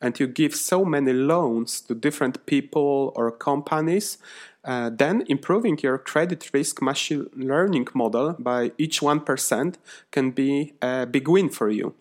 and 0.00 0.18
you 0.18 0.26
give 0.26 0.54
so 0.54 0.84
many 0.84 1.12
loans 1.12 1.80
to 1.82 1.94
different 1.94 2.46
people 2.46 3.12
or 3.14 3.30
companies, 3.30 4.18
uh, 4.64 4.90
then 4.90 5.24
improving 5.28 5.78
your 5.82 5.98
credit 5.98 6.50
risk 6.52 6.82
machine 6.82 7.28
learning 7.34 7.88
model 7.94 8.34
by 8.38 8.72
each 8.78 9.00
1% 9.00 9.74
can 10.10 10.30
be 10.30 10.72
a 10.82 11.06
big 11.06 11.28
win 11.28 11.48
for 11.48 11.70
you. 11.70 11.94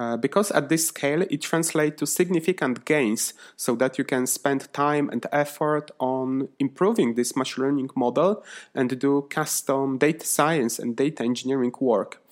Uh, 0.00 0.16
because 0.16 0.50
at 0.52 0.70
this 0.70 0.86
scale 0.86 1.20
it 1.28 1.42
translates 1.42 1.98
to 1.98 2.06
significant 2.06 2.86
gains 2.86 3.34
so 3.54 3.74
that 3.74 3.98
you 3.98 4.04
can 4.04 4.26
spend 4.26 4.72
time 4.72 5.10
and 5.10 5.26
effort 5.30 5.90
on 5.98 6.48
improving 6.58 7.16
this 7.16 7.36
machine 7.36 7.64
learning 7.64 7.90
model 7.94 8.42
and 8.74 8.98
do 8.98 9.26
custom 9.28 9.98
data 9.98 10.24
science 10.24 10.78
and 10.78 10.96
data 10.96 11.22
engineering 11.22 11.74
work. 11.80 12.22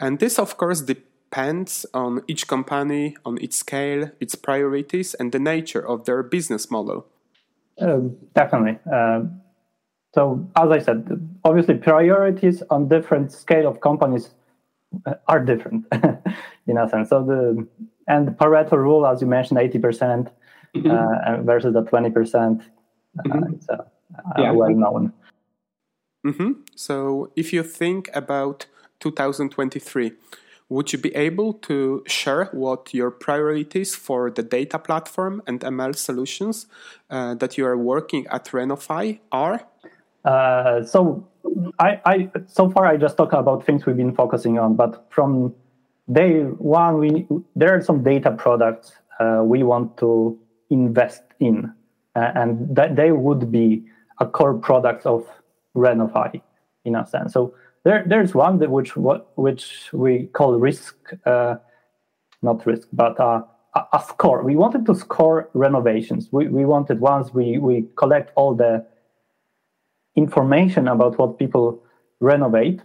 And 0.00 0.20
this, 0.20 0.38
of 0.38 0.56
course, 0.56 0.80
depends 0.80 1.84
on 1.92 2.22
each 2.28 2.48
company, 2.48 3.14
on 3.26 3.36
its 3.42 3.56
scale, 3.56 4.10
its 4.18 4.34
priorities, 4.34 5.12
and 5.12 5.32
the 5.32 5.38
nature 5.38 5.86
of 5.86 6.06
their 6.06 6.22
business 6.22 6.70
model. 6.70 7.06
Um, 7.78 8.16
definitely. 8.34 8.78
Um, 8.90 9.42
so, 10.14 10.48
as 10.56 10.70
I 10.70 10.78
said, 10.78 11.28
obviously 11.44 11.74
priorities 11.74 12.62
on 12.70 12.88
different 12.88 13.32
scale 13.32 13.68
of 13.68 13.82
companies 13.82 14.30
uh, 15.04 15.14
are 15.28 15.44
different 15.44 15.84
in 16.66 16.78
a 16.78 16.88
sense. 16.88 17.10
So 17.10 17.24
the 17.24 17.66
and 18.08 18.28
the 18.28 18.32
Pareto 18.32 18.72
rule, 18.72 19.06
as 19.06 19.20
you 19.20 19.26
mentioned, 19.26 19.58
eighty 19.58 19.78
percent 19.78 20.30
mm-hmm. 20.74 20.90
uh, 20.90 21.42
versus 21.42 21.74
the 21.74 21.82
twenty 21.82 22.10
percent. 22.10 22.62
Uh, 23.18 23.22
mm-hmm. 23.28 23.54
It's 23.54 23.68
uh, 23.68 23.76
yeah. 24.38 24.50
well 24.52 24.70
known. 24.70 25.12
Mm-hmm. 26.26 26.52
So, 26.74 27.30
if 27.36 27.52
you 27.52 27.62
think 27.62 28.10
about 28.12 28.66
2023 28.98 30.12
would 30.68 30.92
you 30.92 30.98
be 30.98 31.14
able 31.14 31.52
to 31.52 32.02
share 32.06 32.46
what 32.46 32.92
your 32.92 33.10
priorities 33.10 33.94
for 33.94 34.30
the 34.30 34.42
data 34.42 34.78
platform 34.78 35.42
and 35.46 35.60
ML 35.60 35.94
solutions 35.94 36.66
uh, 37.08 37.34
that 37.36 37.56
you 37.56 37.64
are 37.66 37.76
working 37.76 38.26
at 38.28 38.46
RenoFi 38.46 39.20
are? 39.30 39.64
Uh, 40.24 40.82
so, 40.84 41.26
I, 41.78 42.00
I, 42.04 42.30
so 42.48 42.68
far 42.68 42.86
I 42.86 42.96
just 42.96 43.16
talked 43.16 43.32
about 43.32 43.64
things 43.64 43.86
we've 43.86 43.96
been 43.96 44.14
focusing 44.14 44.58
on, 44.58 44.74
but 44.74 45.06
from 45.08 45.54
day 46.10 46.42
one, 46.42 46.98
we 46.98 47.26
there 47.54 47.74
are 47.74 47.82
some 47.82 48.02
data 48.02 48.30
products 48.30 48.92
uh, 49.20 49.42
we 49.44 49.62
want 49.62 49.96
to 49.98 50.38
invest 50.70 51.22
in, 51.40 51.72
uh, 52.14 52.32
and 52.34 52.74
that 52.74 52.96
they 52.96 53.12
would 53.12 53.50
be 53.50 53.84
a 54.20 54.26
core 54.26 54.54
product 54.54 55.06
of 55.06 55.26
RenoFi 55.76 56.40
in 56.84 56.96
a 56.96 57.06
sense. 57.06 57.32
So 57.32 57.54
there, 57.84 58.04
there's 58.06 58.34
one 58.34 58.58
that 58.58 58.70
which 58.70 58.96
what 58.96 59.30
which 59.36 59.90
we 59.92 60.26
call 60.32 60.58
risk, 60.58 60.96
uh, 61.24 61.56
not 62.42 62.64
risk, 62.66 62.88
but 62.92 63.18
uh, 63.20 63.42
a, 63.74 63.80
a 63.92 64.00
score. 64.00 64.42
We 64.42 64.56
wanted 64.56 64.86
to 64.86 64.94
score 64.94 65.50
renovations. 65.54 66.28
We 66.32 66.48
we 66.48 66.64
wanted 66.64 67.00
once 67.00 67.32
we 67.34 67.58
we 67.58 67.86
collect 67.96 68.32
all 68.36 68.54
the 68.54 68.86
information 70.16 70.88
about 70.88 71.18
what 71.18 71.38
people 71.38 71.82
renovate, 72.20 72.80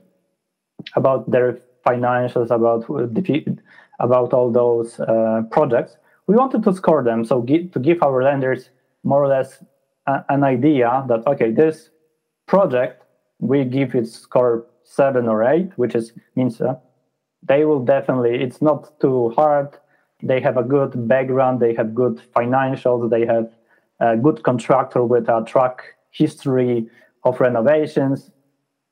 about 0.96 1.32
their 1.32 1.60
financials, 1.86 2.52
about 2.52 2.86
about 4.00 4.34
all 4.34 4.52
those 4.52 5.00
uh, 5.00 5.44
projects. 5.52 5.98
We 6.28 6.36
wanted 6.36 6.64
to 6.64 6.74
score 6.74 7.04
them, 7.04 7.24
so 7.26 7.42
to 7.44 7.80
give 7.80 8.02
our 8.04 8.24
lenders 8.24 8.70
more 9.04 9.24
or 9.24 9.28
less 9.28 9.64
a, 10.08 10.24
an 10.30 10.44
idea 10.44 11.04
that 11.08 11.26
okay, 11.28 11.52
this 11.52 11.90
project 12.48 13.04
we 13.40 13.66
give 13.66 13.96
it 13.96 14.08
score 14.08 14.66
seven 14.84 15.28
or 15.28 15.44
eight, 15.44 15.72
which 15.78 15.96
is 15.96 16.14
means 16.36 16.62
uh, 16.62 16.76
they 17.44 17.66
will 17.66 17.84
definitely. 17.84 18.42
It's 18.42 18.62
not 18.62 19.00
too 19.00 19.32
hard. 19.32 19.70
They 20.24 20.40
have 20.42 20.58
a 20.58 20.64
good 20.64 21.08
background. 21.08 21.60
They 21.60 21.74
have 21.74 21.96
good 21.96 22.22
financials. 22.36 23.10
They 23.10 23.26
have 23.26 23.52
a 24.00 24.16
good 24.16 24.44
contractor 24.44 25.04
with 25.04 25.28
a 25.28 25.44
track 25.46 25.82
history 26.12 26.88
of 27.24 27.40
renovations. 27.40 28.32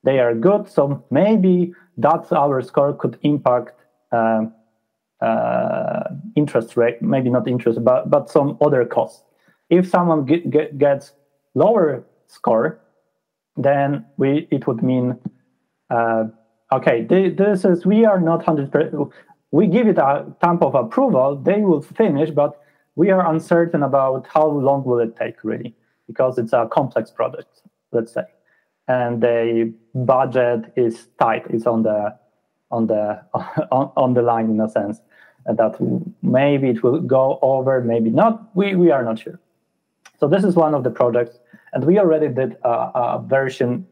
They 0.04 0.20
are 0.20 0.34
good. 0.34 0.68
So 0.70 1.04
maybe 1.12 1.74
that 2.02 2.32
our 2.32 2.62
score 2.62 2.93
could 2.93 3.18
impact 3.22 3.74
uh, 4.12 4.45
uh, 5.22 6.04
interest 6.36 6.78
rate, 6.78 7.02
maybe 7.02 7.30
not 7.30 7.47
interest, 7.47 7.84
but, 7.84 8.10
but 8.10 8.30
some 8.30 8.58
other 8.62 8.86
costs. 8.86 9.24
If 9.70 9.88
someone 9.88 10.26
get, 10.26 10.50
get, 10.50 10.78
gets 10.78 11.14
lower 11.54 12.04
score, 12.28 12.80
then 13.58 14.06
we 14.18 14.47
it 14.52 14.66
would 14.68 14.82
mean 14.82 15.20
uh, 15.89 16.26
okay, 16.72 17.04
this 17.04 17.66
is 17.66 17.86
we 17.86 18.06
are 18.06 18.20
not 18.20 18.43
hundred 18.43 18.72
percent. 18.72 18.95
We 19.52 19.68
give 19.68 19.88
it 19.88 19.97
a 19.97 20.26
stamp 20.38 20.62
of 20.62 20.76
approval. 20.76 21.36
They 21.36 21.62
will 21.62 21.82
finish, 21.82 22.30
but 22.30 22.62
we 22.95 23.10
are 23.10 23.28
uncertain 23.34 23.84
about 23.84 24.28
how 24.28 24.47
long 24.47 24.84
will 24.84 25.00
it 25.00 25.16
take 25.16 25.43
really 25.43 25.76
because 26.08 26.38
it's 26.38 26.54
a 26.54 26.68
complex 26.72 27.12
product, 27.12 27.62
let's 27.91 28.14
say, 28.14 28.24
and 28.90 29.22
the 29.22 29.74
budget 29.96 30.74
is 30.76 31.08
tight. 31.20 31.46
It's 31.50 31.66
on 31.66 31.84
the 31.84 32.18
on 32.72 32.88
the 32.88 33.24
on, 33.72 33.92
on 33.96 34.14
the 34.14 34.22
line 34.22 34.50
in 34.50 34.60
a 34.60 34.68
sense 34.68 35.00
and 35.46 35.58
that 35.58 35.76
maybe 36.22 36.70
it 36.70 36.84
will 36.84 37.00
go 37.00 37.40
over, 37.42 37.82
maybe 37.82 38.10
not. 38.10 38.56
We 38.56 38.76
we 38.76 38.92
are 38.92 39.04
not 39.04 39.20
sure. 39.20 39.40
So 40.20 40.28
this 40.28 40.44
is 40.44 40.56
one 40.56 40.76
of 40.76 40.84
the 40.84 40.92
projects, 40.92 41.40
and 41.74 41.86
we 41.86 41.98
already 41.98 42.28
did 42.28 42.58
a, 42.64 42.70
a 42.70 43.24
version 43.26 43.88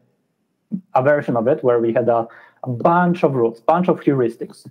a 0.94 1.02
version 1.02 1.36
of 1.36 1.48
it 1.48 1.64
where 1.64 1.78
we 1.78 1.92
had 1.94 2.08
a, 2.08 2.28
a 2.64 2.68
bunch 2.68 3.24
of 3.24 3.34
rules, 3.34 3.60
bunch 3.60 3.88
of 3.88 4.00
heuristics, 4.00 4.68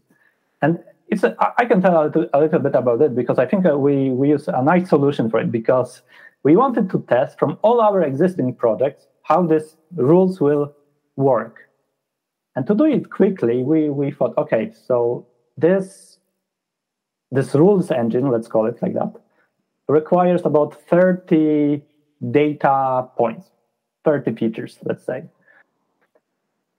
and 0.61 0.79
it's 1.07 1.23
a, 1.23 1.35
I 1.57 1.65
can 1.65 1.81
tell 1.81 2.03
a 2.03 2.05
little, 2.05 2.29
a 2.33 2.39
little, 2.39 2.59
bit 2.59 2.75
about 2.75 3.01
it 3.01 3.15
because 3.15 3.39
I 3.39 3.45
think 3.45 3.65
uh, 3.65 3.77
we 3.77 4.09
we 4.09 4.29
use 4.29 4.47
a 4.47 4.61
nice 4.61 4.89
solution 4.89 5.29
for 5.29 5.39
it 5.39 5.51
because 5.51 6.01
we 6.43 6.55
wanted 6.55 6.89
to 6.91 7.03
test 7.09 7.39
from 7.39 7.57
all 7.63 7.81
our 7.81 8.01
existing 8.01 8.53
projects 8.53 9.07
how 9.27 9.41
these 9.45 9.75
rules 9.95 10.39
will 10.39 10.73
work, 11.17 11.69
and 12.55 12.65
to 12.67 12.73
do 12.73 12.85
it 12.85 13.09
quickly, 13.09 13.63
we 13.63 13.89
we 13.89 14.11
thought, 14.11 14.37
okay, 14.37 14.71
so 14.87 15.27
this 15.57 16.19
this 17.31 17.53
rules 17.53 17.91
engine, 17.91 18.29
let's 18.31 18.47
call 18.47 18.65
it 18.67 18.81
like 18.81 18.93
that, 18.93 19.13
requires 19.89 20.45
about 20.45 20.81
30 20.89 21.81
data 22.31 23.09
points, 23.17 23.49
30 24.05 24.33
features, 24.35 24.79
let's 24.85 25.03
say. 25.03 25.23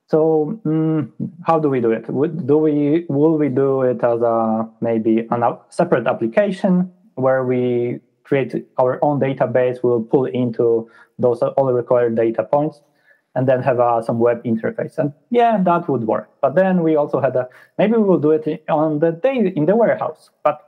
So 0.08 0.58
mm, 0.64 1.10
how 1.46 1.58
do 1.58 1.68
we 1.68 1.80
do 1.82 1.90
it? 1.90 2.06
Do 2.06 2.56
we 2.56 3.04
will 3.10 3.36
we 3.36 3.50
do 3.50 3.82
it 3.82 4.02
as 4.02 4.22
a 4.22 4.66
maybe 4.80 5.28
a 5.30 5.58
separate 5.68 6.06
application 6.06 6.90
where 7.14 7.44
we 7.44 8.00
create 8.28 8.52
our 8.78 8.98
own 9.02 9.18
database? 9.20 9.82
We'll 9.82 10.02
pull 10.02 10.26
into 10.26 10.90
those 11.18 11.42
all 11.42 11.66
the 11.66 11.72
required 11.72 12.14
data 12.14 12.44
points, 12.44 12.82
and 13.34 13.48
then 13.48 13.62
have 13.62 13.80
uh, 13.80 14.02
some 14.02 14.18
web 14.18 14.42
interface. 14.44 14.98
And 14.98 15.12
yeah, 15.30 15.62
that 15.62 15.88
would 15.88 16.04
work. 16.06 16.28
But 16.40 16.54
then 16.54 16.82
we 16.82 16.96
also 16.96 17.20
had 17.20 17.34
a 17.36 17.48
maybe 17.78 17.94
we 17.94 18.04
will 18.04 18.20
do 18.20 18.32
it 18.32 18.64
on 18.68 18.98
the 18.98 19.12
day 19.12 19.52
in 19.54 19.66
the 19.66 19.76
warehouse. 19.76 20.30
But 20.44 20.60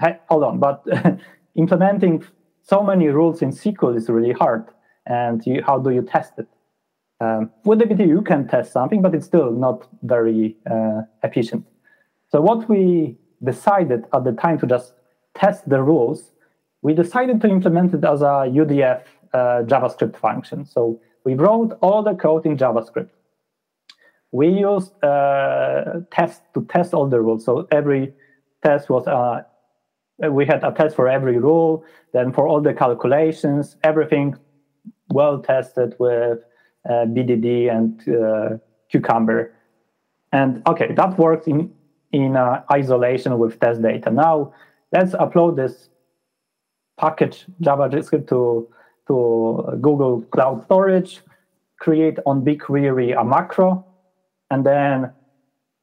hey, 0.00 0.18
hold 0.28 0.44
on, 0.44 0.58
but 0.58 0.84
implementing 1.54 2.24
so 2.62 2.82
many 2.82 3.08
rules 3.08 3.42
in 3.42 3.50
SQL 3.50 3.96
is 3.96 4.08
really 4.08 4.32
hard. 4.32 4.64
And 5.06 5.44
you, 5.46 5.62
how 5.66 5.78
do 5.78 5.90
you 5.90 6.02
test 6.02 6.34
it? 6.38 6.48
Um, 7.20 7.50
with 7.64 7.80
DBT, 7.80 8.06
you 8.06 8.22
can 8.22 8.46
test 8.46 8.72
something, 8.72 9.02
but 9.02 9.14
it's 9.14 9.26
still 9.26 9.50
not 9.50 9.88
very 10.02 10.56
uh, 10.70 11.02
efficient. 11.24 11.66
So 12.30 12.40
what 12.40 12.68
we 12.68 13.16
decided 13.42 14.04
at 14.12 14.24
the 14.24 14.32
time 14.32 14.58
to 14.60 14.66
just 14.66 14.92
test 15.34 15.68
the 15.68 15.82
rules, 15.82 16.32
we 16.82 16.94
decided 16.94 17.40
to 17.40 17.48
implement 17.48 17.94
it 17.94 18.04
as 18.04 18.22
a 18.22 18.46
UDF 18.48 19.02
uh, 19.32 19.38
JavaScript 19.64 20.16
function. 20.16 20.64
So 20.64 21.00
we 21.24 21.34
wrote 21.34 21.76
all 21.80 22.02
the 22.02 22.14
code 22.14 22.46
in 22.46 22.56
JavaScript. 22.56 23.10
We 24.30 24.48
used 24.48 24.92
uh, 25.02 26.00
test 26.10 26.42
to 26.54 26.64
test 26.66 26.94
all 26.94 27.08
the 27.08 27.20
rules. 27.20 27.44
So 27.44 27.66
every 27.72 28.14
test 28.62 28.90
was 28.90 29.06
uh, 29.06 29.42
we 30.30 30.44
had 30.46 30.64
a 30.64 30.72
test 30.72 30.96
for 30.96 31.08
every 31.08 31.38
rule, 31.38 31.84
then 32.12 32.32
for 32.32 32.48
all 32.48 32.60
the 32.60 32.74
calculations, 32.74 33.76
everything 33.84 34.36
well 35.10 35.38
tested 35.38 35.94
with 35.98 36.38
uh, 36.88 37.06
BDD 37.06 37.70
and 37.74 38.08
uh, 38.08 38.56
Cucumber. 38.90 39.54
And 40.32 40.62
okay, 40.66 40.92
that 40.92 41.18
works 41.18 41.46
in, 41.46 41.72
in 42.12 42.36
uh, 42.36 42.62
isolation 42.70 43.38
with 43.38 43.58
test 43.60 43.80
data. 43.82 44.10
Now 44.10 44.52
let's 44.92 45.12
upload 45.12 45.56
this 45.56 45.88
package 46.98 47.46
JavaScript 47.62 48.28
to, 48.28 48.68
to 49.06 49.78
Google 49.80 50.22
Cloud 50.32 50.64
Storage, 50.66 51.20
create 51.78 52.18
on 52.26 52.44
BigQuery 52.44 53.18
a 53.18 53.24
macro, 53.24 53.86
and 54.50 54.66
then 54.66 55.12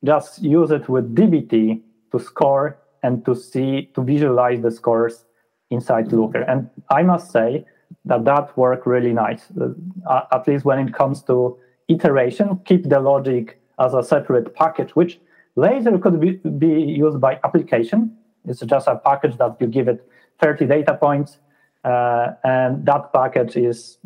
just 0.03 0.43
use 0.43 0.72
it 0.72 0.88
with 0.88 1.16
DBT 1.16 1.82
to 2.11 2.20
score 2.20 2.78
and 3.03 3.26
to 3.26 3.36
see 3.36 3.89
to 3.95 4.03
visualize 4.03 4.61
the 4.61 4.72
scores 4.72 5.26
inside 5.72 6.11
Looker. 6.11 6.41
And 6.41 6.70
I 6.89 7.01
must 7.03 7.32
say 7.32 7.66
that 8.05 8.26
that 8.26 8.55
worked 8.57 8.86
really 8.86 9.13
nice. 9.13 9.43
Uh, 9.59 10.22
at 10.32 10.47
least 10.47 10.66
when 10.66 10.80
it 10.80 10.93
comes 10.93 11.24
to 11.24 11.57
iteration, 11.88 12.59
keep 12.66 12.89
the 12.89 12.99
logic 12.99 13.59
as 13.80 13.93
a 13.93 14.03
separate 14.03 14.53
package, 14.55 14.91
which 14.95 15.20
later 15.55 15.97
could 15.97 16.20
be, 16.20 16.32
be 16.57 16.82
used 16.82 17.20
by 17.22 17.39
application. 17.43 18.16
It's 18.45 18.61
just 18.61 18.88
a 18.88 18.97
package 18.97 19.38
that 19.38 19.57
you 19.59 19.68
give 19.68 19.88
it 19.88 20.07
30 20.40 20.66
data 20.66 20.96
points, 20.96 21.40
uh, 21.84 22.34
and 22.44 22.86
that 22.86 23.14
package 23.14 23.56
is 23.56 23.98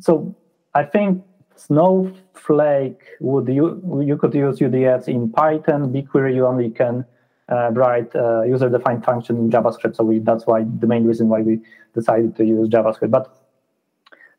so. 0.00 0.34
I 0.74 0.84
think 0.84 1.24
Snowflake 1.56 3.02
would 3.20 3.48
you 3.48 4.02
you 4.04 4.16
could 4.16 4.34
use 4.34 4.58
UDFs 4.58 5.08
in 5.08 5.30
Python. 5.30 5.92
BigQuery 5.92 6.34
you 6.34 6.46
only 6.46 6.70
can 6.70 7.04
uh, 7.48 7.70
write 7.72 8.14
uh, 8.14 8.42
user-defined 8.42 9.04
function 9.04 9.36
in 9.36 9.50
JavaScript. 9.50 9.96
So 9.96 10.04
we, 10.04 10.18
that's 10.18 10.46
why 10.46 10.64
the 10.64 10.86
main 10.86 11.04
reason 11.04 11.28
why 11.28 11.42
we 11.42 11.60
decided 11.94 12.36
to 12.36 12.44
use 12.44 12.68
JavaScript. 12.68 13.10
But 13.10 13.34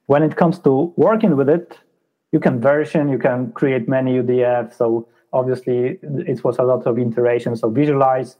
when 0.07 0.23
it 0.23 0.36
comes 0.36 0.59
to 0.59 0.93
working 0.95 1.36
with 1.36 1.49
it, 1.49 1.78
you 2.32 2.39
can 2.39 2.59
version, 2.59 3.09
you 3.09 3.17
can 3.17 3.51
create 3.53 3.88
many 3.88 4.21
UDF. 4.21 4.75
So 4.75 5.07
obviously 5.32 5.99
it 6.01 6.43
was 6.43 6.57
a 6.57 6.63
lot 6.63 6.86
of 6.86 6.99
iteration. 6.99 7.55
So 7.55 7.69
visualize, 7.69 8.38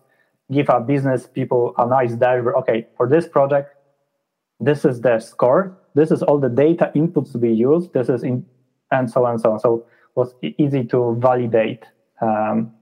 give 0.52 0.70
our 0.70 0.82
business 0.82 1.28
people 1.28 1.74
a 1.78 1.88
nice 1.88 2.14
dashboard. 2.14 2.56
Okay, 2.56 2.88
for 2.96 3.08
this 3.08 3.28
project, 3.28 3.76
this 4.60 4.86
is 4.86 5.02
the 5.02 5.20
score. 5.20 5.78
This 5.94 6.12
is 6.12 6.24
all 6.24 6.40
the 6.40 6.50
data 6.50 6.92
inputs 6.96 7.32
to 7.34 7.38
be 7.38 7.52
used. 7.52 7.94
This 7.94 8.10
is 8.10 8.24
in, 8.24 8.46
and 8.92 9.10
so 9.10 9.26
on 9.26 9.34
and 9.34 9.42
so 9.42 9.52
on. 9.54 9.60
So 9.60 9.76
it 9.76 10.16
was 10.16 10.36
easy 10.42 10.84
to 10.86 11.18
validate 11.20 11.86
um, 12.22 12.74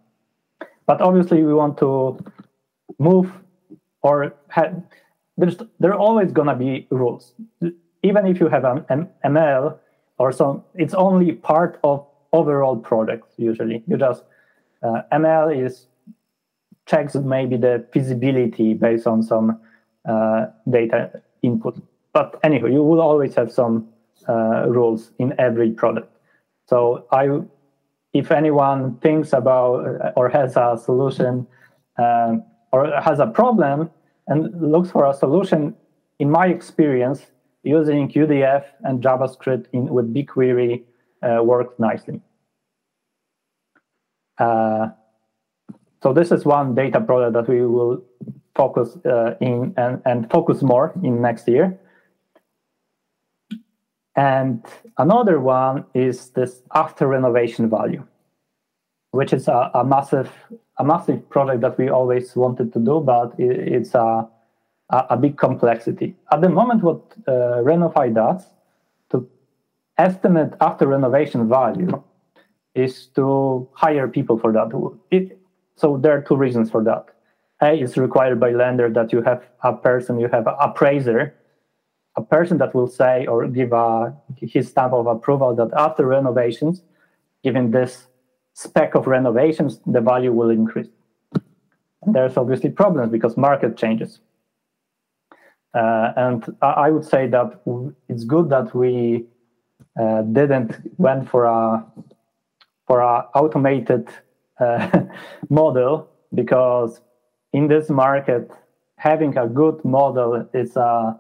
but 0.86 1.02
obviously, 1.02 1.44
we 1.44 1.54
want 1.54 1.78
to 1.80 2.18
move 3.00 3.32
or 4.02 4.36
have, 4.50 4.84
there's 5.38 5.58
there 5.80 5.92
are 5.92 6.00
always 6.00 6.32
gonna 6.32 6.56
be 6.56 6.88
rules. 6.90 7.34
Even 8.04 8.28
if 8.28 8.40
you 8.40 8.48
have 8.48 8.66
an, 8.90 9.10
ML 9.26 9.78
or 10.20 10.32
some, 10.32 10.64
it's 10.76 10.94
only 10.94 11.32
part 11.32 11.80
of 11.84 12.06
overall 12.32 12.78
project. 12.78 13.26
Usually, 13.38 13.84
you 13.88 13.98
just 13.98 14.24
uh, 14.84 15.02
ML 15.12 15.66
is 15.66 15.88
checks 16.86 17.16
maybe 17.16 17.58
the 17.58 17.86
feasibility 17.92 18.74
based 18.74 19.08
on 19.08 19.24
some 19.24 19.60
uh, 20.08 20.46
data 20.70 21.22
input. 21.42 21.82
But 22.14 22.40
anyhow, 22.44 22.68
you 22.68 22.84
will 22.84 23.02
always 23.02 23.36
have 23.36 23.52
some 23.52 23.88
uh, 24.30 24.68
rules 24.68 25.12
in 25.20 25.34
every 25.40 25.72
product. 25.72 26.12
So 26.68 27.06
I 27.12 27.42
if 28.14 28.32
anyone 28.32 28.98
thinks 29.00 29.34
about 29.34 29.86
uh, 29.86 30.12
or 30.16 30.30
has 30.30 30.56
a 30.56 30.80
solution 30.82 31.46
um, 31.98 32.44
or 32.72 32.90
has 33.02 33.20
a 33.20 33.28
problem 33.28 33.90
and 34.28 34.72
looks 34.72 34.90
for 34.90 35.06
a 35.06 35.14
solution, 35.14 35.76
in 36.20 36.32
my 36.32 36.48
experience, 36.48 37.26
using 37.64 38.10
UDF 38.10 38.64
and 38.84 39.04
JavaScript 39.04 39.66
in, 39.74 39.88
with 39.88 40.14
BigQuery 40.14 40.84
uh, 41.24 41.44
works 41.44 41.76
nicely. 41.78 42.22
Uh, 44.38 44.90
so 46.06 46.14
this 46.14 46.32
is 46.32 46.46
one 46.46 46.76
data 46.76 47.02
product 47.02 47.34
that 47.34 47.48
we 47.50 47.66
will 47.66 48.04
focus 48.54 48.96
uh, 49.08 49.34
in 49.42 49.74
and, 49.76 50.04
and 50.06 50.30
focus 50.30 50.62
more 50.62 50.94
in 51.02 51.20
next 51.20 51.48
year. 51.48 51.80
And 54.16 54.64
another 55.00 55.40
one 55.40 55.86
is 55.96 56.30
this 56.30 56.62
after 56.76 57.08
renovation 57.08 57.72
value, 57.72 58.06
which 59.14 59.34
is 59.34 59.48
a, 59.48 59.72
a 59.74 59.84
massive 59.84 60.32
a 60.78 60.84
massive 60.84 61.28
project 61.32 61.62
that 61.62 61.76
we 61.80 61.90
always 61.90 62.36
wanted 62.36 62.72
to 62.74 62.80
do, 62.80 63.00
but 63.00 63.34
it, 63.40 63.74
it's 63.74 63.96
a, 63.96 64.28
a, 64.92 65.18
big 65.18 65.40
complexity. 65.40 66.16
At 66.32 66.42
the 66.42 66.50
moment, 66.50 66.84
what 66.84 67.02
uh, 67.28 67.64
does 67.64 68.46
to 69.10 69.28
estimate 69.98 70.54
after 70.62 70.86
renovation 70.86 71.50
value 71.50 72.04
is 72.76 73.08
to 73.16 73.68
hire 73.74 74.08
people 74.08 74.38
for 74.38 74.52
that. 74.54 74.70
It, 75.10 75.40
So 75.78 75.98
there 75.98 76.18
are 76.18 76.22
two 76.22 76.36
reasons 76.36 76.70
for 76.70 76.84
that. 76.84 77.06
A 77.62 77.80
is 77.80 77.98
required 77.98 78.40
by 78.40 78.52
lender 78.52 78.90
that 78.90 79.12
you 79.14 79.22
have 79.22 79.44
a 79.64 79.74
person, 79.74 80.20
you 80.20 80.28
have 80.28 80.48
an 80.48 80.56
appraiser, 80.60 81.34
a 82.18 82.22
person 82.22 82.58
that 82.58 82.74
will 82.74 82.88
say 82.88 83.26
or 83.26 83.48
give 83.48 83.74
a, 83.74 84.16
his 84.38 84.70
stamp 84.70 84.94
of 84.94 85.08
approval 85.08 85.56
that 85.56 85.70
after 85.78 86.06
renovations, 86.06 86.82
given 87.44 87.72
this 87.72 88.08
spec 88.54 88.96
of 88.96 89.08
renovations, 89.08 89.80
the 89.86 90.02
value 90.02 90.32
will 90.32 90.50
increase. 90.50 90.88
And 92.02 92.14
there's 92.14 92.38
obviously 92.38 92.70
problems 92.70 93.12
because 93.12 93.36
market 93.36 93.78
changes. 93.78 94.20
Uh, 95.74 96.14
and 96.16 96.56
I 96.62 96.90
would 96.90 97.04
say 97.04 97.28
that 97.28 97.60
it's 98.08 98.24
good 98.24 98.50
that 98.50 98.74
we 98.74 99.26
uh, 100.00 100.22
didn't 100.22 100.72
went 100.98 101.30
for 101.30 101.46
a 101.46 101.86
for 102.88 103.02
a 103.02 103.28
automated 103.34 104.08
uh, 104.60 105.02
model 105.50 106.10
because 106.34 107.02
in 107.54 107.68
this 107.68 107.90
market 107.90 108.52
having 108.98 109.38
a 109.38 109.48
good 109.48 109.84
model 109.86 110.48
is 110.54 110.76
a 110.76 110.82
uh, 110.82 111.14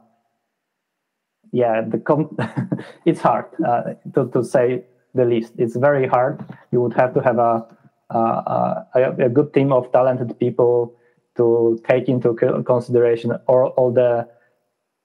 yeah 1.52 1.82
the 1.82 1.98
com- 1.98 2.38
it's 3.06 3.22
hard 3.22 3.46
uh, 3.66 3.94
to, 4.14 4.30
to 4.32 4.44
say 4.44 4.84
the 5.14 5.26
least. 5.26 5.54
It's 5.58 5.76
very 5.76 6.08
hard. 6.08 6.44
You 6.72 6.82
would 6.82 6.94
have 6.94 7.14
to 7.14 7.22
have 7.22 7.40
a 7.40 7.66
a, 8.10 8.86
a 9.20 9.30
good 9.30 9.54
team 9.54 9.72
of 9.72 9.92
talented 9.92 10.38
people 10.40 10.96
to 11.38 11.82
take 11.88 12.08
into 12.08 12.34
consideration 12.66 13.32
all, 13.48 13.74
all 13.78 13.92
the 13.92 14.28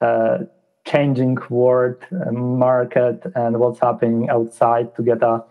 uh, 0.01 0.39
changing 0.87 1.39
world 1.49 1.97
uh, 2.13 2.31
market 2.31 3.23
and 3.35 3.59
what's 3.59 3.81
happening 3.81 4.29
outside 4.31 4.95
to 4.97 5.03
get 5.03 5.23
a, 5.23 5.43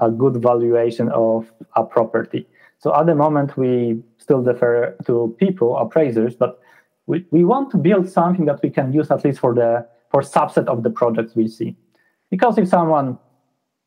a 0.00 0.10
good 0.10 0.42
valuation 0.42 1.08
of 1.10 1.52
a 1.74 1.84
property. 1.84 2.46
So 2.78 2.94
at 2.94 3.06
the 3.06 3.14
moment, 3.14 3.56
we 3.56 4.02
still 4.18 4.42
defer 4.42 4.96
to 5.06 5.34
people, 5.38 5.76
appraisers, 5.76 6.34
but 6.34 6.60
we, 7.06 7.24
we 7.30 7.44
want 7.44 7.70
to 7.70 7.76
build 7.76 8.08
something 8.08 8.44
that 8.46 8.60
we 8.62 8.70
can 8.70 8.92
use 8.92 9.10
at 9.10 9.24
least 9.24 9.40
for 9.40 9.54
the 9.54 9.86
for 10.10 10.22
subset 10.22 10.66
of 10.66 10.82
the 10.82 10.90
projects 10.90 11.34
we 11.34 11.48
see. 11.48 11.76
Because 12.30 12.58
if 12.58 12.68
someone 12.68 13.18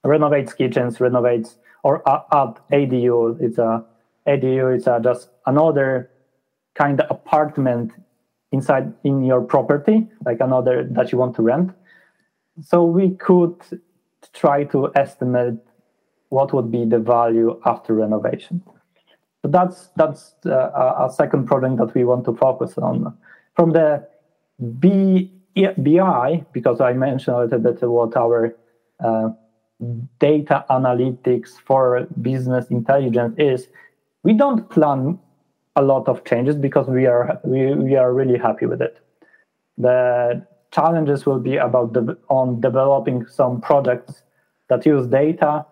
renovates 0.03 0.53
kitchens, 0.53 0.99
renovates 0.99 1.57
or 1.84 2.01
add 2.07 2.55
ADU, 2.72 3.39
it's 3.41 3.57
a 3.57 3.86
ADU, 4.28 4.76
it's 4.76 4.88
a, 4.88 4.99
just 5.03 5.30
another 5.45 6.10
kind 6.76 7.01
of 7.01 7.10
apartment 7.10 7.91
inside 8.51 8.93
in 9.03 9.24
your 9.24 9.41
property, 9.41 10.07
like 10.26 10.39
another 10.39 10.88
that 10.91 11.12
you 11.12 11.18
want 11.18 11.36
to 11.36 11.41
rent. 11.41 11.72
So 12.62 12.84
we 12.84 13.12
could 13.12 13.55
try 14.34 14.64
to 14.66 14.91
estimate 14.95 15.60
what 16.30 16.54
would 16.54 16.72
be 16.72 16.86
the 16.86 17.00
value 17.00 17.60
after 17.66 17.94
renovation. 17.94 18.62
So 19.42 19.50
that's 19.50 19.90
that's 19.96 20.34
uh, 20.46 21.08
a 21.08 21.12
second 21.14 21.48
project 21.48 21.78
that 21.78 21.94
we 21.94 22.04
want 22.04 22.26
to 22.26 22.36
focus 22.36 22.78
on. 22.78 23.18
From 23.56 23.72
the 23.72 24.08
B, 24.80 25.32
BI, 25.56 26.46
because 26.52 26.82
I 26.82 26.94
mentioned 26.94 27.36
a 27.36 27.42
little 27.42 27.60
bit 27.60 27.82
what 27.82 28.16
our 28.18 28.56
uh, 29.00 29.30
data 30.20 30.66
analytics 30.70 31.52
for 31.66 32.06
business 32.22 32.68
intelligence 32.70 33.36
is, 33.38 33.68
we 34.24 34.34
don't 34.34 34.70
plan 34.70 35.18
a 35.76 35.82
lot 35.82 36.08
of 36.10 36.26
changes 36.26 36.56
because 36.56 36.88
we 36.88 37.06
are 37.06 37.40
we, 37.44 37.74
we 37.74 37.96
are 37.96 38.14
really 38.14 38.38
happy 38.38 38.66
with 38.66 38.82
it. 38.82 39.00
The 39.78 40.46
challenges 40.72 41.26
will 41.26 41.40
be 41.40 41.56
about 41.56 41.96
on 42.28 42.60
developing 42.60 43.26
some 43.28 43.62
projects 43.62 44.24
that 44.68 44.86
use 44.86 45.08
data 45.08 45.66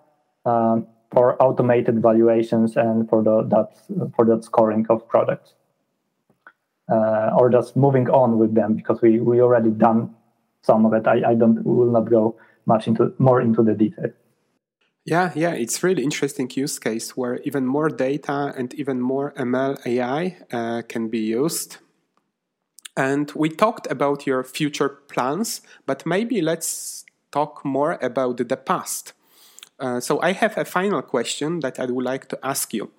um, 0.48 0.88
for 1.12 1.42
automated 1.42 2.02
valuations 2.02 2.78
and 2.78 3.10
for 3.10 3.22
the 3.24 3.44
that 3.54 3.70
for 4.16 4.26
that 4.26 4.44
scoring 4.44 4.86
of 4.90 5.08
products, 5.08 5.54
uh, 6.92 7.32
or 7.38 7.50
just 7.50 7.76
moving 7.76 8.10
on 8.10 8.38
with 8.38 8.56
them 8.56 8.76
because 8.76 9.02
we 9.02 9.20
we 9.20 9.42
already 9.42 9.70
done 9.70 10.16
some 10.64 10.86
of 10.86 10.94
it. 10.94 11.08
I, 11.08 11.32
I 11.32 11.36
don't 11.36 11.64
will 11.66 11.92
not 11.92 12.10
go 12.10 12.38
much 12.66 12.88
into 12.88 13.14
more 13.20 13.42
into 13.42 13.64
the 13.64 13.74
detail. 13.74 14.12
Yeah, 15.06 15.32
yeah, 15.36 15.54
it's 15.54 15.84
really 15.84 16.04
interesting 16.04 16.52
use 16.54 16.80
case 16.80 17.16
where 17.16 17.40
even 17.46 17.66
more 17.66 17.88
data 17.88 18.54
and 18.58 18.74
even 18.74 19.00
more 19.00 19.34
ML 19.38 19.78
AI 19.86 20.36
uh, 20.52 20.82
can 20.90 21.08
be 21.08 21.20
used. 21.20 21.78
And 22.98 23.32
we 23.32 23.48
talked 23.48 23.88
about 23.90 24.28
your 24.28 24.44
future 24.44 24.90
plans, 24.90 25.62
but 25.86 26.06
maybe 26.06 26.42
let's 26.42 27.06
talk 27.32 27.64
more 27.64 27.98
about 28.02 28.38
the 28.50 28.58
past. 28.58 29.14
Uh, 29.80 30.00
so 30.00 30.20
I 30.22 30.32
have 30.32 30.58
a 30.58 30.66
final 30.66 31.02
question 31.02 31.60
that 31.60 31.80
I 31.80 31.86
would 31.86 32.06
like 32.06 32.28
to 32.30 32.40
ask 32.44 32.74
you. 32.74 32.92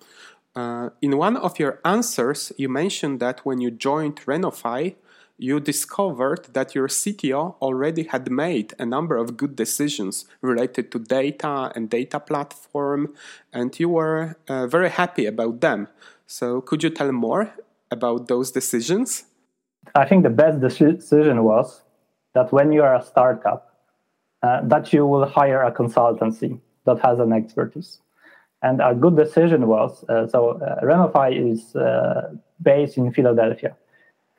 Uh, 0.55 0.89
in 1.01 1.17
one 1.17 1.37
of 1.37 1.59
your 1.59 1.79
answers, 1.85 2.51
you 2.57 2.69
mentioned 2.69 3.19
that 3.19 3.45
when 3.45 3.61
you 3.61 3.71
joined 3.71 4.17
RenoFi, 4.25 4.95
you 5.37 5.59
discovered 5.59 6.49
that 6.53 6.75
your 6.75 6.87
CTO 6.87 7.55
already 7.61 8.03
had 8.03 8.29
made 8.29 8.73
a 8.77 8.85
number 8.85 9.15
of 9.15 9.37
good 9.37 9.55
decisions 9.55 10.25
related 10.41 10.91
to 10.91 10.99
data 10.99 11.71
and 11.75 11.89
data 11.89 12.19
platform, 12.19 13.13
and 13.53 13.79
you 13.79 13.87
were 13.89 14.35
uh, 14.49 14.67
very 14.67 14.89
happy 14.89 15.25
about 15.25 15.61
them. 15.61 15.87
So, 16.27 16.59
could 16.61 16.83
you 16.83 16.89
tell 16.89 17.11
more 17.13 17.53
about 17.89 18.27
those 18.27 18.51
decisions? 18.51 19.23
I 19.95 20.05
think 20.05 20.23
the 20.23 20.29
best 20.29 20.59
decision 20.59 21.43
was 21.43 21.81
that 22.33 22.51
when 22.51 22.73
you 22.73 22.83
are 22.83 22.95
a 22.95 23.01
startup, 23.01 23.73
uh, 24.43 24.61
that 24.63 24.91
you 24.91 25.05
will 25.05 25.25
hire 25.25 25.61
a 25.63 25.71
consultancy 25.71 26.59
that 26.89 26.99
has 27.05 27.19
an 27.19 27.31
expertise. 27.33 27.99
And 28.61 28.81
a 28.81 28.93
good 28.93 29.15
decision 29.15 29.67
was 29.67 30.03
uh, 30.09 30.27
so 30.27 30.39
uh, 30.61 30.81
RenoFi 30.83 31.53
is 31.53 31.75
uh, 31.75 32.33
based 32.61 32.97
in 32.97 33.13
Philadelphia, 33.13 33.75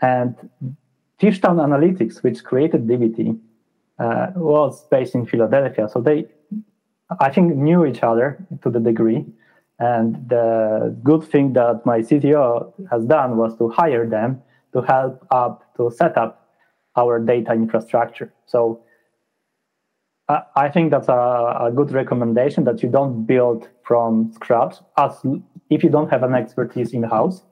and 0.03 0.35
Fishtown 1.21 1.57
Analytics, 1.69 2.23
which 2.23 2.45
created 2.45 2.87
DBT, 2.87 3.39
uh, 3.99 4.29
was 4.37 4.85
based 4.91 5.15
in 5.15 5.27
Philadelphia. 5.27 5.89
So 5.89 6.01
they, 6.01 6.27
I 7.19 7.31
think, 7.31 7.55
knew 7.55 7.85
each 7.85 8.03
other 8.03 8.47
to 8.63 8.71
the 8.71 8.81
degree. 8.81 9.25
And 9.79 10.29
the 10.29 10.97
good 11.03 11.25
thing 11.25 11.55
that 11.55 11.87
my 11.87 12.01
CTO 12.01 12.73
has 12.91 13.05
done 13.07 13.39
was 13.39 13.57
to 13.59 13.69
hire 13.71 14.07
them 14.07 14.43
to 14.75 14.83
help 14.83 15.27
up 15.31 15.75
to 15.77 15.91
set 15.91 16.17
up 16.19 16.49
our 16.97 17.19
data 17.19 17.53
infrastructure. 17.53 18.33
So 18.47 18.83
I, 20.55 20.69
think 20.69 20.91
that's 20.91 21.09
a, 21.09 21.59
a 21.61 21.73
good 21.75 21.93
recommendation 21.93 22.65
that 22.65 22.83
you 22.83 22.89
don't 22.89 23.25
build 23.25 23.69
from 23.83 24.33
scratch 24.33 24.77
as 24.97 25.21
if 25.71 25.83
you 25.83 25.91
don't 25.91 26.11
have 26.11 26.23
an 26.23 26.35
expertise 26.35 26.93
in 26.93 27.03
house, 27.03 27.43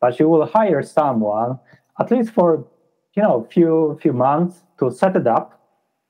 but 0.00 0.18
you 0.18 0.28
will 0.28 0.46
hire 0.46 0.82
someone 0.82 1.58
at 2.00 2.10
least 2.10 2.30
for 2.30 2.66
you 3.14 3.22
know 3.22 3.46
few 3.50 3.98
few 4.00 4.12
months 4.12 4.62
to 4.78 4.90
set 4.90 5.14
it 5.16 5.26
up 5.26 5.60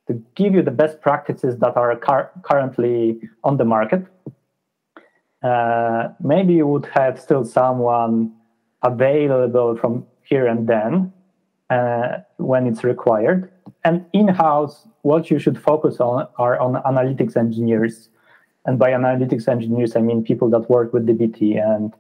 to 0.07 0.14
give 0.35 0.55
you 0.55 0.62
the 0.62 0.70
best 0.70 1.01
practices 1.01 1.59
that 1.59 1.77
are 1.77 1.97
car- 1.97 2.31
currently 2.43 3.20
on 3.45 3.57
the 3.57 3.64
market. 3.64 4.05
Uh, 5.43 6.09
maybe 6.20 6.55
you 6.55 6.66
would 6.66 6.87
have 6.87 7.20
still 7.20 7.45
someone 7.45 8.33
available 8.83 9.77
from 9.77 10.07
here 10.23 10.47
and 10.47 10.68
then 10.68 11.12
uh, 11.70 12.18
when 12.37 12.66
it's 12.66 12.85
required 12.85 13.51
and 13.85 14.05
in-house 14.12 14.87
what 15.03 15.30
you 15.30 15.39
should 15.39 15.59
focus 15.59 16.01
on 16.01 16.26
are 16.39 16.59
on 16.59 16.74
analytics 16.83 17.37
engineers. 17.37 18.09
And 18.64 18.78
by 18.78 18.93
analytics 18.93 19.49
engineers 19.49 19.97
i 19.97 20.01
mean 20.01 20.22
people 20.22 20.49
that 20.51 20.70
work 20.70 20.93
with 20.93 21.07
dbt 21.07 21.61
and 21.61 21.93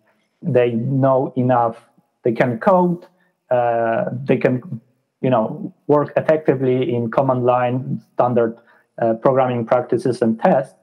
they 0.42 0.72
know 0.72 1.32
enough. 1.36 1.76
They 2.24 2.32
can 2.32 2.58
code 2.58 3.06
uh, 3.50 4.04
they 4.24 4.36
can 4.36 4.80
you 5.20 5.30
know 5.30 5.74
work 5.86 6.12
effectively 6.16 6.94
in 6.94 7.10
command 7.10 7.44
line 7.44 8.02
standard 8.14 8.58
uh, 9.00 9.14
programming 9.14 9.66
practices 9.66 10.22
and 10.22 10.38
tests. 10.40 10.74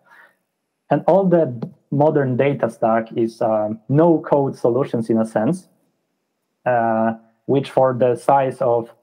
And 0.90 1.04
all 1.08 1.26
the 1.26 1.70
modern 1.92 2.38
data 2.38 2.70
stack 2.70 3.12
is 3.16 3.42
um, 3.42 3.80
no 3.90 4.20
code 4.20 4.56
solutions 4.58 5.10
in 5.10 5.18
a 5.18 5.26
sense 5.26 5.68
uh, 6.66 7.14
which 7.46 7.72
for 7.72 7.94
the 7.94 8.16
size 8.16 8.62
of 8.62 8.94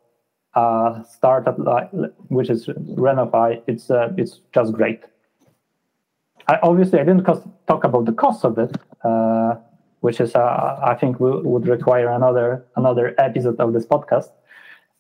a 0.57 1.04
startup 1.09 1.59
which 2.28 2.50
is 2.50 2.66
RenoFi, 2.66 3.62
it's 3.66 3.90
uh, 3.90 4.12
it's 4.16 4.40
just 4.52 4.72
great. 4.72 5.04
I, 6.48 6.59
obviously, 6.62 6.98
I 6.98 7.04
didn't 7.04 7.24
cost, 7.24 7.42
talk 7.68 7.84
about 7.84 8.07
the 8.07 8.12
cost 8.12 8.44
of 8.44 8.59
it, 8.59 8.74
uh, 9.04 9.57
which 10.00 10.20
is 10.20 10.34
uh, 10.34 10.80
I 10.82 10.94
think 10.94 11.20
would 11.20 11.68
require 11.68 12.09
another 12.09 12.64
another 12.76 13.14
episode 13.18 13.61
of 13.61 13.72
this 13.74 13.86
podcast. 13.86 14.30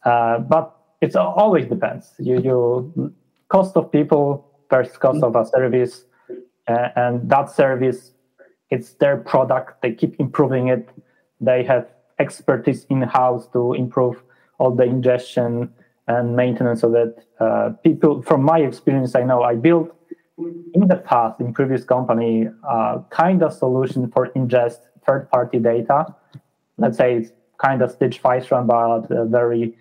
Uh, 0.04 0.38
but 0.40 0.76
it 1.00 1.16
always 1.16 1.66
depends. 1.66 2.12
You, 2.18 2.40
you 2.40 3.14
cost 3.48 3.76
of 3.76 3.90
people 3.90 4.46
versus 4.70 4.96
cost 4.98 5.22
of 5.22 5.36
a 5.36 5.46
service, 5.46 6.04
uh, 6.68 6.88
and 6.96 7.28
that 7.30 7.50
service, 7.50 8.12
it's 8.70 8.94
their 8.94 9.16
product. 9.16 9.82
They 9.82 9.92
keep 9.92 10.20
improving 10.20 10.68
it. 10.68 10.88
They 11.40 11.64
have 11.64 11.88
expertise 12.18 12.84
in 12.90 13.02
house 13.02 13.46
to 13.52 13.74
improve 13.74 14.22
all 14.58 14.74
the 14.74 14.84
ingestion 14.84 15.70
and 16.08 16.36
maintenance 16.36 16.80
so 16.80 16.90
that 16.90 17.26
Uh, 17.38 17.68
people, 17.84 18.22
from 18.22 18.40
my 18.42 18.60
experience, 18.60 19.14
I 19.14 19.22
know 19.22 19.42
I 19.42 19.56
built 19.56 19.92
in 20.72 20.88
the 20.88 20.96
past 20.96 21.38
in 21.38 21.52
previous 21.52 21.84
company 21.84 22.48
uh, 22.64 22.94
kind 23.10 23.42
of 23.42 23.52
solution 23.52 24.08
for 24.10 24.32
ingest 24.32 24.80
third 25.04 25.28
party 25.28 25.58
data. 25.58 25.98
Let's 26.78 26.96
say 26.96 27.08
it's 27.18 27.32
kind 27.60 27.82
of 27.82 27.90
stitch 27.90 28.22
Fivetran, 28.22 28.64
but 28.66 29.10
a 29.12 29.26
very 29.26 29.76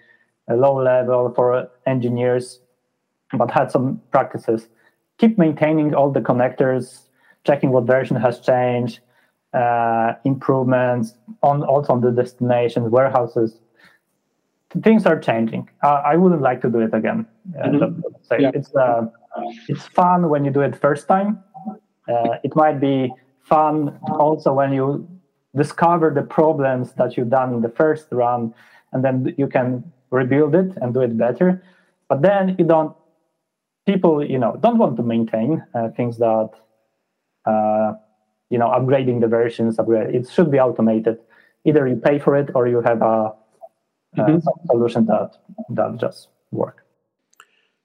low 0.49 0.75
level 0.75 1.31
for 1.33 1.71
engineers, 1.85 2.59
but 3.39 3.51
had 3.51 3.71
some 3.71 4.01
practices. 4.11 4.67
Keep 5.17 5.37
maintaining 5.37 5.95
all 5.95 6.11
the 6.11 6.21
connectors, 6.21 7.07
checking 7.47 7.71
what 7.71 7.87
version 7.87 8.17
has 8.19 8.35
changed, 8.43 8.99
uh, 9.53 10.13
improvements 10.25 11.15
on 11.41 11.63
also 11.63 11.93
on 11.93 12.01
the 12.01 12.11
destination 12.11 12.91
warehouses. 12.91 13.61
Things 14.83 15.05
are 15.05 15.19
changing. 15.19 15.69
Uh, 15.83 16.01
I 16.05 16.15
wouldn't 16.15 16.41
like 16.41 16.61
to 16.61 16.69
do 16.69 16.79
it 16.79 16.93
again. 16.93 17.25
Uh, 17.57 17.67
mm-hmm. 17.67 18.41
yeah. 18.41 18.51
It's 18.53 18.75
uh, 18.75 19.07
it's 19.67 19.85
fun 19.87 20.29
when 20.29 20.43
you 20.45 20.51
do 20.51 20.61
it 20.61 20.75
first 20.75 21.07
time. 21.07 21.43
Uh, 22.07 22.37
it 22.43 22.55
might 22.55 22.79
be 22.79 23.11
fun 23.41 23.97
also 24.09 24.53
when 24.53 24.73
you 24.73 25.07
discover 25.55 26.11
the 26.11 26.21
problems 26.21 26.93
that 26.93 27.15
you've 27.15 27.29
done 27.29 27.53
in 27.53 27.61
the 27.61 27.69
first 27.69 28.07
run, 28.11 28.53
and 28.91 29.03
then 29.03 29.33
you 29.37 29.47
can 29.47 29.83
rebuild 30.11 30.55
it 30.55 30.75
and 30.81 30.93
do 30.93 31.01
it 31.01 31.17
better. 31.17 31.63
But 32.09 32.21
then 32.21 32.55
you 32.59 32.65
don't. 32.65 32.95
People, 33.85 34.25
you 34.25 34.39
know, 34.39 34.57
don't 34.61 34.79
want 34.79 34.97
to 34.97 35.03
maintain 35.03 35.63
uh, 35.75 35.89
things 35.89 36.17
that, 36.17 36.49
uh, 37.45 37.93
you 38.49 38.57
know, 38.57 38.69
upgrading 38.69 39.21
the 39.21 39.27
versions. 39.27 39.77
Upgrade. 39.77 40.15
It 40.15 40.27
should 40.27 40.49
be 40.49 40.59
automated. 40.59 41.19
Either 41.65 41.87
you 41.87 41.95
pay 41.95 42.17
for 42.17 42.35
it 42.35 42.49
or 42.55 42.67
you 42.67 42.81
have 42.81 43.03
a, 43.03 43.33
mm-hmm. 44.15 44.67
solution 44.67 45.05
that 45.05 45.37
that 45.69 45.97
just 45.97 46.29
work. 46.51 46.85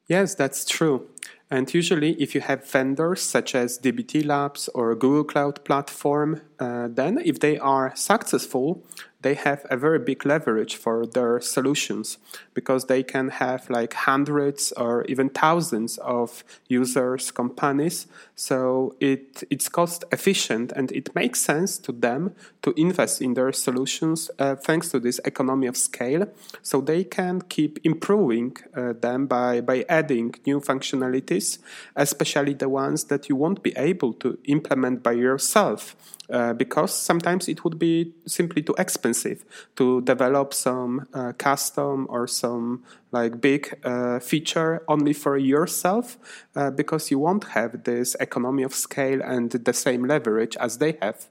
Yes, 0.06 0.34
that's 0.34 0.64
true. 0.64 1.06
And 1.50 1.72
usually, 1.74 2.12
if 2.22 2.34
you 2.34 2.40
have 2.40 2.64
vendors 2.64 3.22
such 3.22 3.54
as 3.54 3.78
DBT 3.78 4.24
Labs 4.24 4.68
or 4.68 4.94
Google 4.94 5.24
Cloud 5.24 5.64
Platform, 5.64 6.40
uh, 6.60 6.88
then 6.88 7.20
if 7.24 7.40
they 7.40 7.58
are 7.58 7.92
successful, 7.96 8.84
they 9.22 9.34
have 9.34 9.66
a 9.70 9.76
very 9.76 9.98
big 9.98 10.24
leverage 10.24 10.76
for 10.76 11.06
their 11.06 11.40
solutions 11.40 12.18
because 12.54 12.86
they 12.86 13.02
can 13.02 13.28
have 13.28 13.68
like 13.70 13.94
hundreds 13.94 14.72
or 14.72 15.04
even 15.04 15.28
thousands 15.28 15.98
of 15.98 16.44
users 16.68 17.30
companies. 17.30 18.06
So 18.34 18.94
it 19.00 19.44
it's 19.50 19.68
cost 19.68 20.04
efficient 20.12 20.72
and 20.72 20.90
it 20.92 21.14
makes 21.14 21.40
sense 21.40 21.78
to 21.78 21.92
them 21.92 22.34
to 22.62 22.72
invest 22.76 23.20
in 23.20 23.34
their 23.34 23.52
solutions 23.52 24.30
uh, 24.38 24.56
thanks 24.56 24.88
to 24.90 25.00
this 25.00 25.20
economy 25.24 25.66
of 25.66 25.76
scale. 25.76 26.26
So 26.62 26.80
they 26.80 27.04
can 27.04 27.42
keep 27.42 27.78
improving 27.84 28.56
uh, 28.74 28.94
them 28.94 29.26
by 29.26 29.60
by 29.60 29.84
adding 29.88 30.34
new 30.46 30.60
functionalities 30.60 31.58
especially 31.96 32.54
the 32.54 32.68
ones 32.68 33.04
that 33.04 33.28
you 33.28 33.36
won't 33.36 33.62
be 33.62 33.72
able 33.76 34.12
to 34.14 34.38
implement 34.44 35.02
by 35.02 35.12
yourself 35.12 35.96
uh, 36.32 36.52
because 36.52 36.94
sometimes 36.94 37.48
it 37.48 37.64
would 37.64 37.78
be 37.78 38.12
simply 38.26 38.62
too 38.62 38.74
expensive 38.78 39.44
to 39.76 40.00
develop 40.02 40.54
some 40.54 41.06
uh, 41.14 41.32
custom 41.38 42.06
or 42.08 42.26
some 42.26 42.82
like 43.12 43.40
big 43.40 43.78
uh, 43.84 44.18
feature 44.20 44.82
only 44.88 45.12
for 45.12 45.36
yourself 45.36 46.18
uh, 46.56 46.70
because 46.70 47.10
you 47.10 47.18
won't 47.18 47.44
have 47.44 47.84
this 47.84 48.14
economy 48.20 48.62
of 48.62 48.74
scale 48.74 49.20
and 49.22 49.50
the 49.50 49.72
same 49.72 50.04
leverage 50.04 50.56
as 50.58 50.78
they 50.78 50.96
have. 51.02 51.26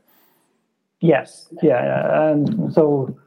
Yes, 1.02 1.48
yeah, 1.64 2.32
and 2.32 2.74
so 2.74 3.18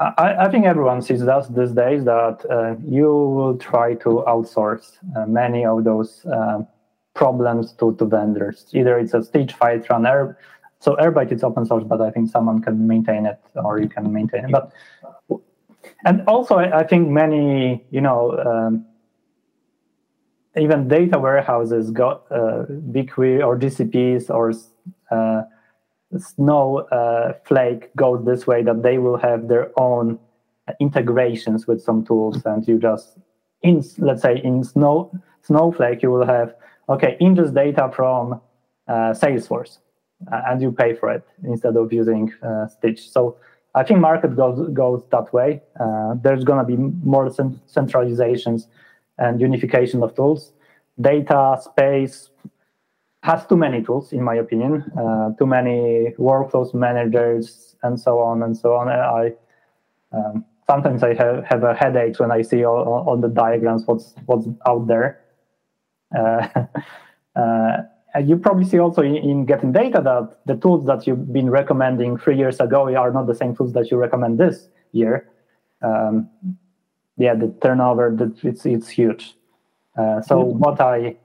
I, 0.00 0.46
I, 0.46 0.48
think 0.50 0.66
everyone 0.66 1.02
sees 1.02 1.24
that 1.24 1.54
these 1.54 1.72
days 1.72 2.04
that 2.04 2.44
uh, 2.50 2.74
you 2.84 3.06
will 3.06 3.56
try 3.58 3.94
to 3.94 4.24
outsource 4.26 4.98
uh, 5.16 5.26
many 5.26 5.64
of 5.64 5.84
those 5.84 6.24
uh, 6.26 6.62
problems 7.14 7.72
to, 7.74 7.94
to 7.96 8.04
vendors. 8.04 8.66
Either 8.72 8.98
it's 8.98 9.14
a 9.14 9.22
Stitch 9.22 9.54
Fivetran 9.54 10.08
Air, 10.08 10.36
so 10.84 10.96
Airbyte 10.96 11.32
is 11.32 11.42
open 11.42 11.64
source, 11.64 11.82
but 11.82 12.02
I 12.02 12.10
think 12.10 12.30
someone 12.30 12.60
can 12.60 12.86
maintain 12.86 13.24
it 13.24 13.40
or 13.54 13.80
you 13.80 13.88
can 13.88 14.12
maintain 14.12 14.44
it. 14.44 14.50
But 14.52 14.70
and 16.04 16.22
also, 16.26 16.56
I, 16.56 16.84
think 16.84 17.08
many, 17.08 17.82
you 17.90 18.02
know, 18.02 18.38
um, 18.38 18.84
even 20.60 20.86
data 20.86 21.18
warehouses 21.18 21.90
got 21.90 22.24
uh, 22.30 22.66
BigQuery 22.92 23.42
or 23.46 23.58
GCPs 23.58 24.28
or 24.28 24.52
uh, 25.10 25.42
Snowflake 26.18 27.84
uh, 27.84 27.88
go 27.96 28.18
this 28.18 28.46
way 28.46 28.62
that 28.62 28.82
they 28.82 28.98
will 28.98 29.16
have 29.16 29.48
their 29.48 29.72
own 29.80 30.18
integrations 30.80 31.66
with 31.66 31.82
some 31.82 32.04
tools, 32.04 32.42
and 32.44 32.68
you 32.68 32.78
just 32.78 33.16
in 33.62 33.82
let's 33.98 34.22
say 34.22 34.40
in 34.44 34.62
Snow 34.62 35.10
Snowflake 35.42 36.02
you 36.02 36.10
will 36.10 36.26
have 36.26 36.54
okay 36.88 37.16
ingest 37.20 37.54
data 37.54 37.90
from 37.92 38.40
uh, 38.86 39.12
Salesforce 39.12 39.78
and 40.30 40.62
you 40.62 40.72
pay 40.72 40.94
for 40.94 41.10
it 41.10 41.26
instead 41.44 41.76
of 41.76 41.92
using 41.92 42.32
uh, 42.42 42.66
Stitch. 42.66 43.10
So 43.10 43.36
I 43.74 43.82
think 43.82 44.00
market 44.00 44.36
goes 44.36 44.68
goes 44.72 45.02
that 45.10 45.32
way. 45.32 45.62
Uh, 45.78 46.14
there's 46.22 46.44
to 46.44 46.64
be 46.64 46.76
more 46.76 47.28
centralizations 47.28 48.66
and 49.18 49.40
unification 49.40 50.02
of 50.02 50.14
tools. 50.14 50.52
Data 51.00 51.58
space 51.60 52.30
has 53.22 53.46
too 53.46 53.56
many 53.56 53.82
tools, 53.82 54.12
in 54.12 54.22
my 54.22 54.34
opinion. 54.36 54.84
Uh, 54.96 55.30
too 55.38 55.46
many 55.46 56.12
workflows 56.18 56.74
managers 56.74 57.74
and 57.82 57.98
so 57.98 58.20
on 58.20 58.42
and 58.42 58.56
so 58.56 58.74
on. 58.74 58.88
I 58.88 59.32
um, 60.12 60.44
sometimes 60.68 61.02
I 61.02 61.14
have, 61.14 61.44
have 61.44 61.64
a 61.64 61.74
headache 61.74 62.18
when 62.20 62.30
I 62.30 62.42
see 62.42 62.64
all, 62.64 63.04
all 63.06 63.16
the 63.16 63.28
diagrams 63.28 63.82
what's 63.86 64.14
what's 64.26 64.46
out 64.66 64.86
there. 64.86 65.20
Uh, 66.16 66.46
uh 67.36 67.76
you 68.22 68.36
probably 68.36 68.64
see 68.64 68.78
also 68.78 69.02
in, 69.02 69.16
in, 69.16 69.46
GetInData 69.46 70.04
that 70.04 70.38
the 70.46 70.56
tools 70.56 70.86
that 70.86 71.06
you've 71.06 71.32
been 71.32 71.50
recommending 71.50 72.16
three 72.16 72.36
years 72.36 72.60
ago 72.60 72.94
are 72.94 73.10
not 73.10 73.26
the 73.26 73.34
same 73.34 73.56
tools 73.56 73.72
that 73.72 73.90
you 73.90 73.96
recommend 73.96 74.38
this 74.38 74.68
year. 74.92 75.28
Um, 75.82 76.28
yeah, 77.16 77.34
the 77.34 77.54
turnover 77.62 78.14
that 78.16 78.44
it's 78.44 78.64
it's 78.66 78.88
huge. 78.88 79.34
Uh, 79.96 80.20
so 80.22 80.42
mm-hmm. 80.42 80.58
what 80.58 80.80
I 80.80 81.16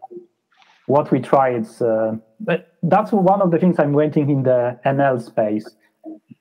what 0.87 1.11
we 1.11 1.19
try 1.19 1.55
is 1.55 1.81
uh, 1.81 2.15
that's 2.83 3.11
one 3.11 3.41
of 3.41 3.51
the 3.51 3.59
things 3.59 3.77
I'm 3.79 3.93
waiting 3.93 4.29
in 4.29 4.43
the 4.43 4.79
ML 4.85 5.21
space 5.23 5.69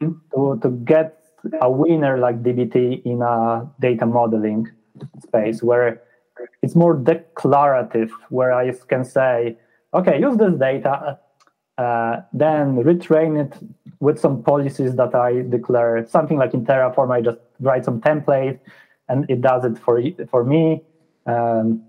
mm-hmm. 0.01 0.12
to 0.34 0.59
to 0.62 0.70
get 0.70 1.14
a 1.61 1.70
winner 1.70 2.18
like 2.18 2.42
DBT 2.42 3.05
in 3.05 3.22
a 3.22 3.68
data 3.80 4.07
modeling 4.07 4.66
space 5.22 5.62
where 5.62 6.03
it's 6.62 6.74
more 6.74 6.94
declarative, 6.94 8.11
where 8.30 8.53
I 8.53 8.72
can 8.88 9.05
say 9.05 9.57
okay, 9.95 10.20
use 10.20 10.36
this 10.36 10.55
data, 10.55 11.18
uh, 11.76 12.20
then 12.32 12.76
retrain 12.82 13.41
it 13.45 13.57
with 14.01 14.18
some 14.18 14.43
policies 14.43 14.97
that 14.97 15.14
I 15.14 15.43
declare. 15.49 16.07
Something 16.07 16.39
like 16.39 16.55
in 16.55 16.64
Terraform, 16.64 17.12
I 17.12 17.20
just 17.20 17.39
write 17.61 17.84
some 17.84 18.01
template 18.01 18.59
and 19.09 19.28
it 19.30 19.41
does 19.41 19.64
it 19.64 19.78
for 19.78 20.01
for 20.30 20.45
me. 20.45 20.82
Um, 21.26 21.82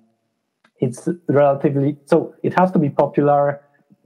it's 0.80 1.08
relatively 1.28 1.98
so 2.06 2.36
it 2.44 2.58
has 2.58 2.72
to 2.72 2.80
be 2.80 2.90
popular. 2.90 3.62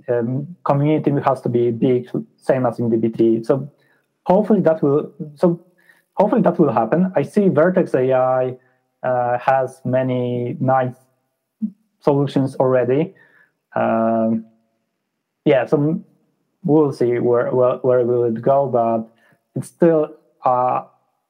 Um, 0.10 0.56
community 0.66 1.12
has 1.24 1.40
to 1.42 1.50
be 1.50 1.72
big, 1.72 2.10
same 2.36 2.66
as 2.66 2.80
in 2.80 2.90
DBT. 2.90 3.46
So 3.46 3.72
hopefully 4.26 4.62
that 4.62 4.82
will 4.82 5.14
so 5.36 5.64
hopefully 6.16 6.42
that 6.42 6.60
will 6.60 6.72
happen. 6.72 7.12
I 7.16 7.24
see 7.24 7.48
Vertex 7.48 7.94
AI 7.94 8.58
uh, 9.04 9.38
has 9.38 9.82
many 9.86 10.58
nice 10.60 10.96
solutions 12.00 12.56
already. 12.56 13.14
Um, 13.76 14.46
yeah, 15.46 15.66
so 15.66 16.04
we'll 16.64 16.92
see 16.92 17.20
where, 17.20 17.52
where, 17.52 17.76
where 17.78 18.06
will 18.06 18.24
it 18.24 18.42
go, 18.42 18.68
but 18.68 19.10
it's 19.56 19.68
still 19.68 20.16
uh, 20.46 20.84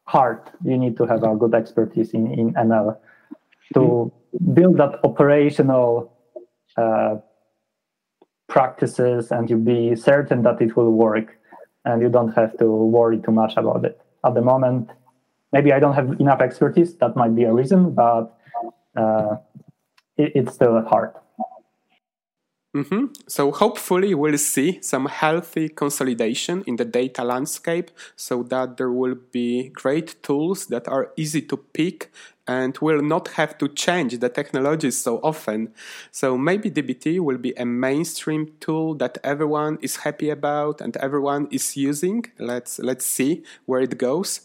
hard. 0.05 0.41
You 0.63 0.77
need 0.77 0.97
to 0.97 1.05
have 1.05 1.23
a 1.23 1.35
good 1.35 1.53
expertise 1.53 2.11
in, 2.11 2.31
in 2.31 2.53
ML 2.53 2.97
to 3.73 3.79
mm-hmm. 3.79 4.53
build 4.53 4.77
that 4.77 4.99
operational 5.03 6.13
uh, 6.77 7.15
practices 8.47 9.31
and 9.31 9.49
you 9.49 9.57
be 9.57 9.95
certain 9.95 10.43
that 10.43 10.61
it 10.61 10.75
will 10.75 10.91
work 10.91 11.37
and 11.85 12.01
you 12.01 12.09
don't 12.09 12.33
have 12.33 12.57
to 12.57 12.65
worry 12.65 13.19
too 13.19 13.31
much 13.31 13.57
about 13.57 13.83
it. 13.85 13.99
At 14.25 14.35
the 14.35 14.41
moment, 14.41 14.89
maybe 15.51 15.73
I 15.73 15.79
don't 15.79 15.93
have 15.93 16.19
enough 16.19 16.41
expertise. 16.41 16.95
That 16.95 17.15
might 17.15 17.35
be 17.35 17.43
a 17.43 17.53
reason, 17.53 17.93
but 17.93 18.37
uh, 18.95 19.37
it, 20.17 20.31
it's 20.35 20.53
still 20.53 20.81
hard. 20.83 21.11
Mm-hmm. 22.76 23.05
So 23.28 23.51
hopefully 23.51 24.15
we'll 24.15 24.39
see 24.39 24.82
some 24.82 25.05
healthy 25.05 25.69
consolidation 25.69 26.63
in 26.65 26.78
the 26.78 26.86
data 26.86 27.24
landscape 27.24 27.91
so 28.15 28.41
that 28.43 28.78
there 28.78 28.89
will 28.89 29.15
be 29.32 29.69
great 29.69 30.21
tools 30.24 30.65
that 30.67 30.88
are 30.88 31.11
easy 31.15 31.43
to 31.43 31.57
pick 31.57 32.11
and 32.47 32.76
will 32.80 33.01
not 33.01 33.28
have 33.30 33.57
to 33.59 33.67
change 33.67 34.17
the 34.17 34.28
technologies 34.28 34.97
so 34.99 35.17
often. 35.17 35.71
So 36.11 36.36
maybe 36.36 36.71
DBT 36.71 37.19
will 37.19 37.38
be 37.38 37.53
a 37.53 37.65
mainstream 37.65 38.53
tool 38.59 38.95
that 38.95 39.19
everyone 39.24 39.78
is 39.82 39.97
happy 39.97 40.32
about 40.32 40.82
and 40.82 40.97
everyone 40.97 41.47
is 41.51 41.78
using. 41.78 42.26
Let's 42.39 42.80
let's 42.80 43.05
see 43.05 43.43
where 43.65 43.82
it 43.82 43.99
goes. 43.99 44.41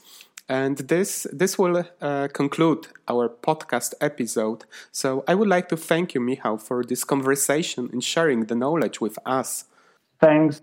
And 0.48 0.78
this 0.78 1.26
this 1.30 1.58
will 1.58 1.84
uh, 2.00 2.28
conclude 2.32 2.88
our 3.06 3.28
podcast 3.28 3.94
episode. 4.00 4.64
So 4.92 5.22
I 5.28 5.34
would 5.34 5.48
like 5.48 5.68
to 5.68 5.76
thank 5.76 6.14
you, 6.14 6.20
Michał, 6.20 6.58
for 6.60 6.82
this 6.82 7.04
conversation 7.04 7.90
and 7.92 8.02
sharing 8.02 8.46
the 8.46 8.54
knowledge 8.54 9.00
with 9.00 9.18
us. 9.26 9.64
Thanks. 10.20 10.62